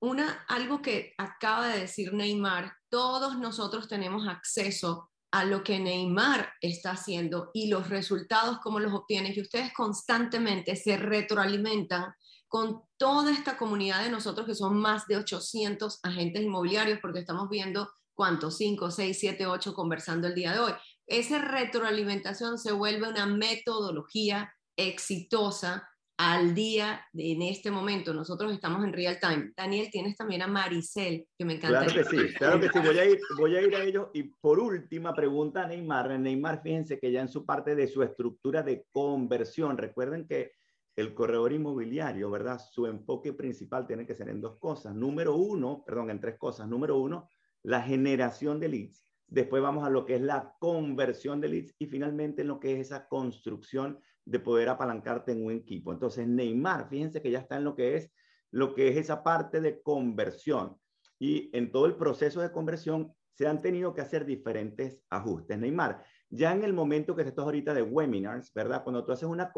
una, 0.00 0.44
algo 0.48 0.82
que 0.82 1.14
acaba 1.18 1.68
de 1.68 1.80
decir 1.80 2.12
Neymar, 2.12 2.72
todos 2.88 3.38
nosotros 3.38 3.88
tenemos 3.88 4.26
acceso 4.28 5.10
a 5.34 5.44
lo 5.44 5.64
que 5.64 5.80
Neymar 5.80 6.52
está 6.60 6.92
haciendo 6.92 7.50
y 7.52 7.66
los 7.66 7.88
resultados, 7.88 8.60
cómo 8.62 8.78
los 8.78 8.92
obtiene, 8.92 9.32
y 9.34 9.40
ustedes 9.40 9.72
constantemente 9.72 10.76
se 10.76 10.96
retroalimentan 10.96 12.14
con 12.46 12.82
toda 12.96 13.32
esta 13.32 13.56
comunidad 13.56 14.04
de 14.04 14.10
nosotros 14.10 14.46
que 14.46 14.54
son 14.54 14.76
más 14.76 15.08
de 15.08 15.16
800 15.16 15.98
agentes 16.04 16.40
inmobiliarios, 16.40 17.00
porque 17.00 17.18
estamos 17.18 17.48
viendo 17.50 17.90
¿cuántos? 18.14 18.56
5, 18.58 18.92
6, 18.92 19.16
7, 19.18 19.46
8 19.48 19.74
conversando 19.74 20.28
el 20.28 20.36
día 20.36 20.52
de 20.52 20.60
hoy. 20.60 20.72
Esa 21.08 21.38
retroalimentación 21.38 22.56
se 22.56 22.70
vuelve 22.70 23.08
una 23.08 23.26
metodología 23.26 24.54
exitosa 24.76 25.88
al 26.16 26.54
día 26.54 27.00
en 27.14 27.42
este 27.42 27.70
momento. 27.70 28.14
Nosotros 28.14 28.52
estamos 28.52 28.84
en 28.84 28.92
real 28.92 29.18
time. 29.20 29.52
Daniel, 29.56 29.88
tienes 29.90 30.16
también 30.16 30.42
a 30.42 30.46
Maricel, 30.46 31.26
que 31.36 31.44
me 31.44 31.54
encanta. 31.54 31.84
Claro 31.84 31.94
que 31.94 32.04
sí, 32.04 32.34
claro 32.34 32.60
que 32.60 32.68
sí. 32.68 32.78
Voy 32.78 32.98
a 32.98 33.04
ir, 33.04 33.20
voy 33.36 33.56
a, 33.56 33.62
ir 33.62 33.74
a 33.74 33.82
ellos. 33.82 34.08
Y 34.14 34.24
por 34.24 34.60
última 34.60 35.14
pregunta, 35.14 35.66
Neymar. 35.66 36.18
Neymar, 36.18 36.62
fíjense 36.62 36.98
que 36.98 37.10
ya 37.10 37.20
en 37.20 37.28
su 37.28 37.44
parte 37.44 37.74
de 37.74 37.88
su 37.88 38.02
estructura 38.02 38.62
de 38.62 38.86
conversión, 38.92 39.76
recuerden 39.76 40.26
que 40.26 40.52
el 40.96 41.12
corredor 41.12 41.52
inmobiliario, 41.52 42.30
¿verdad? 42.30 42.60
Su 42.70 42.86
enfoque 42.86 43.32
principal 43.32 43.86
tiene 43.86 44.06
que 44.06 44.14
ser 44.14 44.28
en 44.28 44.40
dos 44.40 44.58
cosas. 44.58 44.94
Número 44.94 45.34
uno, 45.34 45.82
perdón, 45.84 46.10
en 46.10 46.20
tres 46.20 46.38
cosas. 46.38 46.68
Número 46.68 46.98
uno, 46.98 47.28
la 47.64 47.82
generación 47.82 48.60
de 48.60 48.68
leads, 48.68 49.02
después 49.26 49.60
vamos 49.62 49.84
a 49.84 49.90
lo 49.90 50.04
que 50.04 50.14
es 50.16 50.20
la 50.20 50.54
conversión 50.60 51.40
de 51.40 51.48
leads 51.48 51.74
y 51.78 51.86
finalmente 51.86 52.42
en 52.42 52.48
lo 52.48 52.60
que 52.60 52.74
es 52.74 52.86
esa 52.86 53.08
construcción 53.08 53.98
de 54.24 54.40
poder 54.40 54.68
apalancarte 54.68 55.32
en 55.32 55.44
un 55.44 55.52
equipo. 55.52 55.92
Entonces, 55.92 56.26
Neymar, 56.26 56.88
fíjense 56.88 57.20
que 57.20 57.30
ya 57.30 57.40
está 57.40 57.56
en 57.56 57.64
lo 57.64 57.74
que 57.74 57.96
es 57.96 58.12
lo 58.54 58.72
que 58.72 58.88
es 58.88 58.96
esa 58.96 59.24
parte 59.24 59.60
de 59.60 59.82
conversión. 59.82 60.78
Y 61.18 61.50
en 61.56 61.72
todo 61.72 61.86
el 61.86 61.96
proceso 61.96 62.40
de 62.40 62.52
conversión 62.52 63.12
se 63.32 63.48
han 63.48 63.60
tenido 63.60 63.94
que 63.94 64.00
hacer 64.00 64.24
diferentes 64.24 65.04
ajustes. 65.10 65.58
Neymar, 65.58 66.04
ya 66.30 66.52
en 66.52 66.62
el 66.62 66.72
momento 66.72 67.16
que 67.16 67.22
estás 67.22 67.44
ahorita 67.44 67.74
de 67.74 67.82
webinars, 67.82 68.52
¿verdad? 68.54 68.84
Cuando 68.84 69.04
tú 69.04 69.10
haces 69.10 69.28
una, 69.28 69.52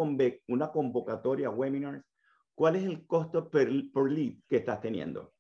una 0.48 0.72
convocatoria 0.72 1.50
webinars, 1.50 2.02
¿cuál 2.54 2.76
es 2.76 2.84
el 2.84 3.06
costo 3.06 3.50
per, 3.50 3.70
lead 3.70 4.36
que 4.48 4.56
estás 4.56 4.80
teniendo? 4.80 5.34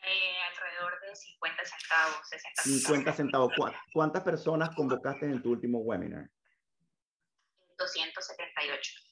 Eh, 0.00 0.36
alrededor 0.50 1.00
de 1.00 1.16
50 1.16 1.62
centavos, 1.64 2.28
60 2.28 2.62
50 2.62 3.12
centavos. 3.14 3.52
¿Cuántas 3.94 4.22
personas 4.22 4.74
convocaste 4.74 5.24
en 5.24 5.42
tu 5.42 5.52
último 5.52 5.78
webinar? 5.78 6.28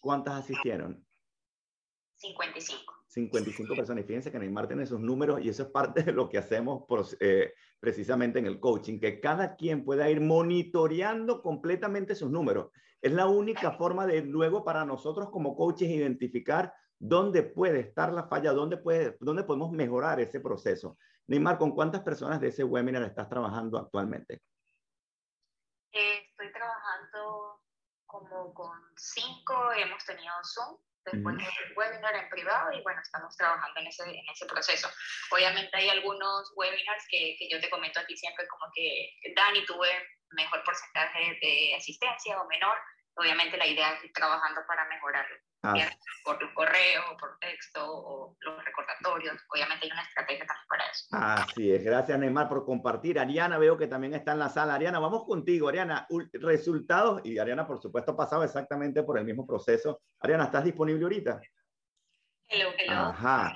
278. 0.02 0.08
¿Cuántas 0.08 0.34
asistieron? 0.34 1.06
55. 2.16 2.94
55 3.08 3.74
personas. 3.76 4.04
Y 4.04 4.06
fíjense 4.06 4.32
que 4.32 4.38
Neymar 4.38 4.66
tiene 4.66 4.82
esos 4.84 5.00
números 5.00 5.40
y 5.42 5.48
eso 5.48 5.64
es 5.64 5.68
parte 5.70 6.02
de 6.02 6.12
lo 6.12 6.28
que 6.28 6.38
hacemos 6.38 6.84
eh, 7.20 7.54
precisamente 7.78 8.38
en 8.38 8.46
el 8.46 8.58
coaching, 8.58 8.98
que 8.98 9.20
cada 9.20 9.54
quien 9.54 9.84
pueda 9.84 10.10
ir 10.10 10.20
monitoreando 10.20 11.42
completamente 11.42 12.14
sus 12.14 12.30
números. 12.30 12.70
Es 13.00 13.12
la 13.12 13.26
única 13.26 13.72
forma 13.72 14.06
de 14.06 14.22
luego 14.22 14.64
para 14.64 14.84
nosotros 14.84 15.30
como 15.30 15.56
coaches 15.56 15.88
identificar 15.88 16.72
dónde 16.98 17.42
puede 17.42 17.80
estar 17.80 18.12
la 18.12 18.28
falla, 18.28 18.52
dónde, 18.52 18.76
puede, 18.76 19.16
dónde 19.20 19.44
podemos 19.44 19.70
mejorar 19.72 20.20
ese 20.20 20.40
proceso. 20.40 20.96
Neymar, 21.26 21.58
¿con 21.58 21.72
cuántas 21.72 22.02
personas 22.02 22.40
de 22.40 22.48
ese 22.48 22.64
webinar 22.64 23.02
estás 23.02 23.28
trabajando 23.28 23.78
actualmente? 23.78 24.42
Eh, 25.92 26.24
estoy 26.30 26.50
trabajando 26.52 26.81
como 28.12 28.52
con 28.52 28.78
cinco, 28.96 29.72
hemos 29.72 30.04
tenido 30.04 30.32
Zoom 30.44 30.76
después 31.04 31.36
del 31.36 31.76
webinar 31.76 32.14
en 32.14 32.28
privado 32.28 32.72
y 32.72 32.82
bueno, 32.82 33.00
estamos 33.00 33.36
trabajando 33.36 33.80
en 33.80 33.86
ese, 33.88 34.04
en 34.04 34.28
ese 34.30 34.46
proceso. 34.46 34.88
Obviamente 35.32 35.76
hay 35.76 35.88
algunos 35.88 36.52
webinars 36.54 37.04
que, 37.10 37.34
que 37.38 37.48
yo 37.50 37.60
te 37.60 37.70
comento 37.70 37.98
aquí 37.98 38.16
siempre 38.16 38.46
como 38.46 38.70
que 38.72 39.10
Dani 39.34 39.64
tuve 39.64 39.88
mejor 40.30 40.62
porcentaje 40.62 41.38
de 41.40 41.74
asistencia 41.74 42.40
o 42.40 42.46
menor. 42.46 42.76
Obviamente 43.14 43.56
la 43.56 43.66
idea 43.66 43.92
es 43.94 44.04
ir 44.04 44.12
trabajando 44.12 44.60
para 44.66 44.88
mejorarlo. 44.88 45.36
Ah. 45.64 45.74
Por 46.24 46.42
un 46.42 46.54
correo, 46.54 47.02
por 47.20 47.38
texto 47.38 47.80
o 47.84 48.36
los 48.40 48.64
recordatorios. 48.64 49.36
Obviamente 49.48 49.86
hay 49.86 49.92
una 49.92 50.02
estrategia 50.02 50.46
también 50.46 50.66
para 50.68 50.84
eso. 50.86 51.06
Así 51.12 51.72
es. 51.72 51.84
Gracias, 51.84 52.18
Neymar, 52.18 52.48
por 52.48 52.64
compartir. 52.64 53.18
Ariana, 53.18 53.58
veo 53.58 53.76
que 53.76 53.86
también 53.86 54.14
está 54.14 54.32
en 54.32 54.38
la 54.40 54.48
sala. 54.48 54.74
Ariana, 54.74 54.98
vamos 54.98 55.24
contigo. 55.24 55.68
Ariana, 55.68 56.06
resultados. 56.32 57.20
Y 57.24 57.38
Ariana, 57.38 57.66
por 57.66 57.80
supuesto, 57.80 58.12
ha 58.12 58.16
pasado 58.16 58.44
exactamente 58.44 59.02
por 59.02 59.18
el 59.18 59.24
mismo 59.24 59.46
proceso. 59.46 60.00
Ariana, 60.20 60.44
¿estás 60.44 60.64
disponible 60.64 61.04
ahorita? 61.04 61.40
Hello, 62.48 62.70
hello. 62.76 62.92
Ajá. 62.92 63.54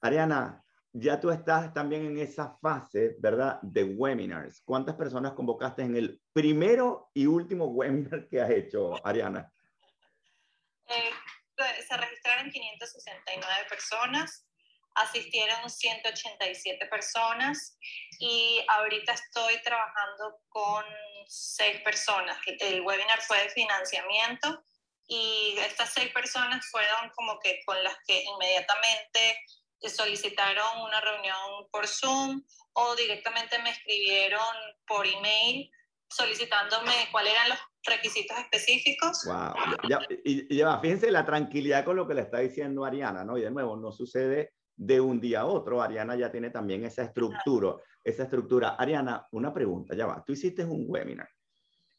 Ariana, 0.00 0.62
ya 1.00 1.20
tú 1.20 1.30
estás 1.30 1.72
también 1.72 2.06
en 2.06 2.18
esa 2.18 2.56
fase, 2.60 3.16
¿verdad? 3.18 3.58
De 3.62 3.84
webinars. 3.84 4.62
¿Cuántas 4.64 4.96
personas 4.96 5.32
convocaste 5.32 5.82
en 5.82 5.96
el 5.96 6.20
primero 6.32 7.10
y 7.14 7.26
último 7.26 7.66
webinar 7.66 8.28
que 8.28 8.40
has 8.40 8.50
hecho, 8.50 8.94
Ariana? 9.06 9.50
Eh, 10.88 11.10
se 11.86 11.96
registraron 11.96 12.50
569 12.50 13.66
personas, 13.68 14.46
asistieron 14.94 15.68
187 15.68 16.86
personas 16.86 17.78
y 18.18 18.64
ahorita 18.68 19.12
estoy 19.12 19.62
trabajando 19.62 20.40
con 20.48 20.84
seis 21.28 21.80
personas. 21.82 22.38
El 22.46 22.80
webinar 22.80 23.20
fue 23.22 23.42
de 23.42 23.50
financiamiento 23.50 24.64
y 25.06 25.56
estas 25.58 25.92
seis 25.92 26.12
personas 26.12 26.66
fueron 26.70 27.10
como 27.14 27.38
que 27.40 27.60
con 27.64 27.82
las 27.82 27.96
que 28.06 28.22
inmediatamente 28.22 29.40
solicitaron 29.82 30.82
una 30.84 31.00
reunión 31.00 31.68
por 31.70 31.86
Zoom 31.86 32.42
o 32.72 32.96
directamente 32.96 33.58
me 33.62 33.70
escribieron 33.70 34.40
por 34.86 35.06
email 35.06 35.70
solicitándome 36.08 36.92
cuáles 37.12 37.34
eran 37.34 37.50
los 37.50 37.58
requisitos 37.84 38.36
específicos. 38.38 39.24
Wow. 39.26 39.54
Ya, 39.88 40.00
y, 40.24 40.56
ya, 40.56 40.78
fíjense 40.80 41.10
la 41.10 41.24
tranquilidad 41.24 41.84
con 41.84 41.96
lo 41.96 42.08
que 42.08 42.14
le 42.14 42.22
está 42.22 42.38
diciendo 42.38 42.84
Ariana, 42.84 43.24
¿no? 43.24 43.36
Y 43.36 43.42
de 43.42 43.50
nuevo, 43.50 43.76
no 43.76 43.92
sucede 43.92 44.54
de 44.74 45.00
un 45.00 45.20
día 45.20 45.40
a 45.40 45.46
otro. 45.46 45.82
Ariana 45.82 46.16
ya 46.16 46.30
tiene 46.30 46.50
también 46.50 46.84
esa 46.84 47.02
estructura, 47.02 47.76
esa 48.02 48.22
estructura. 48.24 48.70
Ariana, 48.70 49.26
una 49.32 49.52
pregunta, 49.52 49.94
ya 49.94 50.06
va. 50.06 50.24
Tú 50.24 50.32
hiciste 50.32 50.64
un 50.64 50.84
webinar. 50.88 51.28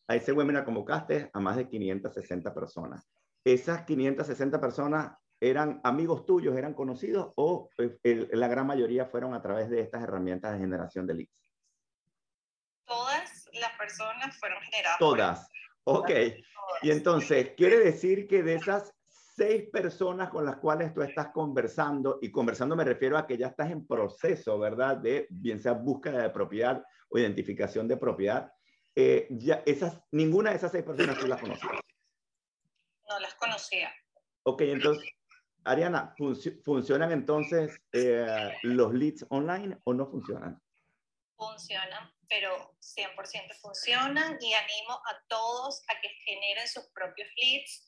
A 0.08 0.16
ese 0.16 0.32
webinar 0.32 0.66
convocaste 0.66 1.30
a 1.32 1.40
más 1.40 1.56
de 1.56 1.68
560 1.68 2.54
personas. 2.54 3.08
Esas 3.44 3.84
560 3.86 4.60
personas 4.60 5.12
eran 5.42 5.80
amigos 5.84 6.26
tuyos, 6.26 6.58
eran 6.58 6.74
conocidos 6.74 7.32
o 7.36 7.70
eh, 7.78 8.28
la 8.32 8.48
gran 8.48 8.68
mayoría 8.68 9.06
fueron 9.06 9.34
a 9.34 9.42
través 9.42 9.70
de 9.70 9.82
estas 9.82 10.04
herramientas 10.04 10.54
de 10.54 10.60
generación 10.60 11.08
de 11.08 11.14
leads? 11.14 11.54
Todas 12.86 13.50
las 13.54 13.72
personas 13.78 14.38
fueron 14.38 14.62
generadas. 14.64 15.00
Todas. 15.00 15.50
Ok. 15.84 16.10
Y 16.82 16.92
entonces, 16.92 17.52
quiere 17.56 17.80
decir 17.80 18.28
que 18.28 18.44
de 18.44 18.56
esas 18.56 18.94
seis 19.08 19.70
personas 19.72 20.30
con 20.30 20.46
las 20.46 20.58
cuales 20.58 20.94
tú 20.94 21.02
estás 21.02 21.30
conversando, 21.30 22.20
y 22.22 22.30
conversando 22.30 22.76
me 22.76 22.84
refiero 22.84 23.18
a 23.18 23.26
que 23.26 23.38
ya 23.38 23.48
estás 23.48 23.72
en 23.72 23.88
proceso, 23.88 24.60
¿verdad? 24.60 24.98
De 24.98 25.28
bien 25.30 25.62
sea 25.62 25.74
búsqueda 25.74 26.24
de 26.24 26.30
propiedad 26.30 26.84
o 27.10 27.18
identificación 27.18 27.88
de 27.88 27.98
propiedad, 27.98 28.52
eh, 28.96 29.28
ya 29.30 29.64
esas, 29.66 30.02
ninguna 30.12 30.50
de 30.50 30.58
esas 30.58 30.72
seis 30.72 30.84
personas 30.84 31.18
tú 31.18 31.28
las 31.28 31.40
conocías. 31.40 31.72
No 33.08 33.20
las 33.20 33.34
conocía. 33.36 33.94
Ok, 34.44 34.62
entonces, 34.62 35.10
Ariana, 35.66 36.16
¿funcionan 36.64 37.12
entonces 37.12 37.80
eh, 37.92 38.54
los 38.64 38.94
leads 38.94 39.26
online 39.30 39.78
o 39.84 39.94
no 39.94 40.08
funcionan? 40.08 40.62
Funcionan, 41.36 42.12
pero 42.28 42.76
100% 42.80 43.56
funcionan 43.62 44.38
y 44.42 44.54
animo 44.54 44.94
a 44.94 45.22
todos 45.28 45.84
a 45.88 46.00
que 46.02 46.10
generen 46.26 46.68
sus 46.68 46.86
propios 46.94 47.28
leads. 47.38 47.86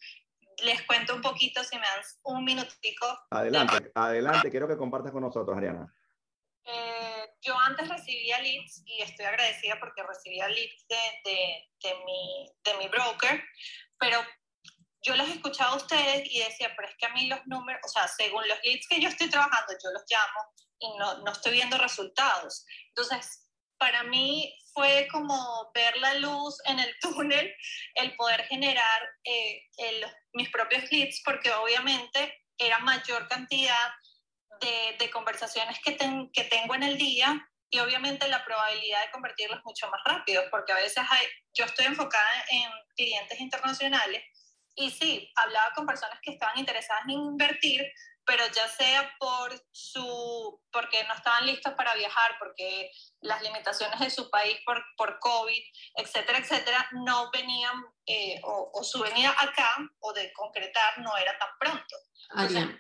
Les 0.64 0.82
cuento 0.84 1.16
un 1.16 1.22
poquito, 1.22 1.64
si 1.64 1.76
me 1.78 1.82
dan 1.86 2.02
un 2.24 2.44
minutico. 2.44 3.08
Adelante, 3.32 3.92
adelante, 3.96 4.50
quiero 4.50 4.68
que 4.68 4.78
compartas 4.78 5.12
con 5.12 5.22
nosotros, 5.24 5.58
Ariana. 5.58 5.94
Eh, 6.64 7.12
yo 7.42 7.58
antes 7.58 7.90
recibía 7.90 8.40
leads 8.40 8.84
y 8.86 9.02
estoy 9.02 9.26
agradecida 9.26 9.80
porque 9.80 10.04
recibía 10.04 10.48
leads 10.48 10.86
de, 10.88 10.96
de, 11.26 11.70
de, 11.84 11.96
mi, 12.06 12.52
de 12.64 12.78
mi 12.78 12.88
broker, 12.90 13.44
pero 14.00 14.20
yo 15.12 15.18
los 15.18 15.30
escuchaba 15.30 15.72
a 15.72 15.78
ustedes 15.78 16.24
y 16.26 16.40
decía, 16.40 16.72
pero 16.76 16.88
es 16.88 16.96
que 16.98 17.06
a 17.06 17.14
mí 17.14 17.28
los 17.28 17.46
números, 17.46 17.82
o 17.86 17.90
sea, 17.90 18.08
según 18.08 18.48
los 18.48 18.58
leads 18.64 18.88
que 18.88 19.02
yo 19.02 19.10
estoy 19.10 19.30
trabajando, 19.30 19.74
yo 19.84 19.92
los 19.92 20.04
llamo 20.10 20.40
y 20.80 20.98
no, 20.98 21.18
no 21.20 21.32
estoy 21.32 21.54
viendo 21.54 21.78
resultados. 21.78 22.66
Entonces, 22.88 23.48
para 23.78 24.04
mí 24.04 24.58
fue 24.74 25.08
como 25.12 25.72
ver 25.74 25.98
la 25.98 26.14
luz 26.16 26.58
en 26.66 26.80
el 26.80 26.96
túnel, 27.02 27.54
el 27.96 28.16
poder 28.16 28.44
generar 28.46 29.02
eh, 29.26 29.64
mis 30.34 30.50
propios 30.50 30.90
leads, 30.92 31.22
porque 31.26 31.52
obviamente 31.52 32.46
era 32.58 32.80
mayor 32.80 33.28
cantidad 33.28 33.92
de, 34.62 34.96
de 34.98 35.10
conversaciones 35.10 35.78
que, 35.84 35.98
que 36.32 36.44
tengo 36.46 36.76
en 36.76 36.84
el 36.84 36.98
día 36.98 37.46
y 37.70 37.80
obviamente 37.80 38.28
la 38.28 38.46
probabilidad 38.46 39.06
de 39.06 39.12
convertirlos 39.12 39.62
mucho 39.66 39.90
más 39.90 40.02
rápido, 40.06 40.44
porque 40.52 40.74
a 40.74 40.76
veces 40.76 41.04
hay, 41.10 41.26
yo 41.54 41.66
estoy 41.66 41.86
enfocada 41.86 42.46
en 42.50 42.70
clientes 42.96 43.40
internacionales 43.40 44.24
y 44.76 44.90
sí, 44.90 45.32
hablaba 45.36 45.72
con 45.76 45.86
personas 45.86 46.20
que 46.22 46.32
estaban 46.32 46.58
interesadas 46.58 47.04
en 47.06 47.12
invertir, 47.12 47.86
pero 48.26 48.44
ya 48.54 48.68
sea 48.68 49.12
por 49.20 49.52
su, 49.72 50.62
porque 50.72 51.04
no 51.08 51.14
estaban 51.14 51.46
listos 51.46 51.74
para 51.74 51.96
viajar, 51.96 52.32
porque 52.40 52.92
las 53.22 53.42
limitaciones 53.42 54.00
de 54.00 54.10
su 54.10 54.30
país 54.30 54.58
por, 54.66 54.82
por 54.96 55.20
COVID, 55.20 55.62
etcétera, 55.96 56.38
etcétera, 56.38 56.88
no 56.94 57.30
venían, 57.32 57.84
eh, 58.06 58.40
o, 58.44 58.84
su 58.84 59.02
venida 59.02 59.32
acá, 59.32 59.76
o 60.00 60.14
de 60.14 60.32
concretar, 60.34 61.00
no 61.00 61.16
era 61.18 61.38
tan 61.38 61.50
pronto. 61.60 61.96
Ari, 62.30 62.80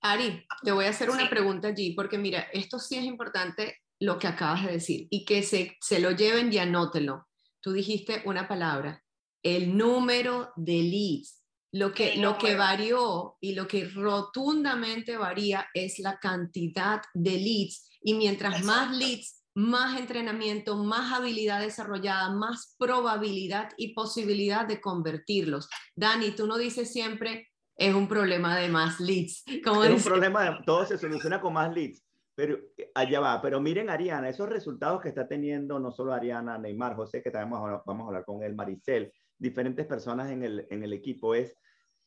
Ari, 0.00 0.46
te 0.62 0.72
voy 0.72 0.86
a 0.86 0.90
hacer 0.90 1.10
una 1.10 1.28
pregunta 1.28 1.68
allí, 1.68 1.92
porque 1.92 2.18
mira, 2.18 2.48
esto 2.52 2.78
sí 2.78 2.96
es 2.96 3.04
importante 3.04 3.82
lo 4.00 4.18
que 4.18 4.28
acabas 4.28 4.64
de 4.64 4.72
decir, 4.72 5.08
y 5.10 5.24
que 5.24 5.42
se, 5.42 5.76
se 5.80 5.98
lo 5.98 6.12
lleven 6.12 6.52
y 6.52 6.58
anótelo. 6.58 7.28
Tú 7.60 7.72
dijiste 7.72 8.22
una 8.24 8.46
palabra, 8.46 9.02
el 9.42 9.76
número 9.76 10.50
de 10.56 10.82
leads. 10.82 11.42
Lo 11.70 11.92
que, 11.92 12.16
lo 12.16 12.38
que 12.38 12.56
varió 12.56 13.36
y 13.40 13.54
lo 13.54 13.68
que 13.68 13.84
rotundamente 13.88 15.18
varía 15.18 15.68
es 15.74 15.98
la 15.98 16.18
cantidad 16.18 17.02
de 17.12 17.32
leads. 17.32 17.90
Y 18.00 18.14
mientras 18.14 18.64
más 18.64 18.96
leads, 18.96 19.44
más 19.54 19.98
entrenamiento, 19.98 20.76
más 20.76 21.12
habilidad 21.12 21.60
desarrollada, 21.60 22.30
más 22.30 22.76
probabilidad 22.78 23.70
y 23.76 23.92
posibilidad 23.92 24.66
de 24.66 24.80
convertirlos. 24.80 25.68
Dani, 25.96 26.30
tú 26.30 26.46
no 26.46 26.56
dices 26.56 26.92
siempre, 26.92 27.48
es 27.76 27.94
un 27.94 28.08
problema 28.08 28.56
de 28.56 28.68
más 28.68 29.00
leads. 29.00 29.44
Como 29.64 29.84
es 29.84 29.90
un 29.90 30.02
problema, 30.02 30.44
de, 30.44 30.56
todo 30.64 30.86
se 30.86 30.96
soluciona 30.96 31.40
con 31.40 31.52
más 31.54 31.74
leads. 31.74 32.04
Pero 32.36 32.56
allá 32.94 33.18
va, 33.18 33.42
pero 33.42 33.60
miren 33.60 33.90
Ariana, 33.90 34.28
esos 34.28 34.48
resultados 34.48 35.02
que 35.02 35.08
está 35.08 35.26
teniendo 35.26 35.80
no 35.80 35.90
solo 35.90 36.12
Ariana, 36.12 36.56
Neymar, 36.56 36.94
José, 36.94 37.20
que 37.20 37.32
también 37.32 37.50
vamos 37.50 37.68
a, 37.68 37.82
vamos 37.84 38.04
a 38.04 38.06
hablar 38.06 38.24
con 38.24 38.44
él, 38.44 38.54
Maricel, 38.54 39.12
diferentes 39.38 39.86
personas 39.86 40.30
en 40.30 40.42
el, 40.42 40.66
en 40.70 40.82
el 40.82 40.92
equipo 40.92 41.34
es, 41.34 41.56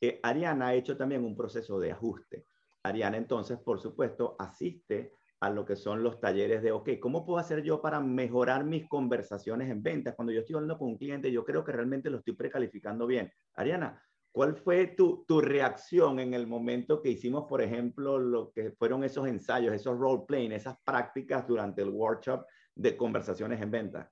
eh, 0.02 0.20
Ariana 0.24 0.68
ha 0.68 0.74
hecho 0.74 0.98
también 0.98 1.24
un 1.24 1.36
proceso 1.36 1.80
de 1.80 1.92
ajuste. 1.92 2.46
Ariana 2.84 3.18
entonces, 3.18 3.60
por 3.60 3.80
supuesto, 3.80 4.36
asiste 4.40 5.14
a 5.40 5.50
lo 5.50 5.66
que 5.66 5.76
son 5.76 6.04
los 6.04 6.20
talleres 6.20 6.62
de, 6.62 6.72
ok, 6.72 6.90
¿cómo 7.00 7.26
puedo 7.26 7.40
hacer 7.40 7.64
yo 7.64 7.82
para 7.82 8.00
mejorar 8.00 8.64
mis 8.64 8.88
conversaciones 8.88 9.70
en 9.70 9.82
ventas? 9.82 10.16
Cuando 10.16 10.32
yo 10.32 10.42
estoy 10.42 10.56
hablando 10.56 10.78
con 10.78 10.90
un 10.90 10.98
cliente, 10.98 11.32
yo 11.32 11.44
creo 11.44 11.64
que 11.64 11.72
realmente 11.72 12.10
lo 12.10 12.18
estoy 12.18 12.36
precalificando 12.36 13.08
bien. 13.08 13.32
Ariana, 13.56 14.02
¿cuál 14.32 14.56
fue 14.56 14.88
tu, 14.88 15.26
tu 15.28 15.42
reacción 15.42 16.20
en 16.20 16.36
el 16.36 16.46
momento 16.46 17.02
que 17.02 17.10
hicimos, 17.10 17.46
por 17.48 17.62
ejemplo, 17.62 18.20
lo 18.20 18.52
que 18.52 18.72
fueron 18.72 19.04
esos 19.04 19.28
ensayos, 19.28 19.74
esos 19.74 19.98
role 19.98 20.24
playing, 20.28 20.52
esas 20.52 20.78
prácticas 20.84 21.48
durante 21.48 21.82
el 21.82 21.90
workshop 21.90 22.46
de 22.76 22.96
conversaciones 22.96 23.62
en 23.62 23.72
ventas? 23.72 24.12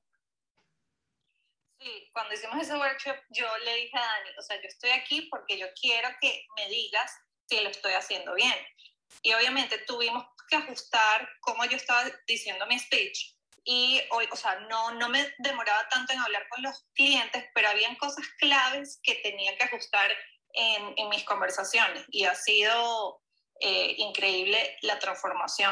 Sí, 1.79 2.09
cuando 2.11 2.33
hicimos 2.33 2.61
ese 2.61 2.75
workshop, 2.75 3.15
yo 3.29 3.57
le 3.59 3.75
dije 3.75 3.97
a 3.97 4.01
Dani, 4.01 4.29
o 4.37 4.41
sea, 4.41 4.57
yo 4.57 4.67
estoy 4.67 4.89
aquí 4.89 5.21
porque 5.31 5.57
yo 5.57 5.67
quiero 5.79 6.09
que 6.19 6.45
me 6.57 6.67
digas 6.67 7.11
si 7.47 7.59
lo 7.61 7.69
estoy 7.69 7.93
haciendo 7.93 8.33
bien. 8.35 8.55
Y 9.21 9.33
obviamente 9.33 9.77
tuvimos 9.79 10.25
que 10.49 10.57
ajustar 10.57 11.27
cómo 11.41 11.63
yo 11.65 11.77
estaba 11.77 12.03
diciendo 12.27 12.65
mi 12.67 12.77
speech. 12.77 13.35
Y 13.63 14.01
hoy, 14.11 14.27
o 14.31 14.35
sea, 14.35 14.55
no, 14.61 14.91
no 14.95 15.09
me 15.09 15.33
demoraba 15.39 15.87
tanto 15.89 16.13
en 16.13 16.19
hablar 16.19 16.47
con 16.49 16.63
los 16.63 16.85
clientes, 16.95 17.45
pero 17.53 17.69
habían 17.69 17.95
cosas 17.95 18.25
claves 18.39 18.99
que 19.03 19.15
tenía 19.15 19.55
que 19.57 19.63
ajustar 19.63 20.11
en, 20.53 20.93
en 20.97 21.09
mis 21.09 21.23
conversaciones. 21.23 22.03
Y 22.09 22.25
ha 22.25 22.35
sido 22.35 23.21
eh, 23.61 23.95
increíble 23.97 24.57
la 24.83 24.97
transformación. 24.99 25.71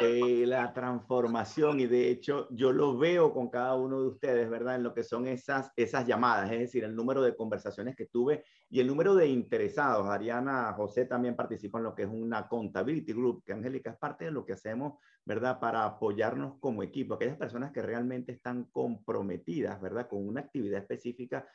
La 0.49 0.73
transformación, 0.73 1.79
y 1.79 1.87
de 1.87 2.09
hecho 2.09 2.47
yo 2.51 2.73
lo 2.73 2.97
veo 2.97 3.33
con 3.33 3.49
cada 3.49 3.75
uno 3.75 4.01
de 4.01 4.07
ustedes, 4.07 4.49
¿verdad? 4.49 4.75
En 4.75 4.83
lo 4.83 4.93
que 4.93 5.03
son 5.03 5.25
esas, 5.25 5.71
esas 5.75 6.05
llamadas, 6.05 6.51
es 6.51 6.59
decir, 6.59 6.83
el 6.83 6.95
número 6.95 7.21
de 7.21 7.35
conversaciones 7.35 7.95
que 7.95 8.07
tuve 8.07 8.43
y 8.69 8.81
el 8.81 8.87
número 8.87 9.15
de 9.15 9.27
interesados. 9.27 10.07
Ariana 10.07 10.73
José 10.73 11.05
también 11.05 11.35
participa 11.35 11.77
en 11.77 11.85
lo 11.85 11.95
que 11.95 12.03
es 12.03 12.09
una 12.09 12.39
accountability 12.39 13.13
group, 13.13 13.43
que 13.45 13.53
Angélica 13.53 13.91
es 13.91 13.97
parte 13.97 14.25
de 14.25 14.31
lo 14.31 14.45
que 14.45 14.53
hacemos, 14.53 14.99
¿verdad? 15.23 15.59
Para 15.59 15.85
apoyarnos 15.85 16.59
como 16.59 16.83
equipo, 16.83 17.13
aquellas 17.13 17.37
personas 17.37 17.71
que 17.71 17.81
realmente 17.81 18.33
están 18.33 18.65
comprometidas, 18.65 19.79
¿verdad? 19.79 20.09
Con 20.09 20.27
una 20.27 20.41
actividad 20.41 20.81
específica 20.81 21.47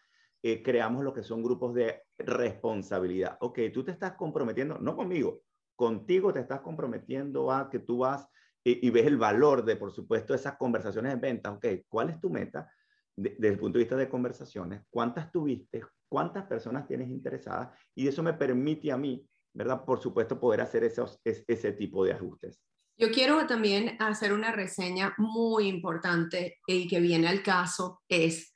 eh, 0.44 0.60
creamos 0.60 1.04
lo 1.04 1.12
que 1.12 1.22
son 1.22 1.42
grupos 1.42 1.72
de 1.74 2.02
responsabilidad. 2.18 3.36
Ok, 3.40 3.60
tú 3.72 3.84
te 3.84 3.92
estás 3.92 4.14
comprometiendo, 4.14 4.76
no 4.78 4.96
conmigo, 4.96 5.42
contigo 5.76 6.32
te 6.32 6.40
estás 6.40 6.60
comprometiendo 6.60 7.50
a 7.50 7.68
que 7.70 7.78
tú 7.78 7.98
vas 7.98 8.28
y, 8.64 8.90
ves 8.90 9.06
el 9.06 9.16
valor 9.16 9.64
de, 9.64 9.76
por 9.76 9.90
supuesto, 9.90 10.34
esas 10.34 10.56
conversaciones 10.56 11.12
en 11.12 11.20
venta. 11.20 11.50
Ok, 11.50 11.66
¿cuál 11.88 12.10
es 12.10 12.20
tu 12.20 12.30
meta 12.30 12.70
desde 13.16 13.48
el 13.48 13.58
punto 13.58 13.78
de 13.78 13.84
vista 13.84 13.96
de 13.96 14.08
conversaciones? 14.08 14.82
¿Cuántas 14.88 15.32
tuviste? 15.32 15.82
¿Cuántas 16.08 16.44
personas 16.46 16.86
tienes 16.86 17.08
interesadas? 17.08 17.76
Y 17.94 18.06
eso 18.06 18.22
me 18.22 18.34
permite 18.34 18.92
a 18.92 18.96
mí, 18.96 19.26
¿verdad? 19.52 19.84
Por 19.84 20.00
supuesto, 20.00 20.38
poder 20.38 20.60
hacer 20.60 20.84
esos, 20.84 21.20
ese 21.24 21.72
tipo 21.72 22.04
de 22.04 22.12
ajustes. 22.12 22.62
Yo 22.96 23.10
quiero 23.10 23.44
también 23.46 23.96
hacer 24.00 24.32
una 24.32 24.52
reseña 24.52 25.14
muy 25.18 25.66
importante 25.66 26.60
y 26.66 26.86
que 26.86 27.00
viene 27.00 27.26
al 27.26 27.42
caso, 27.42 28.02
es 28.06 28.51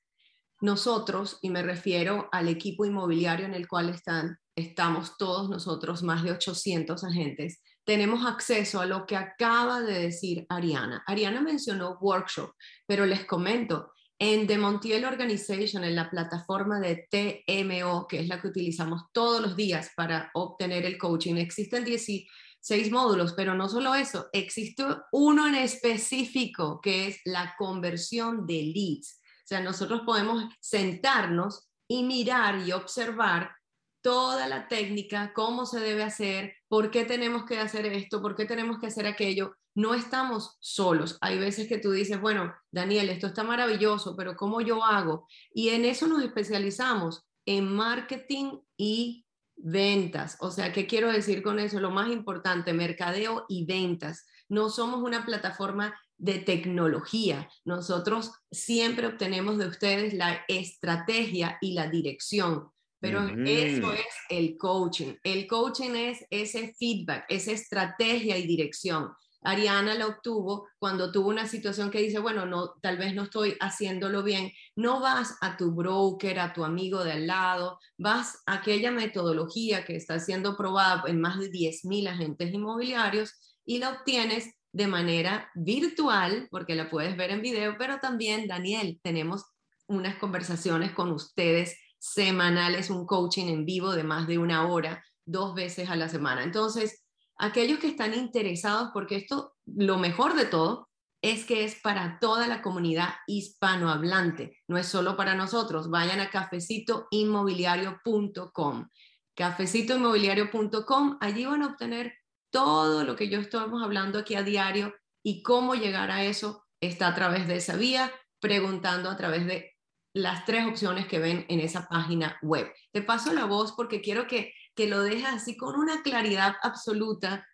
nosotros, 0.61 1.38
y 1.42 1.50
me 1.50 1.62
refiero 1.62 2.28
al 2.32 2.48
equipo 2.48 2.84
inmobiliario 2.84 3.46
en 3.46 3.54
el 3.54 3.68
cual 3.68 3.90
están 3.90 4.38
estamos 4.57 5.18
todos 5.18 5.50
nosotros, 5.50 6.02
más 6.02 6.24
de 6.24 6.32
800 6.32 7.04
agentes, 7.04 7.62
tenemos 7.84 8.26
acceso 8.26 8.80
a 8.80 8.86
lo 8.86 9.07
que 9.07 9.16
acaba 9.16 9.82
de 9.82 10.00
decir 10.00 10.46
Ariana. 10.48 11.04
Ariana 11.07 11.42
mencionó 11.42 11.98
workshop, 12.00 12.52
pero 12.86 13.07
les 13.07 13.26
comento, 13.26 13.92
en 14.18 14.46
The 14.46 14.57
Montiel 14.57 15.04
Organization, 15.04 15.84
en 15.84 15.94
la 15.94 16.09
plataforma 16.09 16.80
de 16.80 17.07
TMO, 17.11 18.07
que 18.09 18.20
es 18.20 18.28
la 18.28 18.40
que 18.40 18.48
utilizamos 18.48 19.02
todos 19.12 19.42
los 19.42 19.57
días 19.57 19.90
para 19.94 20.30
obtener 20.32 20.86
el 20.86 20.96
coaching, 20.96 21.34
existen 21.36 21.84
16 21.84 22.90
módulos, 22.90 23.34
pero 23.34 23.54
no 23.54 23.68
solo 23.68 23.94
eso, 23.94 24.28
existe 24.32 24.84
uno 25.12 25.46
en 25.46 25.57
específico 25.57 26.80
que 26.82 27.09
es 27.09 27.20
la 27.26 27.54
conversión 27.59 28.46
de 28.46 28.62
leads. 28.74 29.20
Sea, 29.47 29.61
nosotros 29.61 30.03
podemos 30.05 30.44
sentarnos 30.61 31.68
y 31.88 32.03
mirar 32.03 32.66
y 32.66 32.72
observar 32.72 33.55
toda 34.03 34.49
la 34.49 34.66
técnica, 34.66 35.32
cómo 35.32 35.66
se 35.66 35.78
debe 35.78 36.03
hacer, 36.03 36.55
por 36.68 36.90
qué 36.90 37.05
tenemos 37.05 37.44
que 37.44 37.61
hacer 37.61 37.86
esto, 37.86 38.20
por 38.20 38.34
qué 38.34 38.44
tenemos 38.44 38.80
que 38.80 38.88
hacer 38.88 39.07
aquello. 39.07 39.55
No 39.76 39.94
estamos 39.94 40.57
solos. 40.59 41.16
Hay 41.20 41.38
veces 41.38 41.68
que 41.68 41.78
tú 41.78 41.92
dices, 41.92 42.20
bueno, 42.20 42.55
Daniel, 42.72 43.09
esto 43.09 43.28
está 43.28 43.44
maravilloso, 43.44 44.16
pero 44.16 44.34
¿cómo 44.36 44.61
yo 44.61 44.84
hago? 44.84 45.28
Y 45.53 45.68
en 45.68 45.84
eso 45.84 46.09
nos 46.09 46.24
especializamos, 46.24 47.24
en 47.44 47.72
marketing 47.72 48.59
y 48.76 49.26
ventas. 49.55 50.38
O 50.40 50.51
sea, 50.51 50.72
¿qué 50.72 50.88
quiero 50.88 51.12
decir 51.12 51.42
con 51.42 51.61
eso? 51.61 51.78
Lo 51.78 51.92
más 51.92 52.11
importante, 52.11 52.72
mercadeo 52.72 53.44
y 53.49 53.64
ventas. 53.64 54.26
No 54.49 54.70
somos 54.70 55.03
una 55.03 55.24
plataforma 55.24 55.94
de 56.18 56.38
tecnología. 56.38 57.48
Nosotros 57.64 58.32
siempre 58.50 59.06
obtenemos 59.06 59.58
de 59.58 59.68
ustedes 59.68 60.14
la 60.14 60.44
estrategia 60.48 61.58
y 61.60 61.72
la 61.74 61.88
dirección. 61.88 62.70
Pero 62.98 63.28
eso 63.44 63.92
es 63.92 64.06
el 64.30 64.56
coaching. 64.56 65.14
El 65.22 65.46
coaching 65.46 65.90
es 65.90 66.24
ese 66.30 66.74
feedback, 66.78 67.26
esa 67.28 67.52
estrategia 67.52 68.38
y 68.38 68.46
dirección. 68.46 69.10
Ariana 69.42 69.94
la 69.94 70.08
obtuvo 70.08 70.66
cuando 70.78 71.12
tuvo 71.12 71.28
una 71.28 71.46
situación 71.46 71.90
que 71.90 72.00
dice, 72.00 72.18
bueno, 72.18 72.46
no, 72.46 72.72
tal 72.82 72.98
vez 72.98 73.14
no 73.14 73.22
estoy 73.22 73.56
haciéndolo 73.60 74.24
bien. 74.24 74.50
No 74.74 75.00
vas 75.00 75.36
a 75.40 75.56
tu 75.56 75.72
broker, 75.72 76.40
a 76.40 76.52
tu 76.52 76.64
amigo 76.64 77.04
de 77.04 77.12
al 77.12 77.26
lado, 77.28 77.78
vas 77.96 78.42
a 78.46 78.54
aquella 78.54 78.90
metodología 78.90 79.84
que 79.84 79.94
está 79.94 80.18
siendo 80.18 80.56
probada 80.56 81.04
en 81.06 81.20
más 81.20 81.38
de 81.38 81.50
10.000 81.50 82.08
agentes 82.08 82.52
inmobiliarios 82.52 83.34
y 83.64 83.78
la 83.78 83.90
obtienes 83.90 84.52
de 84.77 84.87
manera 84.89 85.51
virtual, 85.55 86.49
porque 86.51 86.74
la 86.74 86.91
puedes 86.91 87.16
ver 87.16 87.31
en 87.31 87.41
video, 87.41 87.77
pero 87.79 87.99
también, 87.99 88.47
Daniel, 88.47 89.01
tenemos 89.03 89.47
unas 89.87 90.16
conversaciones 90.16 90.93
con 90.93 91.12
ustedes 91.12 91.79
semanales, 91.99 92.91
un 92.91 93.07
coaching 93.07 93.47
en 93.47 93.64
vivo 93.64 93.93
de 93.93 94.05
más 94.05 94.27
de 94.27 94.37
una 94.37 94.68
hora, 94.68 95.03
dos 95.24 95.55
veces 95.55 95.89
a 95.89 95.97
la 95.97 96.11
semana. 96.11 96.43
Entonces, 96.43 97.07
aquellos 97.39 97.79
que 97.79 97.89
están 97.89 98.12
interesados, 98.12 98.91
porque 98.93 99.16
esto, 99.16 99.55
lo 99.64 99.97
mejor 99.97 100.35
de 100.35 100.45
todo, 100.45 100.91
es 101.22 101.47
que 101.47 101.64
es 101.64 101.81
para 101.81 102.18
toda 102.20 102.47
la 102.47 102.61
comunidad 102.61 103.14
hispanohablante, 103.27 104.59
no 104.68 104.77
es 104.77 104.87
solo 104.87 105.16
para 105.16 105.35
nosotros. 105.35 105.89
Vayan 105.89 106.20
a 106.20 106.29
cafecitoinmobiliario.com. 106.29 108.89
Cafecitoinmobiliario.com, 109.35 111.16
allí 111.22 111.47
van 111.47 111.62
a 111.62 111.68
obtener 111.68 112.12
todo 112.51 113.05
lo 113.05 113.16
que 113.16 113.28
yo 113.28 113.40
estamos 113.40 113.82
hablando 113.82 114.18
aquí 114.18 114.34
a 114.34 114.42
diario 114.42 114.94
y 115.22 115.42
cómo 115.42 115.74
llegar 115.74 116.11
a 116.11 116.24
eso 116.24 116.64
está 116.80 117.09
a 117.09 117.14
través 117.14 117.49
de 117.49 117.57
esa 117.57 117.76
vía, 117.76 118.12
preguntando 118.40 119.11
a 119.11 119.16
través 119.16 119.47
de 119.47 119.74
las 120.14 120.44
tres 120.44 120.66
opciones 120.66 121.07
que 121.07 121.18
ven 121.18 121.44
en 121.49 121.61
esa 121.61 121.88
página 121.88 122.38
web. 122.42 122.72
Te 122.92 123.03
paso 123.03 123.32
la 123.32 123.44
voz 123.44 123.72
porque 123.72 124.01
quiero 124.01 124.26
que, 124.26 124.53
que 124.74 124.88
lo 124.88 125.03
dejes 125.03 125.26
así 125.26 125.57
con 125.57 125.78
una 125.78 126.03
claridad 126.03 126.55
absoluta, 126.62 127.47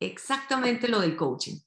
exactamente 0.00 0.88
lo 0.88 1.00
del 1.00 1.16
coaching. 1.16 1.58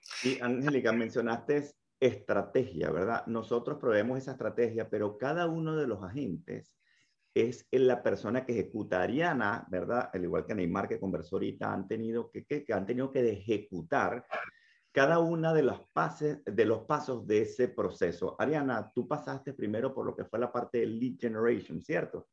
Sí, 0.00 0.38
Angélica, 0.40 0.92
mencionaste 0.92 1.70
estrategia, 2.00 2.90
¿verdad? 2.90 3.26
Nosotros 3.26 3.78
proveemos 3.78 4.18
esa 4.18 4.32
estrategia, 4.32 4.88
pero 4.88 5.18
cada 5.18 5.46
uno 5.46 5.76
de 5.76 5.86
los 5.86 6.02
agentes 6.02 6.72
es 7.34 7.66
la 7.70 8.02
persona 8.02 8.44
que 8.44 8.52
ejecuta. 8.52 9.02
Ariana, 9.02 9.66
¿verdad? 9.68 10.10
Al 10.12 10.24
igual 10.24 10.44
que 10.44 10.54
Neymar, 10.54 10.88
que 10.88 11.00
conversó 11.00 11.36
ahorita, 11.36 11.72
han 11.72 11.88
tenido 11.88 12.30
que, 12.30 12.44
que, 12.44 12.64
que 12.64 12.72
han 12.72 12.86
tenido 12.86 13.10
que 13.10 13.28
ejecutar 13.30 14.26
cada 14.92 15.18
una 15.18 15.54
de, 15.54 15.62
las 15.62 15.80
pases, 15.92 16.44
de 16.44 16.64
los 16.66 16.84
pasos 16.84 17.26
de 17.26 17.42
ese 17.42 17.68
proceso. 17.68 18.36
Ariana, 18.38 18.92
tú 18.94 19.08
pasaste 19.08 19.54
primero 19.54 19.94
por 19.94 20.04
lo 20.04 20.14
que 20.14 20.26
fue 20.26 20.38
la 20.38 20.52
parte 20.52 20.78
de 20.78 20.86
lead 20.86 21.18
generation, 21.18 21.82
¿cierto? 21.82 22.28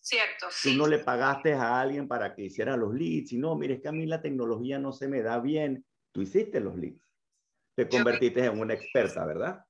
Cierto, 0.00 0.46
sí. 0.50 0.72
Tú 0.72 0.78
no 0.78 0.86
le 0.86 1.00
pagaste 1.00 1.52
a 1.52 1.78
alguien 1.78 2.08
para 2.08 2.34
que 2.34 2.44
hiciera 2.44 2.76
los 2.76 2.94
leads, 2.94 3.32
y 3.32 3.38
no, 3.38 3.54
mire, 3.54 3.74
es 3.74 3.82
que 3.82 3.88
a 3.88 3.92
mí 3.92 4.06
la 4.06 4.22
tecnología 4.22 4.78
no 4.78 4.92
se 4.92 5.06
me 5.06 5.20
da 5.20 5.38
bien. 5.38 5.84
Tú 6.10 6.22
hiciste 6.22 6.58
los 6.60 6.74
leads. 6.76 7.06
Te 7.76 7.86
convertiste 7.86 8.44
en 8.46 8.58
una 8.58 8.74
experta, 8.74 9.26
¿verdad? 9.26 9.62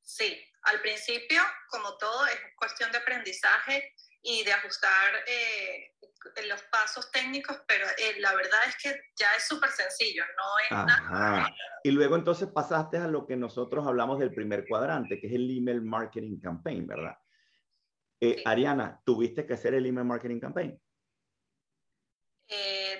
Sí, 0.00 0.34
al 0.62 0.80
principio, 0.80 1.40
como 1.74 1.96
todo, 1.96 2.26
es 2.26 2.38
cuestión 2.56 2.92
de 2.92 2.98
aprendizaje 2.98 3.92
y 4.22 4.44
de 4.44 4.52
ajustar 4.52 5.24
eh, 5.26 5.92
los 6.46 6.62
pasos 6.64 7.10
técnicos, 7.10 7.60
pero 7.66 7.84
eh, 7.98 8.20
la 8.20 8.34
verdad 8.34 8.60
es 8.68 8.76
que 8.76 9.00
ya 9.16 9.34
es 9.36 9.46
súper 9.46 9.70
sencillo, 9.70 10.24
no 10.36 10.78
es 10.78 10.86
nada. 10.86 11.54
Y 11.82 11.90
luego 11.90 12.16
entonces 12.16 12.48
pasaste 12.48 12.98
a 12.98 13.08
lo 13.08 13.26
que 13.26 13.36
nosotros 13.36 13.86
hablamos 13.86 14.20
del 14.20 14.32
primer 14.32 14.66
cuadrante, 14.68 15.20
que 15.20 15.26
es 15.26 15.32
el 15.34 15.50
email 15.50 15.82
marketing 15.82 16.40
campaign, 16.40 16.86
¿verdad? 16.86 17.16
Eh, 18.20 18.42
Ariana, 18.46 19.00
¿tuviste 19.04 19.46
que 19.46 19.54
hacer 19.54 19.74
el 19.74 19.86
email 19.86 20.06
marketing 20.06 20.40
campaign? 20.40 20.80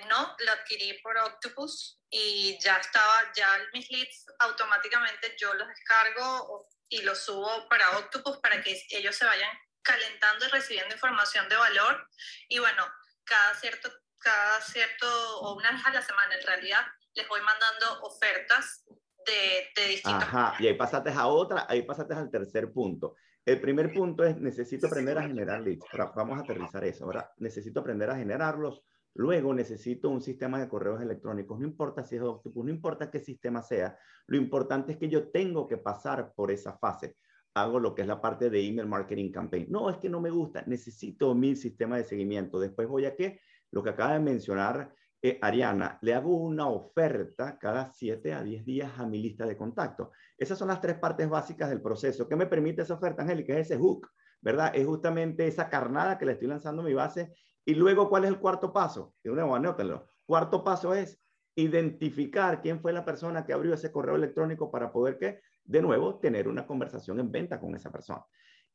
no, 0.09 0.35
lo 0.37 0.51
adquirí 0.51 0.99
por 1.01 1.17
Octopus 1.17 1.99
y 2.09 2.59
ya 2.59 2.77
estaba, 2.77 3.31
ya 3.35 3.47
mis 3.73 3.89
leads 3.89 4.25
automáticamente 4.39 5.35
yo 5.39 5.51
los 5.55 5.67
descargo 5.67 6.67
y 6.89 7.01
los 7.01 7.19
subo 7.19 7.67
para 7.69 7.97
Octopus 7.97 8.37
para 8.37 8.61
que 8.61 8.79
ellos 8.91 9.15
se 9.15 9.25
vayan 9.25 9.49
calentando 9.81 10.45
y 10.45 10.49
recibiendo 10.49 10.95
información 10.95 11.47
de 11.49 11.55
valor. 11.55 12.07
Y 12.49 12.59
bueno, 12.59 12.83
cada 13.23 13.53
cierto, 13.55 13.89
cada 14.17 14.61
cierto, 14.61 15.07
o 15.41 15.55
una 15.55 15.71
vez 15.71 15.85
a 15.85 15.93
la 15.93 16.01
semana 16.01 16.35
en 16.35 16.45
realidad, 16.45 16.85
les 17.13 17.27
voy 17.27 17.41
mandando 17.41 18.01
ofertas 18.03 18.83
de, 19.25 19.69
de 19.75 19.87
distintos. 19.89 20.23
Ajá, 20.23 20.55
y 20.59 20.67
ahí 20.67 20.73
pasaste 20.73 21.11
a 21.11 21.27
otra, 21.27 21.65
ahí 21.69 21.83
pasaste 21.83 22.13
al 22.13 22.29
tercer 22.29 22.71
punto. 22.71 23.15
El 23.45 23.61
primer 23.61 23.93
punto 23.93 24.23
es 24.23 24.37
necesito 24.37 24.87
aprender 24.87 25.17
a 25.19 25.21
generar 25.21 25.61
leads. 25.61 25.85
Ahora, 25.91 26.11
vamos 26.15 26.39
a 26.39 26.41
aterrizar 26.41 26.83
eso. 26.83 27.05
Ahora, 27.05 27.31
necesito 27.37 27.79
aprender 27.79 28.09
a 28.09 28.15
generarlos. 28.15 28.81
Luego 29.15 29.53
necesito 29.53 30.09
un 30.09 30.21
sistema 30.21 30.59
de 30.59 30.67
correos 30.67 31.01
electrónicos. 31.01 31.59
No 31.59 31.65
importa 31.65 32.03
si 32.03 32.17
es 32.17 32.21
Octopus, 32.21 32.65
no 32.65 32.71
importa 32.71 33.09
qué 33.09 33.19
sistema 33.19 33.63
sea. 33.63 33.97
Lo 34.27 34.37
importante 34.37 34.91
es 34.91 34.97
que 34.97 35.09
yo 35.09 35.29
tengo 35.29 35.67
que 35.67 35.77
pasar 35.77 36.33
por 36.35 36.51
esa 36.51 36.77
fase. 36.77 37.15
Hago 37.53 37.79
lo 37.79 37.95
que 37.95 38.01
es 38.01 38.07
la 38.07 38.21
parte 38.21 38.49
de 38.49 38.67
email 38.67 38.87
marketing 38.87 39.31
campaign. 39.31 39.67
No, 39.69 39.89
es 39.89 39.97
que 39.97 40.09
no 40.09 40.19
me 40.19 40.29
gusta. 40.29 40.63
Necesito 40.67 41.33
mi 41.33 41.55
sistema 41.55 41.97
de 41.97 42.03
seguimiento. 42.03 42.59
Después 42.59 42.87
voy 42.87 43.05
a 43.05 43.15
qué? 43.15 43.39
Lo 43.71 43.81
que 43.81 43.91
acaba 43.91 44.13
de 44.13 44.19
mencionar 44.19 44.93
eh, 45.21 45.39
Ariana, 45.41 45.97
le 46.03 46.13
hago 46.13 46.35
una 46.35 46.67
oferta 46.67 47.57
cada 47.57 47.89
7 47.91 48.31
a 48.31 48.43
10 48.43 48.63
días 48.63 48.91
a 48.99 49.07
mi 49.07 49.19
lista 49.19 49.47
de 49.47 49.57
contactos. 49.57 50.09
Esas 50.37 50.55
son 50.59 50.67
las 50.67 50.79
tres 50.79 50.99
partes 50.99 51.27
básicas 51.27 51.69
del 51.69 51.81
proceso. 51.81 52.29
¿Qué 52.29 52.35
me 52.35 52.45
permite 52.45 52.83
esa 52.83 52.93
oferta, 52.93 53.23
Angélica? 53.23 53.57
Es 53.57 53.71
ese 53.71 53.77
hook, 53.79 54.07
¿verdad? 54.39 54.71
Es 54.75 54.85
justamente 54.85 55.47
esa 55.47 55.67
carnada 55.67 56.19
que 56.19 56.27
le 56.27 56.33
estoy 56.33 56.47
lanzando 56.47 56.83
a 56.83 56.85
mi 56.85 56.93
base. 56.93 57.33
Y 57.65 57.73
luego, 57.73 58.09
¿cuál 58.09 58.25
es 58.25 58.29
el 58.29 58.39
cuarto 58.39 58.71
paso? 58.71 59.15
Y 59.23 59.29
nuevo, 59.29 59.55
anótenlo. 59.55 60.07
Cuarto 60.25 60.63
paso 60.63 60.93
es 60.93 61.19
identificar 61.55 62.61
quién 62.61 62.79
fue 62.79 62.93
la 62.93 63.03
persona 63.03 63.45
que 63.45 63.53
abrió 63.53 63.73
ese 63.73 63.91
correo 63.91 64.15
electrónico 64.15 64.69
para 64.69 64.91
poder 64.91 65.17
que, 65.17 65.39
de 65.63 65.81
nuevo, 65.81 66.19
tener 66.19 66.47
una 66.47 66.67
conversación 66.67 67.19
en 67.19 67.31
venta 67.31 67.59
con 67.59 67.75
esa 67.75 67.91
persona. 67.91 68.23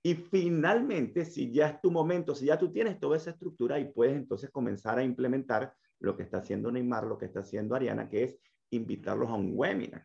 Y 0.02 0.14
finalmente, 0.14 1.24
si 1.24 1.52
ya 1.52 1.68
es 1.68 1.80
tu 1.80 1.90
momento, 1.90 2.34
si 2.34 2.46
ya 2.46 2.58
tú 2.58 2.72
tienes 2.72 2.98
toda 2.98 3.16
esa 3.16 3.30
estructura 3.30 3.78
y 3.78 3.92
puedes 3.92 4.16
entonces 4.16 4.50
comenzar 4.50 4.98
a 4.98 5.04
implementar 5.04 5.74
lo 6.00 6.16
que 6.16 6.22
está 6.22 6.38
haciendo 6.38 6.72
Neymar, 6.72 7.04
lo 7.04 7.18
que 7.18 7.26
está 7.26 7.40
haciendo 7.40 7.74
Ariana, 7.74 8.08
que 8.08 8.24
es 8.24 8.38
invitarlos 8.70 9.28
a 9.28 9.34
un 9.34 9.52
webinar. 9.54 10.04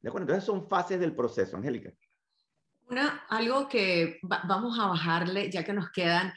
¿De 0.00 0.08
acuerdo? 0.08 0.24
Entonces 0.24 0.44
son 0.44 0.66
fases 0.68 0.98
del 0.98 1.14
proceso, 1.14 1.56
Angélica. 1.56 1.92
Una, 2.90 3.24
algo 3.28 3.68
que 3.68 4.18
vamos 4.22 4.76
a 4.78 4.88
bajarle, 4.88 5.48
ya 5.48 5.62
que 5.64 5.72
nos 5.72 5.90
quedan 5.92 6.34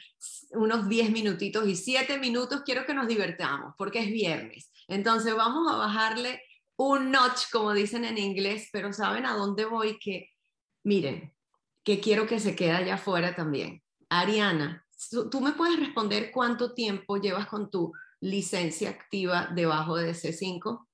unos 0.52 0.88
10 0.88 1.10
minutitos 1.10 1.66
y 1.66 1.74
7 1.74 2.18
minutos, 2.18 2.62
quiero 2.64 2.86
que 2.86 2.94
nos 2.94 3.08
divertamos, 3.08 3.74
porque 3.76 3.98
es 3.98 4.06
viernes. 4.06 4.70
Entonces 4.86 5.34
vamos 5.34 5.68
a 5.72 5.76
bajarle 5.76 6.40
un 6.76 7.10
notch, 7.10 7.50
como 7.50 7.72
dicen 7.72 8.04
en 8.04 8.18
inglés, 8.18 8.68
pero 8.72 8.92
¿saben 8.92 9.26
a 9.26 9.34
dónde 9.34 9.64
voy? 9.64 9.98
Que, 9.98 10.30
miren, 10.84 11.34
que 11.82 11.98
quiero 12.00 12.28
que 12.28 12.38
se 12.38 12.54
quede 12.54 12.70
allá 12.70 12.94
afuera 12.94 13.34
también. 13.34 13.82
Ariana, 14.08 14.86
¿tú 15.32 15.40
me 15.40 15.54
puedes 15.54 15.80
responder 15.80 16.30
cuánto 16.30 16.72
tiempo 16.72 17.16
llevas 17.16 17.48
con 17.48 17.68
tu 17.68 17.92
licencia 18.20 18.90
activa 18.90 19.48
debajo 19.52 19.96
de 19.96 20.12
C5? 20.12 20.86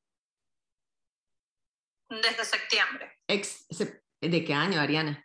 Desde 2.08 2.44
septiembre. 2.46 3.12
¿De 4.22 4.44
qué 4.44 4.54
año, 4.54 4.80
Ariana? 4.80 5.22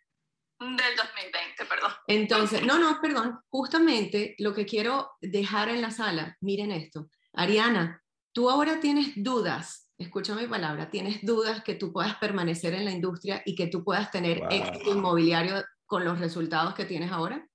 Del 0.59 0.95
2020, 0.95 1.65
perdón. 1.65 1.91
Entonces, 2.07 2.63
no, 2.63 2.79
no, 2.79 3.01
perdón. 3.01 3.39
Justamente 3.49 4.35
lo 4.39 4.53
que 4.53 4.65
quiero 4.65 5.11
dejar 5.21 5.69
en 5.69 5.81
la 5.81 5.91
sala, 5.91 6.37
miren 6.39 6.71
esto. 6.71 7.09
Ariana, 7.33 8.01
tú 8.31 8.49
ahora 8.49 8.79
tienes 8.79 9.11
dudas, 9.15 9.89
escucha 9.97 10.33
mi 10.33 10.47
palabra, 10.47 10.89
tienes 10.89 11.25
dudas 11.25 11.63
que 11.63 11.75
tú 11.75 11.91
puedas 11.91 12.15
permanecer 12.15 12.73
en 12.73 12.85
la 12.85 12.91
industria 12.91 13.41
y 13.45 13.55
que 13.55 13.67
tú 13.67 13.83
puedas 13.83 14.11
tener 14.11 14.43
éxito 14.49 14.91
inmobiliario 14.91 15.63
con 15.85 16.03
los 16.03 16.19
resultados 16.19 16.73
que 16.73 16.85
tienes 16.85 17.11
ahora? 17.11 17.47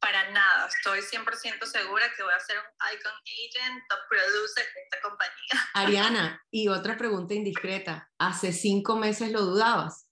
Para 0.00 0.30
nada, 0.30 0.68
estoy 0.68 1.00
100% 1.00 1.64
segura 1.64 2.06
que 2.16 2.22
voy 2.22 2.32
a 2.32 2.40
ser 2.40 2.56
un 2.56 2.94
icon 2.94 3.12
agent, 3.12 3.82
top 3.88 3.98
producer 4.08 4.64
de 4.64 4.80
esta 4.82 5.00
compañía. 5.02 5.68
Ariana, 5.74 6.42
y 6.52 6.68
otra 6.68 6.96
pregunta 6.96 7.34
indiscreta, 7.34 8.08
¿hace 8.18 8.52
cinco 8.52 8.96
meses 8.96 9.32
lo 9.32 9.42
dudabas? 9.42 10.07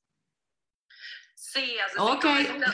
Sí, 1.56 1.76
hace. 1.78 1.98
Ok, 1.98 2.24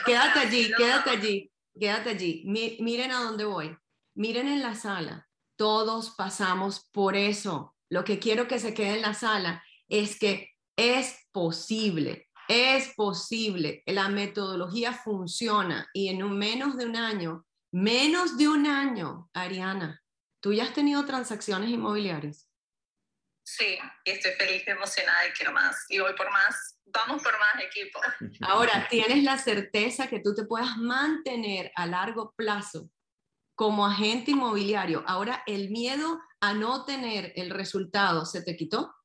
quédate 0.05 0.39
allí, 0.39 0.71
quédate 0.77 1.09
allí, 1.09 1.51
quédate 1.79 2.09
allí. 2.11 2.43
miren 2.45 3.11
a 3.11 3.23
dónde 3.23 3.45
voy. 3.45 3.77
Miren 4.15 4.47
en 4.47 4.61
la 4.61 4.75
sala, 4.75 5.27
todos 5.55 6.11
pasamos 6.11 6.89
por 6.91 7.15
eso. 7.15 7.75
Lo 7.89 8.03
que 8.03 8.19
quiero 8.19 8.47
que 8.47 8.59
se 8.59 8.73
quede 8.73 8.95
en 8.95 9.01
la 9.01 9.13
sala 9.13 9.63
es 9.87 10.19
que 10.19 10.51
es 10.75 11.27
posible 11.31 12.27
es 12.47 12.93
posible, 12.95 13.83
la 13.85 14.09
metodología 14.09 14.93
funciona 14.93 15.87
y 15.93 16.09
en 16.09 16.23
un 16.23 16.37
menos 16.37 16.77
de 16.77 16.85
un 16.85 16.95
año, 16.95 17.45
menos 17.71 18.37
de 18.37 18.49
un 18.49 18.67
año, 18.67 19.29
Ariana, 19.33 20.01
¿tú 20.41 20.53
ya 20.53 20.63
has 20.65 20.73
tenido 20.73 21.05
transacciones 21.05 21.69
inmobiliarias? 21.69 22.49
Sí, 23.43 23.77
y 24.05 24.09
estoy 24.09 24.31
feliz, 24.33 24.67
emocionada 24.67 25.27
y 25.27 25.31
quiero 25.31 25.51
más. 25.51 25.85
Y 25.89 25.99
voy 25.99 26.13
por 26.15 26.31
más. 26.31 26.79
Vamos 26.85 27.21
por 27.21 27.37
más 27.39 27.63
equipo. 27.63 27.99
Ahora, 28.41 28.87
¿tienes 28.89 29.23
la 29.23 29.37
certeza 29.37 30.07
que 30.07 30.19
tú 30.19 30.33
te 30.33 30.45
puedas 30.45 30.77
mantener 30.77 31.71
a 31.75 31.85
largo 31.85 32.33
plazo 32.37 32.89
como 33.55 33.85
agente 33.85 34.31
inmobiliario? 34.31 35.03
Ahora, 35.07 35.43
¿el 35.45 35.69
miedo 35.69 36.21
a 36.39 36.53
no 36.53 36.85
tener 36.85 37.33
el 37.35 37.49
resultado 37.49 38.25
se 38.25 38.41
te 38.41 38.55
quitó? 38.55 38.95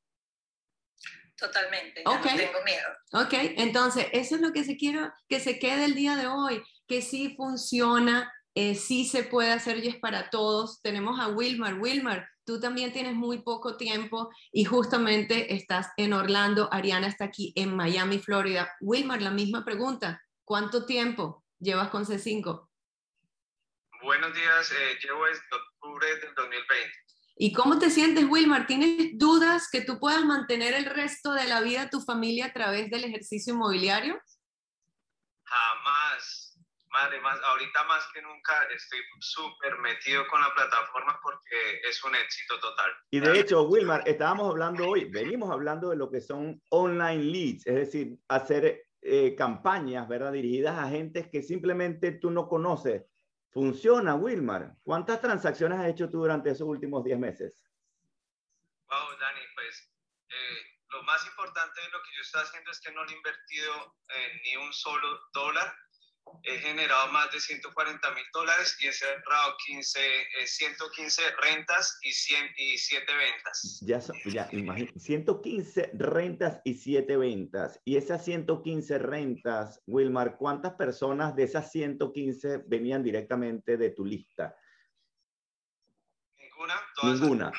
Totalmente, 1.39 2.03
no 2.03 2.19
tengo 2.21 2.63
miedo. 2.65 2.87
Ok, 3.13 3.33
entonces 3.57 4.07
eso 4.11 4.35
es 4.35 4.41
lo 4.41 4.51
que 4.51 4.65
se 4.65 4.75
quiero 4.75 5.11
que 5.29 5.39
se 5.39 5.57
quede 5.57 5.85
el 5.85 5.95
día 5.95 6.17
de 6.17 6.27
hoy, 6.27 6.61
que 6.85 7.01
sí 7.01 7.33
funciona, 7.37 8.31
eh, 8.61 8.75
sí 8.75 9.05
se 9.05 9.23
puede 9.23 9.53
hacer 9.53 9.77
y 9.77 9.87
es 9.87 9.95
para 9.95 10.29
todos. 10.29 10.81
Tenemos 10.81 11.17
a 11.17 11.29
Wilmar. 11.29 11.75
Wilmar, 11.75 12.29
tú 12.43 12.59
también 12.59 12.91
tienes 12.91 13.13
muy 13.13 13.41
poco 13.41 13.77
tiempo 13.77 14.29
y 14.51 14.65
justamente 14.65 15.55
estás 15.55 15.91
en 15.95 16.11
Orlando. 16.11 16.67
Ariana 16.69 17.07
está 17.07 17.23
aquí 17.23 17.53
en 17.55 17.73
Miami, 17.73 18.19
Florida. 18.19 18.75
Wilmar, 18.81 19.21
la 19.21 19.31
misma 19.31 19.63
pregunta. 19.63 20.21
¿Cuánto 20.43 20.85
tiempo 20.85 21.45
llevas 21.57 21.87
con 21.87 22.05
C5? 22.05 22.67
Buenos 24.03 24.33
días, 24.33 24.71
eh, 24.73 24.99
llevo 25.03 25.25
desde 25.25 25.41
octubre 25.55 26.07
del 26.17 26.35
2020. 26.35 26.93
¿Y 27.37 27.53
cómo 27.53 27.79
te 27.79 27.89
sientes, 27.89 28.25
Wilmar? 28.25 28.67
¿Tienes 28.67 29.17
dudas 29.17 29.69
que 29.71 29.79
tú 29.79 30.01
puedas 30.01 30.25
mantener 30.25 30.73
el 30.73 30.83
resto 30.83 31.31
de 31.31 31.45
la 31.45 31.61
vida 31.61 31.89
tu 31.89 32.01
familia 32.01 32.47
a 32.47 32.53
través 32.53 32.89
del 32.89 33.05
ejercicio 33.05 33.53
inmobiliario? 33.53 34.19
Jamás. 35.45 36.48
Madre, 36.91 37.21
más, 37.21 37.39
ahorita 37.43 37.83
más 37.83 38.07
que 38.13 38.21
nunca 38.21 38.63
estoy 38.75 38.99
súper 39.19 39.77
metido 39.77 40.27
con 40.27 40.41
la 40.41 40.53
plataforma 40.55 41.19
porque 41.21 41.81
es 41.87 42.03
un 42.03 42.15
éxito 42.15 42.59
total. 42.59 42.91
Y 43.11 43.19
de 43.19 43.39
hecho, 43.39 43.63
Wilmar, 43.63 44.01
estábamos 44.07 44.49
hablando 44.49 44.87
hoy, 44.87 45.05
venimos 45.05 45.51
hablando 45.51 45.89
de 45.89 45.97
lo 45.97 46.09
que 46.09 46.19
son 46.19 46.59
online 46.71 47.23
leads, 47.23 47.67
es 47.67 47.75
decir, 47.75 48.17
hacer 48.27 48.87
eh, 49.01 49.35
campañas, 49.35 50.07
¿verdad? 50.07 50.31
Dirigidas 50.31 50.77
a 50.77 50.85
agentes 50.85 51.29
que 51.31 51.43
simplemente 51.43 52.13
tú 52.13 52.31
no 52.31 52.47
conoces 52.47 53.03
Funciona, 53.51 54.13
Wilmar. 54.13 54.75
¿Cuántas 54.83 55.21
transacciones 55.21 55.79
has 55.79 55.87
hecho 55.87 56.07
tú 56.07 56.19
durante 56.19 56.51
esos 56.51 56.67
últimos 56.67 57.03
10 57.03 57.17
meses? 57.17 57.63
Wow, 58.87 59.17
Dani, 59.17 59.41
pues 59.55 59.91
eh, 60.29 60.79
lo 60.89 61.01
más 61.03 61.25
importante 61.25 61.81
de 61.81 61.89
lo 61.89 61.99
que 62.03 62.15
yo 62.15 62.21
estoy 62.21 62.43
haciendo 62.43 62.69
es 62.69 62.79
que 62.79 62.91
no 62.91 63.03
he 63.05 63.11
invertido 63.11 63.95
ni 64.43 64.55
un 64.57 64.71
solo 64.71 65.19
dólar 65.33 65.75
he 66.43 66.57
generado 66.59 67.11
más 67.11 67.31
de 67.31 67.39
140 67.39 68.11
mil 68.11 68.23
dólares 68.33 68.77
y 68.79 68.87
he 68.87 68.93
cerrado 68.93 69.55
15, 69.65 69.99
115 70.45 71.21
eh, 71.21 71.25
rentas 71.41 71.97
y, 72.01 72.11
100, 72.11 72.45
y 72.57 72.77
7 72.77 73.05
ventas. 73.15 73.79
Ya, 73.81 73.99
ya 74.25 74.49
115 74.95 75.91
rentas 75.93 76.61
y 76.63 76.73
7 76.75 77.17
ventas. 77.17 77.79
Y 77.83 77.97
esas 77.97 78.23
115 78.23 78.99
rentas, 78.99 79.81
Wilmar, 79.87 80.37
¿cuántas 80.37 80.73
personas 80.73 81.35
de 81.35 81.43
esas 81.43 81.71
115 81.71 82.63
venían 82.67 83.03
directamente 83.03 83.77
de 83.77 83.89
tu 83.91 84.05
lista? 84.05 84.55
Ninguna. 86.37 86.81
Ninguna. 87.03 87.51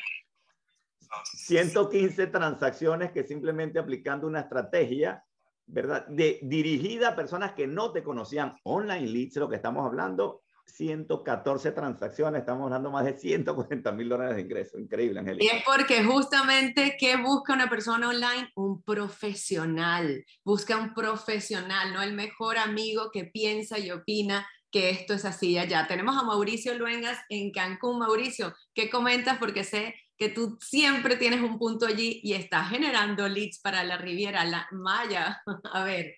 115 1.24 2.28
transacciones 2.28 3.10
que 3.10 3.24
simplemente 3.24 3.78
aplicando 3.78 4.26
una 4.26 4.40
estrategia 4.40 5.24
¿verdad? 5.72 6.06
Dirigida 6.08 7.08
a 7.08 7.16
personas 7.16 7.52
que 7.52 7.66
no 7.66 7.92
te 7.92 8.02
conocían. 8.02 8.56
Online 8.64 9.06
leads, 9.06 9.36
lo 9.36 9.48
que 9.48 9.56
estamos 9.56 9.84
hablando, 9.86 10.42
114 10.66 11.72
transacciones, 11.72 12.40
estamos 12.40 12.66
hablando 12.66 12.90
más 12.90 13.04
de 13.04 13.16
140 13.16 13.92
mil 13.92 14.08
dólares 14.08 14.36
de 14.36 14.42
ingreso. 14.42 14.78
Increíble, 14.78 15.20
Angélica. 15.20 15.44
Y 15.44 15.56
es 15.56 15.64
porque 15.64 16.04
justamente, 16.04 16.96
¿qué 16.98 17.16
busca 17.16 17.54
una 17.54 17.68
persona 17.68 18.08
online? 18.08 18.50
Un 18.54 18.82
profesional. 18.82 20.24
Busca 20.44 20.76
un 20.76 20.94
profesional, 20.94 21.92
no 21.92 22.02
el 22.02 22.14
mejor 22.14 22.58
amigo 22.58 23.10
que 23.12 23.24
piensa 23.24 23.78
y 23.78 23.90
opina 23.90 24.46
que 24.70 24.90
esto 24.90 25.14
es 25.14 25.24
así 25.24 25.58
allá. 25.58 25.86
Tenemos 25.88 26.16
a 26.16 26.22
Mauricio 26.22 26.74
Luengas 26.74 27.18
en 27.28 27.50
Cancún. 27.50 27.98
Mauricio, 27.98 28.54
¿qué 28.74 28.88
comentas? 28.88 29.38
Porque 29.38 29.64
sé 29.64 29.94
que 30.20 30.28
tú 30.28 30.58
siempre 30.60 31.16
tienes 31.16 31.40
un 31.40 31.58
punto 31.58 31.86
allí 31.86 32.20
y 32.22 32.34
estás 32.34 32.68
generando 32.68 33.26
leads 33.26 33.58
para 33.60 33.82
la 33.84 33.96
Riviera, 33.96 34.44
la 34.44 34.68
Maya. 34.70 35.42
A 35.72 35.82
ver. 35.82 36.14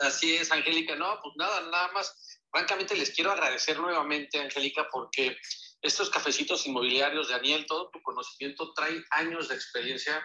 Así 0.00 0.36
es, 0.36 0.52
Angélica. 0.52 0.94
No, 0.96 1.18
pues 1.22 1.34
nada, 1.36 1.62
nada 1.62 1.90
más. 1.92 2.14
Francamente 2.50 2.94
les 2.94 3.10
quiero 3.12 3.32
agradecer 3.32 3.78
nuevamente, 3.78 4.38
Angélica, 4.38 4.86
porque 4.92 5.34
estos 5.80 6.10
cafecitos 6.10 6.66
inmobiliarios, 6.66 7.30
Daniel, 7.30 7.64
todo 7.66 7.88
tu 7.90 8.02
conocimiento 8.02 8.74
trae 8.74 9.02
años 9.12 9.48
de 9.48 9.54
experiencia 9.54 10.22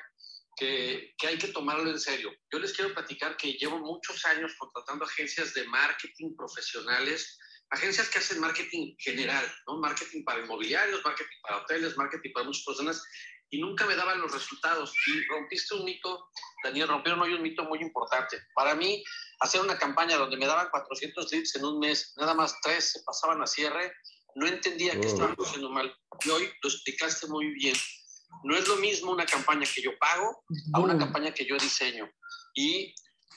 que, 0.57 1.13
que, 1.17 1.27
hay 1.27 1.37
que 1.37 1.47
tomarlo 1.47 1.89
en 1.89 1.99
serio. 1.99 2.29
Yo 2.51 2.59
les 2.59 2.73
quiero 2.73 2.93
platicar 2.93 3.37
que 3.37 3.53
llevo 3.53 3.79
muchos 3.79 4.25
años 4.25 4.53
contratando 4.57 5.05
agencias 5.05 5.53
de 5.53 5.63
marketing 5.65 6.35
profesionales, 6.35 7.39
agencias 7.71 8.09
que 8.09 8.19
hacen 8.19 8.39
marketing 8.39 8.95
general, 8.99 9.45
¿no? 9.67 9.77
Marketing 9.77 10.23
para 10.23 10.41
inmobiliarios, 10.41 11.03
marketing 11.03 11.37
para 11.41 11.57
hoteles, 11.57 11.97
marketing 11.97 12.31
para 12.33 12.45
muchas 12.45 12.63
personas, 12.63 13.03
y 13.49 13.59
nunca 13.59 13.85
me 13.85 13.95
daban 13.95 14.21
los 14.21 14.31
resultados. 14.31 14.93
Y 15.07 15.25
rompiste 15.25 15.75
un 15.75 15.85
mito, 15.85 16.29
Daniel, 16.63 16.87
rompieron 16.87 17.21
hoy 17.21 17.33
un 17.33 17.41
mito 17.41 17.63
muy 17.63 17.79
importante. 17.79 18.39
Para 18.53 18.75
mí, 18.75 19.03
hacer 19.39 19.61
una 19.61 19.77
campaña 19.77 20.17
donde 20.17 20.37
me 20.37 20.47
daban 20.47 20.69
400 20.69 21.31
leads 21.31 21.55
en 21.55 21.65
un 21.65 21.79
mes, 21.79 22.13
nada 22.17 22.33
más 22.33 22.55
tres 22.61 22.91
se 22.91 23.03
pasaban 23.03 23.41
a 23.41 23.47
cierre, 23.47 23.93
no 24.35 24.47
entendía 24.47 24.99
que 24.99 25.07
estaban 25.07 25.35
haciendo 25.39 25.69
mal. 25.69 25.95
Y 26.25 26.29
hoy 26.29 26.51
lo 26.61 26.69
explicaste 26.69 27.27
muy 27.27 27.53
bien. 27.53 27.75
No 28.43 28.55
es 28.57 28.67
lo 28.67 28.75
mismo 28.77 29.11
una 29.11 29.25
campaña 29.25 29.65
que 29.73 29.81
yo 29.81 29.97
pago 29.97 30.43
a 30.73 30.79
una 30.79 30.97
campaña 30.97 31.33
que 31.33 31.45
yo 31.45 31.57
diseño. 31.57 32.09
Y 32.53 32.93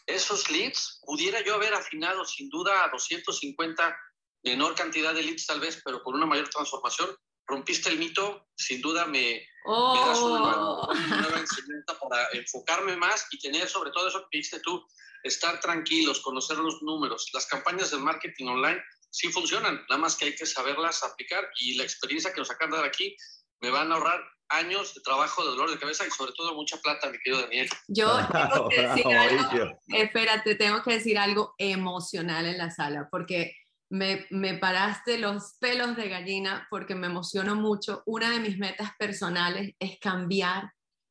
esos 0.07 0.51
leads 0.51 1.01
pudiera 1.05 1.45
yo 1.45 1.55
haber 1.55 1.75
afinado 1.75 2.25
sin 2.25 2.49
duda 2.49 2.85
a 2.85 2.89
250, 2.89 3.97
menor 4.45 4.75
cantidad 4.75 5.15
de 5.15 5.23
leads 5.23 5.47
tal 5.47 5.61
vez, 5.61 5.81
pero 5.85 6.03
con 6.03 6.15
una 6.15 6.27
mayor 6.27 6.49
transformación. 6.49 7.11
Rompiste 7.47 7.89
el 7.89 7.99
mito, 7.99 8.47
sin 8.57 8.83
duda 8.83 9.07
me, 9.07 9.43
me 9.65 10.01
das 10.01 10.19
una, 10.19 10.61
oh. 10.61 10.93
nueva 10.95 11.39
enseñanza 11.39 11.99
para 11.99 12.29
enfocarme 12.33 12.95
más 12.97 13.27
y 13.31 13.39
tener 13.39 13.67
sobre 13.67 13.91
todo 13.91 14.09
eso 14.09 14.21
que 14.31 14.39
dijiste 14.39 14.61
tú, 14.61 14.85
estar 15.23 15.59
tranquilos, 15.61 16.21
conocer 16.21 16.59
los 16.59 16.83
números. 16.83 17.31
Las 17.33 17.47
campañas 17.47 17.91
de 17.91 17.99
marketing 17.99 18.49
online 18.49 18.83
sí 19.11 19.29
funcionan, 19.33 19.83
nada 19.89 19.99
más 19.99 20.17
que 20.17 20.27
hay 20.27 20.35
que 20.35 20.45
saberlas 20.45 21.03
aplicar 21.03 21.49
y 21.61 21.77
la 21.77 21.85
experiencia 21.85 22.33
que 22.33 22.41
nos 22.41 22.51
acaban 22.51 22.73
de 22.73 22.77
dar 22.79 22.87
aquí 22.87 23.17
me 23.61 23.71
van 23.71 23.91
a 23.91 23.97
ahorrar 23.97 24.21
años 24.51 24.95
de 24.95 25.01
trabajo, 25.03 25.43
de 25.43 25.51
dolor 25.51 25.71
de 25.71 25.79
cabeza 25.79 26.07
y 26.07 26.11
sobre 26.11 26.33
todo 26.33 26.55
mucha 26.55 26.79
plata, 26.79 27.11
mi 27.11 27.19
querido 27.19 27.43
Daniel. 27.43 27.69
Yo 27.89 28.19
tengo 28.33 28.69
que 28.69 28.83
decir 28.83 29.07
algo, 29.07 29.81
espérate, 29.89 30.55
tengo 30.55 30.83
que 30.83 30.93
decir 30.95 31.19
algo 31.19 31.55
emocional 31.59 32.47
en 32.47 32.59
la 32.59 32.71
sala, 32.71 33.09
porque 33.11 33.55
me, 33.91 34.27
me, 34.31 34.55
paraste 34.59 35.19
los 35.19 35.55
pelos 35.61 35.97
de 35.97 36.09
gallina, 36.09 36.67
porque 36.71 36.95
me 36.95 37.07
emociono 37.07 37.55
mucho. 37.55 38.03
Una 38.07 38.31
de 38.31 38.41
mis 38.41 38.59
metas 38.59 38.91
personales 38.99 39.75
es 39.79 39.99
cambiar 39.99 40.71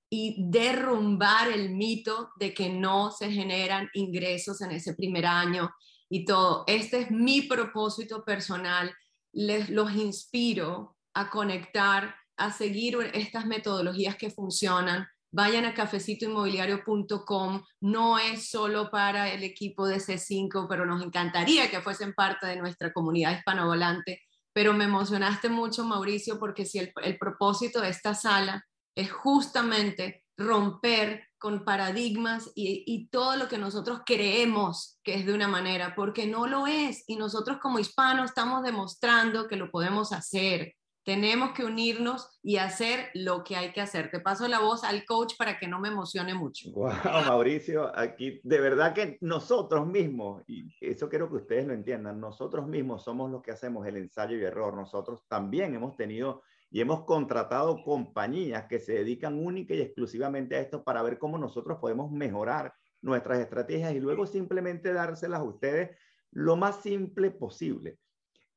y 0.09 0.36
derrumbar 0.49 1.51
el 1.51 1.71
mito 1.71 2.32
de 2.38 2.53
que 2.53 2.69
no 2.69 3.11
se 3.11 3.32
generan 3.32 3.89
ingresos 3.93 4.61
en 4.61 4.71
ese 4.71 4.93
primer 4.93 5.25
año 5.25 5.69
y 6.09 6.25
todo. 6.25 6.63
Este 6.67 7.01
es 7.01 7.11
mi 7.11 7.41
propósito 7.41 8.23
personal. 8.23 8.93
Les 9.34 9.69
los 9.69 9.93
inspiro 9.93 10.97
a 11.13 11.30
conectar, 11.30 12.15
a 12.38 12.51
seguir 12.51 12.97
estas 13.13 13.45
metodologías 13.45 14.15
que 14.15 14.30
funcionan. 14.30 15.07
Vayan 15.32 15.65
a 15.65 15.73
cafecitoinmobiliario.com. 15.73 17.63
No 17.82 18.19
es 18.19 18.49
solo 18.49 18.89
para 18.89 19.32
el 19.32 19.43
equipo 19.43 19.88
de 19.88 19.97
C5, 19.97 20.67
pero 20.69 20.86
nos 20.86 21.03
encantaría 21.03 21.69
que 21.69 21.82
fuesen 21.82 22.13
parte 22.13 22.47
de 22.47 22.57
nuestra 22.57 22.93
comunidad 22.93 23.38
hispanovolante. 23.38 24.21
Pero 24.53 24.73
me 24.73 24.86
emocionaste 24.86 25.49
mucho, 25.49 25.84
Mauricio, 25.84 26.39
porque 26.39 26.65
si 26.65 26.80
el, 26.80 26.91
el 27.03 27.17
propósito 27.17 27.82
de 27.82 27.89
esta 27.89 28.13
sala 28.13 28.65
es 28.95 29.11
justamente 29.11 30.23
romper 30.38 31.28
con 31.39 31.65
paradigmas 31.65 32.51
y, 32.55 33.07
todo 33.09 33.36
lo 33.36 33.47
que 33.47 33.57
nosotros 33.57 34.01
creemos 34.05 34.99
que 35.03 35.15
es 35.15 35.25
de 35.25 35.34
una 35.34 35.47
manera, 35.47 35.93
porque 35.95 36.25
no 36.25 36.47
lo 36.47 36.67
es. 36.67 37.03
Y 37.07 37.15
nosotros 37.15 37.57
como 37.61 37.80
hispanos 37.80 38.30
estamos 38.30 38.63
demostrando 38.63 39.47
que 39.47 39.55
lo 39.55 39.69
podemos 39.69 40.13
hacer. 40.13 40.73
Tenemos 41.08 41.51
que 41.51 41.64
unirnos 41.64 42.38
y 42.43 42.58
hacer 42.58 43.12
lo 43.14 43.41
que 43.45 43.55
hay 43.55 43.72
que 43.72 43.80
hacer. 43.80 44.12
Te 44.12 44.20
paso 44.20 44.45
la 44.49 44.60
voz 44.60 44.84
al 44.84 45.05
coach 45.05 45.36
para 45.38 45.58
que 45.58 45.66
no 45.66 45.80
me 45.80 45.88
emocione 45.88 46.34
mucho. 46.34 46.70
Wow, 46.74 46.89
Mauricio, 47.26 47.97
aquí 47.97 48.41
de 48.43 48.60
verdad 48.60 48.93
que 48.93 49.18
nosotros 49.22 49.88
mismos, 49.88 50.43
y 50.47 50.68
eso 50.82 51.08
quiero 51.08 51.30
que 51.30 51.38
ustedes 51.38 51.66
lo 51.66 51.72
entiendan, 51.72 52.20
nosotros 52.20 52.68
mismos 52.68 53.05
somos 53.05 53.32
los 53.32 53.41
que 53.41 53.51
hacemos 53.51 53.88
el 53.88 53.95
ensayo 53.95 54.36
y 54.36 54.43
error. 54.43 54.74
Nosotros 54.74 55.24
también 55.30 55.74
hemos 55.74 55.95
tenido 55.95 56.43
y 56.70 56.82
hemos 56.82 57.05
contratado 57.05 57.82
compañías 57.86 58.66
que 58.66 58.80
se 58.82 58.95
dedican 58.95 59.39
única 59.39 59.74
y 59.76 59.80
exclusivamente 59.80 60.58
a 60.58 60.60
esto 60.60 60.84
para 60.84 61.01
ver 61.03 61.18
cómo 61.18 61.38
nosotros 61.38 61.78
podemos 61.80 62.12
mejorar 62.12 62.74
nuestras 63.01 63.39
estrategias 63.39 63.93
y 63.93 64.01
luego 64.01 64.28
simplemente 64.28 64.91
dárselas 64.91 65.39
a 65.39 65.43
ustedes 65.43 65.97
lo 66.32 66.58
más 66.58 66.82
simple 66.82 67.32
posible. 67.32 67.97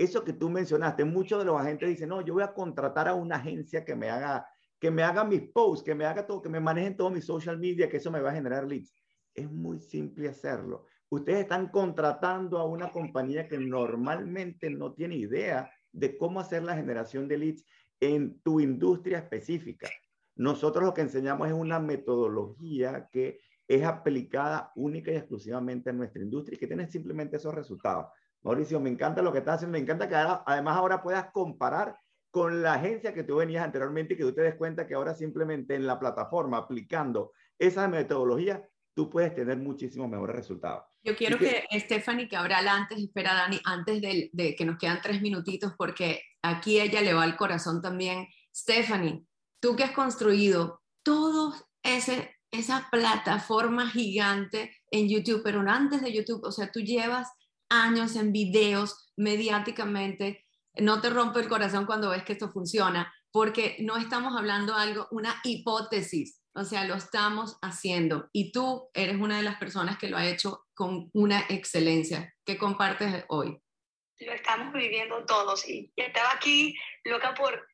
Eso 0.00 0.24
que 0.24 0.32
tú 0.32 0.48
mencionaste, 0.48 1.04
muchos 1.04 1.40
de 1.40 1.44
los 1.44 1.60
agentes 1.60 1.86
dicen, 1.90 2.08
no, 2.08 2.22
yo 2.22 2.32
voy 2.32 2.42
a 2.42 2.54
contratar 2.54 3.06
a 3.06 3.12
una 3.12 3.36
agencia 3.36 3.84
que 3.84 3.94
me 3.94 4.08
haga, 4.08 4.48
que 4.78 4.90
me 4.90 5.02
haga 5.02 5.24
mis 5.24 5.42
posts, 5.50 5.84
que 5.84 5.94
me 5.94 6.06
haga 6.06 6.26
todo, 6.26 6.40
que 6.40 6.48
me 6.48 6.58
manejen 6.58 6.96
todo 6.96 7.10
mi 7.10 7.20
social 7.20 7.58
media, 7.58 7.86
que 7.86 7.98
eso 7.98 8.10
me 8.10 8.22
va 8.22 8.30
a 8.30 8.34
generar 8.34 8.66
leads. 8.66 8.94
Es 9.34 9.50
muy 9.52 9.78
simple 9.78 10.30
hacerlo. 10.30 10.86
Ustedes 11.10 11.40
están 11.40 11.68
contratando 11.68 12.56
a 12.56 12.64
una 12.64 12.90
compañía 12.90 13.46
que 13.46 13.58
normalmente 13.58 14.70
no 14.70 14.94
tiene 14.94 15.16
idea 15.16 15.70
de 15.92 16.16
cómo 16.16 16.40
hacer 16.40 16.62
la 16.62 16.76
generación 16.76 17.28
de 17.28 17.36
leads 17.36 17.66
en 18.00 18.40
tu 18.40 18.58
industria 18.58 19.18
específica. 19.18 19.90
Nosotros 20.34 20.82
lo 20.82 20.94
que 20.94 21.02
enseñamos 21.02 21.46
es 21.46 21.52
una 21.52 21.78
metodología 21.78 23.06
que 23.12 23.38
es 23.68 23.84
aplicada 23.84 24.72
única 24.76 25.12
y 25.12 25.16
exclusivamente 25.16 25.90
en 25.90 25.98
nuestra 25.98 26.22
industria 26.22 26.56
y 26.56 26.58
que 26.58 26.68
tiene 26.68 26.90
simplemente 26.90 27.36
esos 27.36 27.54
resultados. 27.54 28.06
Mauricio, 28.42 28.80
me 28.80 28.90
encanta 28.90 29.22
lo 29.22 29.32
que 29.32 29.38
estás 29.38 29.56
haciendo, 29.56 29.76
me 29.76 29.82
encanta 29.82 30.08
que 30.08 30.14
además 30.14 30.76
ahora 30.76 31.02
puedas 31.02 31.30
comparar 31.32 31.98
con 32.30 32.62
la 32.62 32.74
agencia 32.74 33.12
que 33.12 33.24
tú 33.24 33.36
venías 33.36 33.64
anteriormente 33.64 34.14
y 34.14 34.16
que 34.16 34.22
tú 34.22 34.32
te 34.32 34.42
des 34.42 34.54
cuenta 34.54 34.86
que 34.86 34.94
ahora 34.94 35.14
simplemente 35.14 35.74
en 35.74 35.86
la 35.86 35.98
plataforma 35.98 36.58
aplicando 36.58 37.32
esa 37.58 37.88
metodología, 37.88 38.64
tú 38.94 39.10
puedes 39.10 39.34
tener 39.34 39.56
muchísimos 39.58 40.08
mejores 40.08 40.36
resultados. 40.36 40.84
Yo 41.02 41.16
quiero 41.16 41.38
que, 41.38 41.64
que 41.68 41.80
Stephanie 41.80 42.28
Cabral 42.28 42.68
antes, 42.68 42.98
espera 42.98 43.34
Dani, 43.34 43.60
antes 43.64 44.00
de, 44.00 44.30
de, 44.32 44.54
que 44.54 44.64
nos 44.64 44.78
quedan 44.78 45.00
tres 45.02 45.20
minutitos, 45.20 45.74
porque 45.76 46.22
aquí 46.42 46.80
ella 46.80 47.00
le 47.00 47.14
va 47.14 47.24
al 47.24 47.36
corazón 47.36 47.82
también. 47.82 48.26
Stephanie, 48.54 49.24
tú 49.60 49.76
que 49.76 49.84
has 49.84 49.92
construido 49.92 50.82
todo 51.02 51.54
ese 51.82 52.30
esa 52.50 52.88
plataforma 52.90 53.88
gigante 53.88 54.76
en 54.90 55.08
YouTube, 55.08 55.42
pero 55.44 55.60
antes 55.60 56.02
de 56.02 56.12
YouTube, 56.12 56.44
o 56.44 56.52
sea, 56.52 56.70
tú 56.72 56.80
llevas 56.80 57.28
años 57.70 58.16
en 58.16 58.32
videos 58.32 59.10
mediáticamente, 59.16 60.46
no 60.76 61.00
te 61.00 61.10
rompe 61.10 61.40
el 61.40 61.48
corazón 61.48 61.86
cuando 61.86 62.10
ves 62.10 62.24
que 62.24 62.32
esto 62.32 62.50
funciona, 62.50 63.12
porque 63.32 63.76
no 63.80 63.96
estamos 63.96 64.36
hablando 64.36 64.74
algo, 64.74 65.06
una 65.10 65.40
hipótesis, 65.44 66.42
o 66.54 66.64
sea, 66.64 66.84
lo 66.84 66.94
estamos 66.94 67.58
haciendo 67.62 68.28
y 68.32 68.50
tú 68.50 68.90
eres 68.92 69.16
una 69.16 69.36
de 69.36 69.44
las 69.44 69.56
personas 69.56 69.98
que 69.98 70.08
lo 70.08 70.16
ha 70.16 70.26
hecho 70.26 70.66
con 70.74 71.08
una 71.12 71.46
excelencia. 71.48 72.34
¿Qué 72.44 72.58
compartes 72.58 73.24
hoy? 73.28 73.56
Lo 74.18 74.32
estamos 74.32 74.72
viviendo 74.74 75.24
todos 75.24 75.66
y 75.68 75.92
estaba 75.96 76.32
aquí 76.32 76.74
loca 77.04 77.34
por 77.34 77.66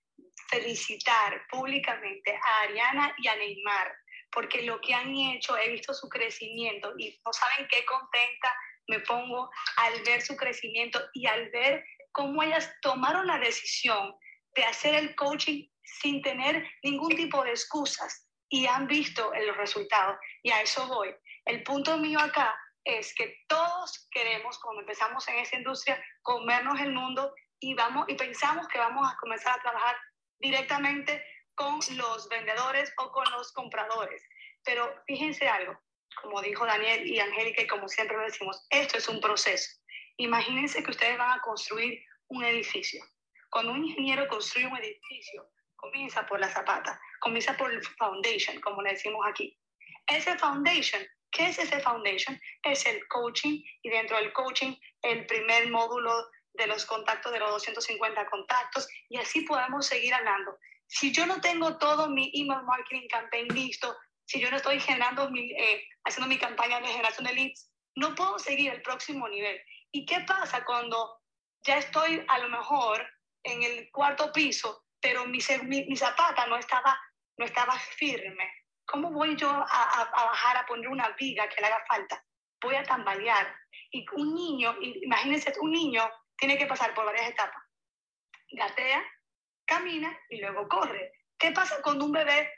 felicitar 0.49 1.43
públicamente 1.51 2.33
a 2.33 2.63
Ariana 2.63 3.15
y 3.19 3.29
a 3.29 3.37
Neymar, 3.37 3.93
porque 4.31 4.63
lo 4.63 4.81
que 4.81 4.95
han 4.95 5.15
hecho, 5.15 5.57
he 5.57 5.71
visto 5.71 5.95
su 5.95 6.09
crecimiento 6.09 6.93
y 6.99 7.19
no 7.25 7.33
saben 7.33 7.67
qué 7.69 7.85
contenta 7.85 8.55
me 8.89 9.01
pongo 9.01 9.51
al 9.77 10.03
ver 10.03 10.23
su 10.23 10.37
crecimiento 10.37 11.01
y 11.13 11.27
al 11.27 11.51
ver 11.51 11.85
cómo 12.13 12.43
ellas 12.43 12.73
tomaron 12.83 13.27
la 13.27 13.39
decisión 13.39 14.15
de 14.55 14.65
hacer 14.65 14.95
el 14.95 15.15
coaching 15.15 15.69
sin 15.83 16.23
tener 16.23 16.67
ningún 16.83 17.15
tipo 17.15 17.45
de 17.45 17.51
excusas 17.51 18.27
y 18.49 18.67
han 18.67 18.87
visto 18.87 19.33
los 19.47 19.57
resultados. 19.57 20.17
Y 20.43 20.51
a 20.51 20.63
eso 20.63 20.87
voy. 20.89 21.15
El 21.45 21.63
punto 21.63 21.97
mío 21.99 22.19
acá 22.21 22.59
es 22.85 23.15
que 23.15 23.37
todos 23.49 24.09
queremos, 24.11 24.59
cuando 24.61 24.81
empezamos 24.81 25.27
en 25.29 25.39
esa 25.39 25.57
industria, 25.57 26.03
comernos 26.23 26.81
el 26.81 26.93
mundo 26.93 27.35
y, 27.61 27.75
vamos, 27.75 28.07
y 28.09 28.15
pensamos 28.15 28.69
que 28.69 28.79
vamos 28.79 29.11
a 29.11 29.17
comenzar 29.17 29.59
a 29.59 29.63
trabajar 29.63 29.97
directamente 30.39 31.23
con 31.55 31.81
los 31.97 32.29
vendedores 32.29 32.93
o 32.99 33.11
con 33.11 33.25
los 33.33 33.53
compradores. 33.53 34.23
Pero 34.65 35.03
fíjense 35.07 35.49
algo, 35.49 35.79
como 36.21 36.43
dijo 36.43 36.67
Daniel 36.67 37.07
y 37.07 37.21
Angélica, 37.21 37.63
y 37.63 37.67
como 37.67 37.89
siempre 37.89 38.17
lo 38.17 38.25
decimos, 38.25 38.67
esto 38.71 38.99
es 38.99 39.09
un 39.09 39.21
proceso. 39.21 39.71
Imagínense 40.17 40.83
que 40.83 40.91
ustedes 40.91 41.19
van 41.19 41.39
a 41.39 41.43
construir 41.43 42.03
un 42.29 42.45
edificio. 42.45 43.05
Cuando 43.51 43.73
un 43.73 43.85
ingeniero 43.85 44.27
construye 44.29 44.67
un 44.67 44.77
edificio, 44.77 45.51
comienza 45.77 46.27
por 46.27 46.41
la 46.41 46.49
zapata, 46.49 47.01
comienza 47.21 47.57
por 47.57 47.73
el 47.73 47.83
foundation, 47.83 48.61
como 48.61 48.83
le 48.83 48.93
decimos 48.93 49.25
aquí. 49.29 49.59
Ese 50.07 50.37
foundation, 50.39 51.03
¿qué 51.31 51.49
es 51.49 51.59
ese 51.59 51.81
foundation? 51.81 52.41
Es 52.63 52.87
el 52.87 53.07
coaching 53.09 53.63
y 53.83 53.91
dentro 53.91 54.17
del 54.17 54.33
coaching 54.33 54.75
el 55.03 55.27
primer 55.27 55.71
módulo 55.71 56.29
de 56.55 56.67
los 56.67 56.87
contactos, 56.87 57.33
de 57.33 57.39
los 57.39 57.51
250 57.51 58.27
contactos, 58.27 58.89
y 59.09 59.19
así 59.19 59.43
podemos 59.43 59.87
seguir 59.87 60.15
hablando. 60.15 60.59
Si 60.87 61.13
yo 61.13 61.27
no 61.27 61.41
tengo 61.41 61.77
todo 61.79 62.09
mi 62.09 62.31
email 62.35 62.63
marketing 62.63 63.09
campaign 63.09 63.49
listo, 63.49 63.97
si 64.27 64.41
yo 64.41 64.51
no 64.51 64.57
estoy 64.57 64.81
generando 64.81 65.31
eh, 65.35 65.89
haciendo 66.05 66.29
mi 66.29 66.39
campaña 66.39 66.81
de 66.81 66.89
generación 66.89 67.27
de 67.27 67.35
leads, 67.35 67.71
no 67.95 68.15
puedo 68.15 68.39
seguir 68.39 68.73
el 68.73 68.83
próximo 68.83 69.29
nivel. 69.29 69.61
¿Y 69.93 70.05
qué 70.05 70.21
pasa 70.21 70.65
cuando 70.65 71.21
ya 71.65 71.79
estoy 71.79 72.25
a 72.29 72.39
lo 72.39 72.49
mejor 72.49 73.07
en 73.45 73.63
el 73.63 73.91
cuarto 73.91 74.33
piso, 74.33 74.85
pero 75.01 75.25
mi, 75.27 75.39
mi, 75.65 75.97
zapata 75.97 76.47
no 76.47 76.57
estaba, 76.57 76.99
no 77.39 77.45
estaba 77.45 77.79
firme? 77.79 78.51
¿Cómo 78.85 79.11
voy 79.11 79.37
yo 79.37 79.49
a, 79.49 79.65
a, 79.65 80.25
bajar 80.27 80.57
a 80.59 80.67
poner 80.67 80.89
una 80.89 81.09
viga 81.11 81.49
que 81.49 81.61
le 81.61 81.69
haga 81.69 81.85
falta? 81.89 82.23
Voy 82.61 82.75
a 82.75 82.85
tambalear. 82.85 83.55
Y 83.93 84.05
un 84.13 84.35
niño, 84.35 84.77
imagínense, 84.81 85.53
un 85.61 85.71
niño 85.71 86.09
tiene 86.37 86.59
que 86.59 86.67
pasar 86.67 86.93
por 86.95 87.07
varias 87.07 87.31
etapas. 87.31 87.63
Gatea, 88.51 89.03
camina 89.65 90.17
y 90.29 90.41
luego 90.41 90.69
corre. 90.69 91.13
¿Qué 91.39 91.53
pasa 91.53 91.81
cuando 91.83 92.05
un 92.05 92.13
bebé 92.13 92.51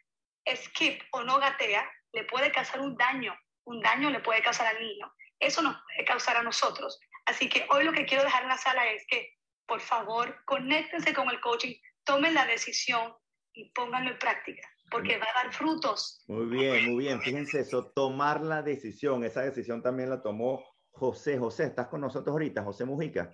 skip 0.56 1.02
o 1.12 1.22
no 1.22 1.38
gatea? 1.38 1.90
Le 2.12 2.24
puede 2.24 2.50
causar 2.52 2.80
un 2.80 2.96
daño, 2.96 3.34
un 3.64 3.80
daño 3.80 4.10
le 4.10 4.20
puede 4.20 4.42
causar 4.42 4.66
al 4.66 4.80
niño. 4.80 5.12
Eso 5.38 5.62
nos 5.62 5.76
puede 5.82 6.04
causar 6.06 6.36
a 6.36 6.42
nosotros. 6.42 6.98
Así 7.26 7.48
que 7.48 7.66
hoy 7.70 7.84
lo 7.84 7.92
que 7.92 8.06
quiero 8.06 8.24
dejar 8.24 8.42
en 8.42 8.48
la 8.48 8.56
sala 8.56 8.86
es 8.90 9.04
que, 9.08 9.34
por 9.66 9.80
favor, 9.80 10.42
conéctense 10.46 11.12
con 11.12 11.28
el 11.28 11.40
coaching, 11.40 11.74
tomen 12.04 12.34
la 12.34 12.46
decisión 12.46 13.14
y 13.52 13.70
pónganlo 13.72 14.12
en 14.12 14.18
práctica, 14.18 14.66
porque 14.90 15.18
va 15.18 15.26
a 15.26 15.44
dar 15.44 15.52
frutos. 15.52 16.24
Muy 16.26 16.46
bien, 16.46 16.90
muy 16.90 17.04
bien. 17.04 17.20
Fíjense 17.20 17.60
eso, 17.60 17.92
tomar 17.94 18.40
la 18.40 18.62
decisión. 18.62 19.24
Esa 19.24 19.42
decisión 19.42 19.82
también 19.82 20.08
la 20.08 20.22
tomó 20.22 20.64
José. 20.90 21.38
José, 21.38 21.64
¿estás 21.64 21.88
con 21.88 22.00
nosotros 22.00 22.32
ahorita? 22.32 22.64
José 22.64 22.84
Mujica. 22.84 23.30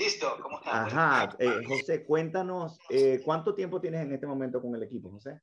Listo, 0.00 0.38
¿cómo 0.40 0.56
estás? 0.56 0.94
Ajá, 0.94 1.36
eh, 1.38 1.60
José, 1.68 2.06
cuéntanos, 2.06 2.78
eh, 2.88 3.20
¿cuánto 3.22 3.54
tiempo 3.54 3.82
tienes 3.82 4.00
en 4.00 4.14
este 4.14 4.26
momento 4.26 4.62
con 4.62 4.74
el 4.74 4.82
equipo, 4.82 5.10
José? 5.10 5.42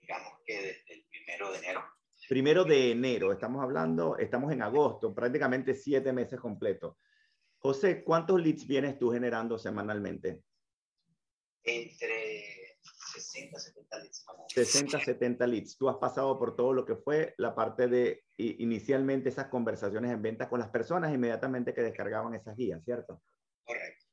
Digamos 0.00 0.34
que 0.44 0.54
desde 0.54 0.94
el 0.94 1.04
primero 1.10 1.50
de 1.50 1.58
enero. 1.58 1.84
Primero 2.28 2.64
de 2.64 2.92
enero, 2.92 3.32
estamos 3.32 3.60
hablando, 3.60 4.16
estamos 4.16 4.52
en 4.52 4.62
agosto, 4.62 5.12
prácticamente 5.12 5.74
siete 5.74 6.12
meses 6.12 6.38
completos. 6.38 6.94
José, 7.58 8.04
¿cuántos 8.04 8.40
leads 8.40 8.64
vienes 8.64 8.96
tú 8.96 9.10
generando 9.10 9.58
semanalmente? 9.58 10.44
Entre 11.64 12.65
60, 13.20 13.58
70 13.58 13.98
leads. 13.98 14.26
60, 14.48 15.00
70 15.00 15.46
leads. 15.46 15.76
Tú 15.76 15.88
has 15.88 15.96
pasado 15.96 16.38
por 16.38 16.54
todo 16.54 16.72
lo 16.72 16.84
que 16.84 16.96
fue 16.96 17.34
la 17.38 17.54
parte 17.54 17.88
de 17.88 18.24
inicialmente 18.36 19.28
esas 19.28 19.46
conversaciones 19.46 20.10
en 20.10 20.22
venta 20.22 20.48
con 20.48 20.60
las 20.60 20.70
personas 20.70 21.14
inmediatamente 21.14 21.74
que 21.74 21.82
descargaban 21.82 22.34
esas 22.34 22.56
guías, 22.56 22.84
¿cierto? 22.84 23.22
Correcto. 23.64 24.04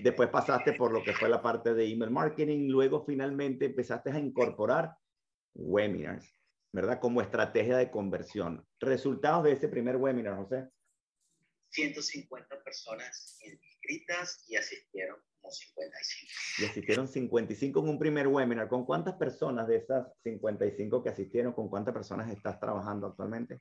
Después 0.00 0.28
pasaste 0.28 0.74
por 0.74 0.92
lo 0.92 1.02
que 1.02 1.12
fue 1.12 1.28
la 1.28 1.42
parte 1.42 1.74
de 1.74 1.86
email 1.86 2.10
marketing, 2.10 2.68
luego 2.68 3.04
finalmente 3.04 3.66
empezaste 3.66 4.10
a 4.10 4.18
incorporar 4.18 4.96
webinars, 5.54 6.40
¿verdad? 6.72 7.00
Como 7.00 7.20
estrategia 7.20 7.76
de 7.76 7.90
conversión. 7.90 8.66
Resultados 8.78 9.44
de 9.44 9.52
ese 9.52 9.68
primer 9.68 9.96
webinar, 9.96 10.36
José. 10.36 10.68
150 11.70 12.62
personas 12.62 13.38
inscritas 13.42 14.44
y 14.48 14.56
asistieron 14.56 15.20
55. 15.50 16.32
Y 16.58 16.64
asistieron 16.64 17.08
55 17.08 17.80
en 17.80 17.88
un 17.88 17.98
primer 17.98 18.28
webinar. 18.28 18.68
¿Con 18.68 18.84
cuántas 18.84 19.14
personas 19.14 19.66
de 19.68 19.76
esas 19.76 20.06
55 20.22 21.02
que 21.02 21.08
asistieron, 21.10 21.52
con 21.52 21.68
cuántas 21.68 21.94
personas 21.94 22.30
estás 22.30 22.58
trabajando 22.58 23.06
actualmente? 23.06 23.60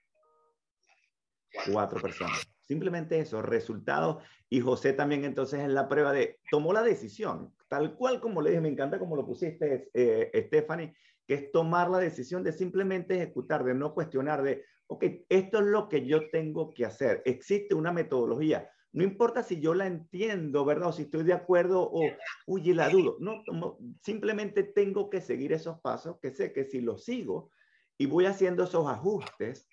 Cuatro 1.71 2.01
personas. 2.01 2.47
Simplemente 2.61 3.19
eso, 3.19 3.41
resultados. 3.41 4.23
Y 4.49 4.59
José 4.61 4.93
también 4.93 5.25
entonces 5.25 5.59
en 5.59 5.73
la 5.73 5.87
prueba 5.87 6.11
de, 6.11 6.39
tomó 6.49 6.73
la 6.73 6.83
decisión, 6.83 7.53
tal 7.67 7.95
cual 7.95 8.19
como 8.19 8.41
le 8.41 8.51
dije, 8.51 8.61
me 8.61 8.69
encanta 8.69 8.99
como 8.99 9.15
lo 9.15 9.25
pusiste, 9.25 9.89
eh, 9.93 10.31
Stephanie, 10.47 10.95
que 11.27 11.33
es 11.33 11.51
tomar 11.51 11.89
la 11.89 11.99
decisión 11.99 12.43
de 12.43 12.51
simplemente 12.51 13.15
ejecutar, 13.15 13.63
de 13.63 13.73
no 13.73 13.93
cuestionar, 13.93 14.43
de, 14.43 14.63
ok, 14.87 15.05
esto 15.29 15.59
es 15.59 15.65
lo 15.65 15.89
que 15.89 16.05
yo 16.05 16.29
tengo 16.29 16.73
que 16.73 16.85
hacer. 16.85 17.21
Existe 17.25 17.73
una 17.73 17.91
metodología. 17.91 18.69
No 18.95 19.03
importa 19.03 19.43
si 19.43 19.59
yo 19.59 19.73
la 19.73 19.87
entiendo, 19.87 20.63
¿verdad? 20.63 20.87
O 20.87 20.93
si 20.93 21.01
estoy 21.01 21.23
de 21.25 21.33
acuerdo 21.33 21.81
o, 21.81 22.01
uy, 22.47 22.73
la 22.73 22.87
dudo. 22.87 23.17
No, 23.19 23.77
simplemente 24.01 24.63
tengo 24.63 25.09
que 25.09 25.19
seguir 25.19 25.51
esos 25.51 25.81
pasos 25.81 26.17
que 26.21 26.31
sé 26.31 26.53
que 26.53 26.63
si 26.63 26.79
los 26.79 27.03
sigo 27.03 27.51
y 27.97 28.05
voy 28.05 28.25
haciendo 28.25 28.63
esos 28.63 28.87
ajustes, 28.87 29.67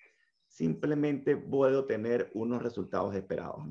simplemente 0.45 1.37
puedo 1.37 1.85
tener 1.85 2.31
unos 2.33 2.61
resultados 2.61 3.15
esperados. 3.15 3.63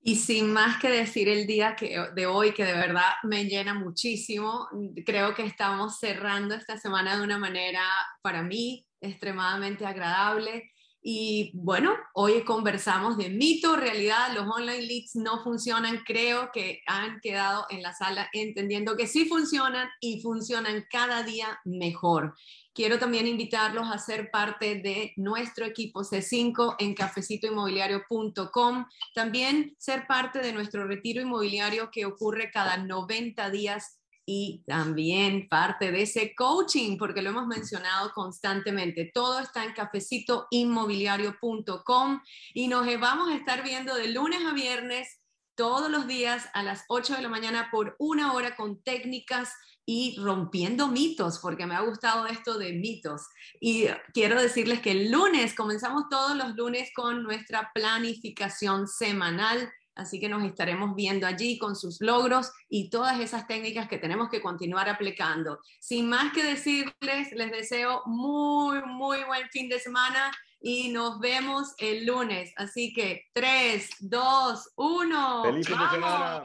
Y 0.00 0.16
sin 0.16 0.50
más 0.50 0.80
que 0.80 0.88
decir 0.88 1.28
el 1.28 1.46
día 1.46 1.76
que, 1.76 2.02
de 2.14 2.26
hoy, 2.26 2.54
que 2.54 2.64
de 2.64 2.72
verdad 2.72 3.12
me 3.24 3.44
llena 3.44 3.74
muchísimo, 3.74 4.68
creo 5.04 5.34
que 5.34 5.44
estamos 5.44 5.98
cerrando 5.98 6.54
esta 6.54 6.78
semana 6.78 7.18
de 7.18 7.22
una 7.22 7.36
manera, 7.36 7.82
para 8.22 8.42
mí, 8.42 8.86
extremadamente 9.02 9.84
agradable. 9.84 10.70
Y 11.02 11.52
bueno, 11.54 11.94
hoy 12.12 12.44
conversamos 12.44 13.16
de 13.16 13.30
mito, 13.30 13.74
realidad, 13.74 14.34
los 14.34 14.46
online 14.46 14.82
leads 14.82 15.16
no 15.16 15.42
funcionan. 15.42 16.02
Creo 16.04 16.50
que 16.52 16.82
han 16.86 17.20
quedado 17.20 17.66
en 17.70 17.82
la 17.82 17.94
sala 17.94 18.28
entendiendo 18.34 18.96
que 18.96 19.06
sí 19.06 19.24
funcionan 19.24 19.88
y 20.00 20.20
funcionan 20.20 20.84
cada 20.90 21.22
día 21.22 21.58
mejor. 21.64 22.34
Quiero 22.74 22.98
también 22.98 23.26
invitarlos 23.26 23.88
a 23.90 23.98
ser 23.98 24.30
parte 24.30 24.76
de 24.76 25.12
nuestro 25.16 25.64
equipo 25.64 26.02
C5 26.02 26.76
en 26.78 26.94
cafecitoinmobiliario.com. 26.94 28.86
También 29.14 29.74
ser 29.78 30.06
parte 30.06 30.40
de 30.40 30.52
nuestro 30.52 30.86
retiro 30.86 31.22
inmobiliario 31.22 31.90
que 31.90 32.04
ocurre 32.04 32.50
cada 32.52 32.76
90 32.76 33.50
días 33.50 33.99
y 34.26 34.64
también 34.66 35.48
parte 35.48 35.92
de 35.92 36.02
ese 36.02 36.34
coaching, 36.34 36.98
porque 36.98 37.22
lo 37.22 37.30
hemos 37.30 37.46
mencionado 37.46 38.12
constantemente. 38.12 39.10
Todo 39.12 39.40
está 39.40 39.64
en 39.64 39.72
cafecitoinmobiliario.com 39.72 42.20
y 42.54 42.68
nos 42.68 42.86
vamos 43.00 43.30
a 43.30 43.36
estar 43.36 43.64
viendo 43.64 43.94
de 43.94 44.08
lunes 44.08 44.44
a 44.46 44.52
viernes 44.52 45.20
todos 45.54 45.90
los 45.90 46.06
días 46.06 46.48
a 46.54 46.62
las 46.62 46.84
8 46.88 47.16
de 47.16 47.22
la 47.22 47.28
mañana 47.28 47.68
por 47.70 47.96
una 47.98 48.32
hora 48.32 48.56
con 48.56 48.82
técnicas 48.82 49.52
y 49.84 50.16
rompiendo 50.20 50.88
mitos, 50.88 51.40
porque 51.40 51.66
me 51.66 51.74
ha 51.74 51.80
gustado 51.80 52.26
esto 52.26 52.58
de 52.58 52.72
mitos. 52.74 53.22
Y 53.60 53.86
quiero 54.14 54.40
decirles 54.40 54.80
que 54.80 54.92
el 54.92 55.10
lunes, 55.10 55.54
comenzamos 55.54 56.04
todos 56.08 56.36
los 56.36 56.54
lunes 56.54 56.90
con 56.94 57.24
nuestra 57.24 57.72
planificación 57.74 58.86
semanal 58.86 59.70
Así 59.94 60.20
que 60.20 60.28
nos 60.28 60.44
estaremos 60.44 60.94
viendo 60.94 61.26
allí 61.26 61.58
con 61.58 61.76
sus 61.76 62.00
logros 62.00 62.52
y 62.68 62.90
todas 62.90 63.20
esas 63.20 63.46
técnicas 63.46 63.88
que 63.88 63.98
tenemos 63.98 64.28
que 64.28 64.40
continuar 64.40 64.88
aplicando. 64.88 65.58
Sin 65.80 66.08
más 66.08 66.32
que 66.32 66.42
decirles, 66.42 67.32
les 67.32 67.50
deseo 67.50 68.02
muy, 68.06 68.82
muy 68.82 69.24
buen 69.24 69.48
fin 69.50 69.68
de 69.68 69.78
semana 69.78 70.30
y 70.60 70.90
nos 70.90 71.18
vemos 71.20 71.74
el 71.78 72.06
lunes. 72.06 72.52
Así 72.56 72.92
que 72.92 73.26
3, 73.32 73.88
2, 74.00 74.72
1. 74.76 75.42
¡Feliz 75.44 75.66
fin 75.66 75.78
de 75.78 75.88
semana! 75.90 76.42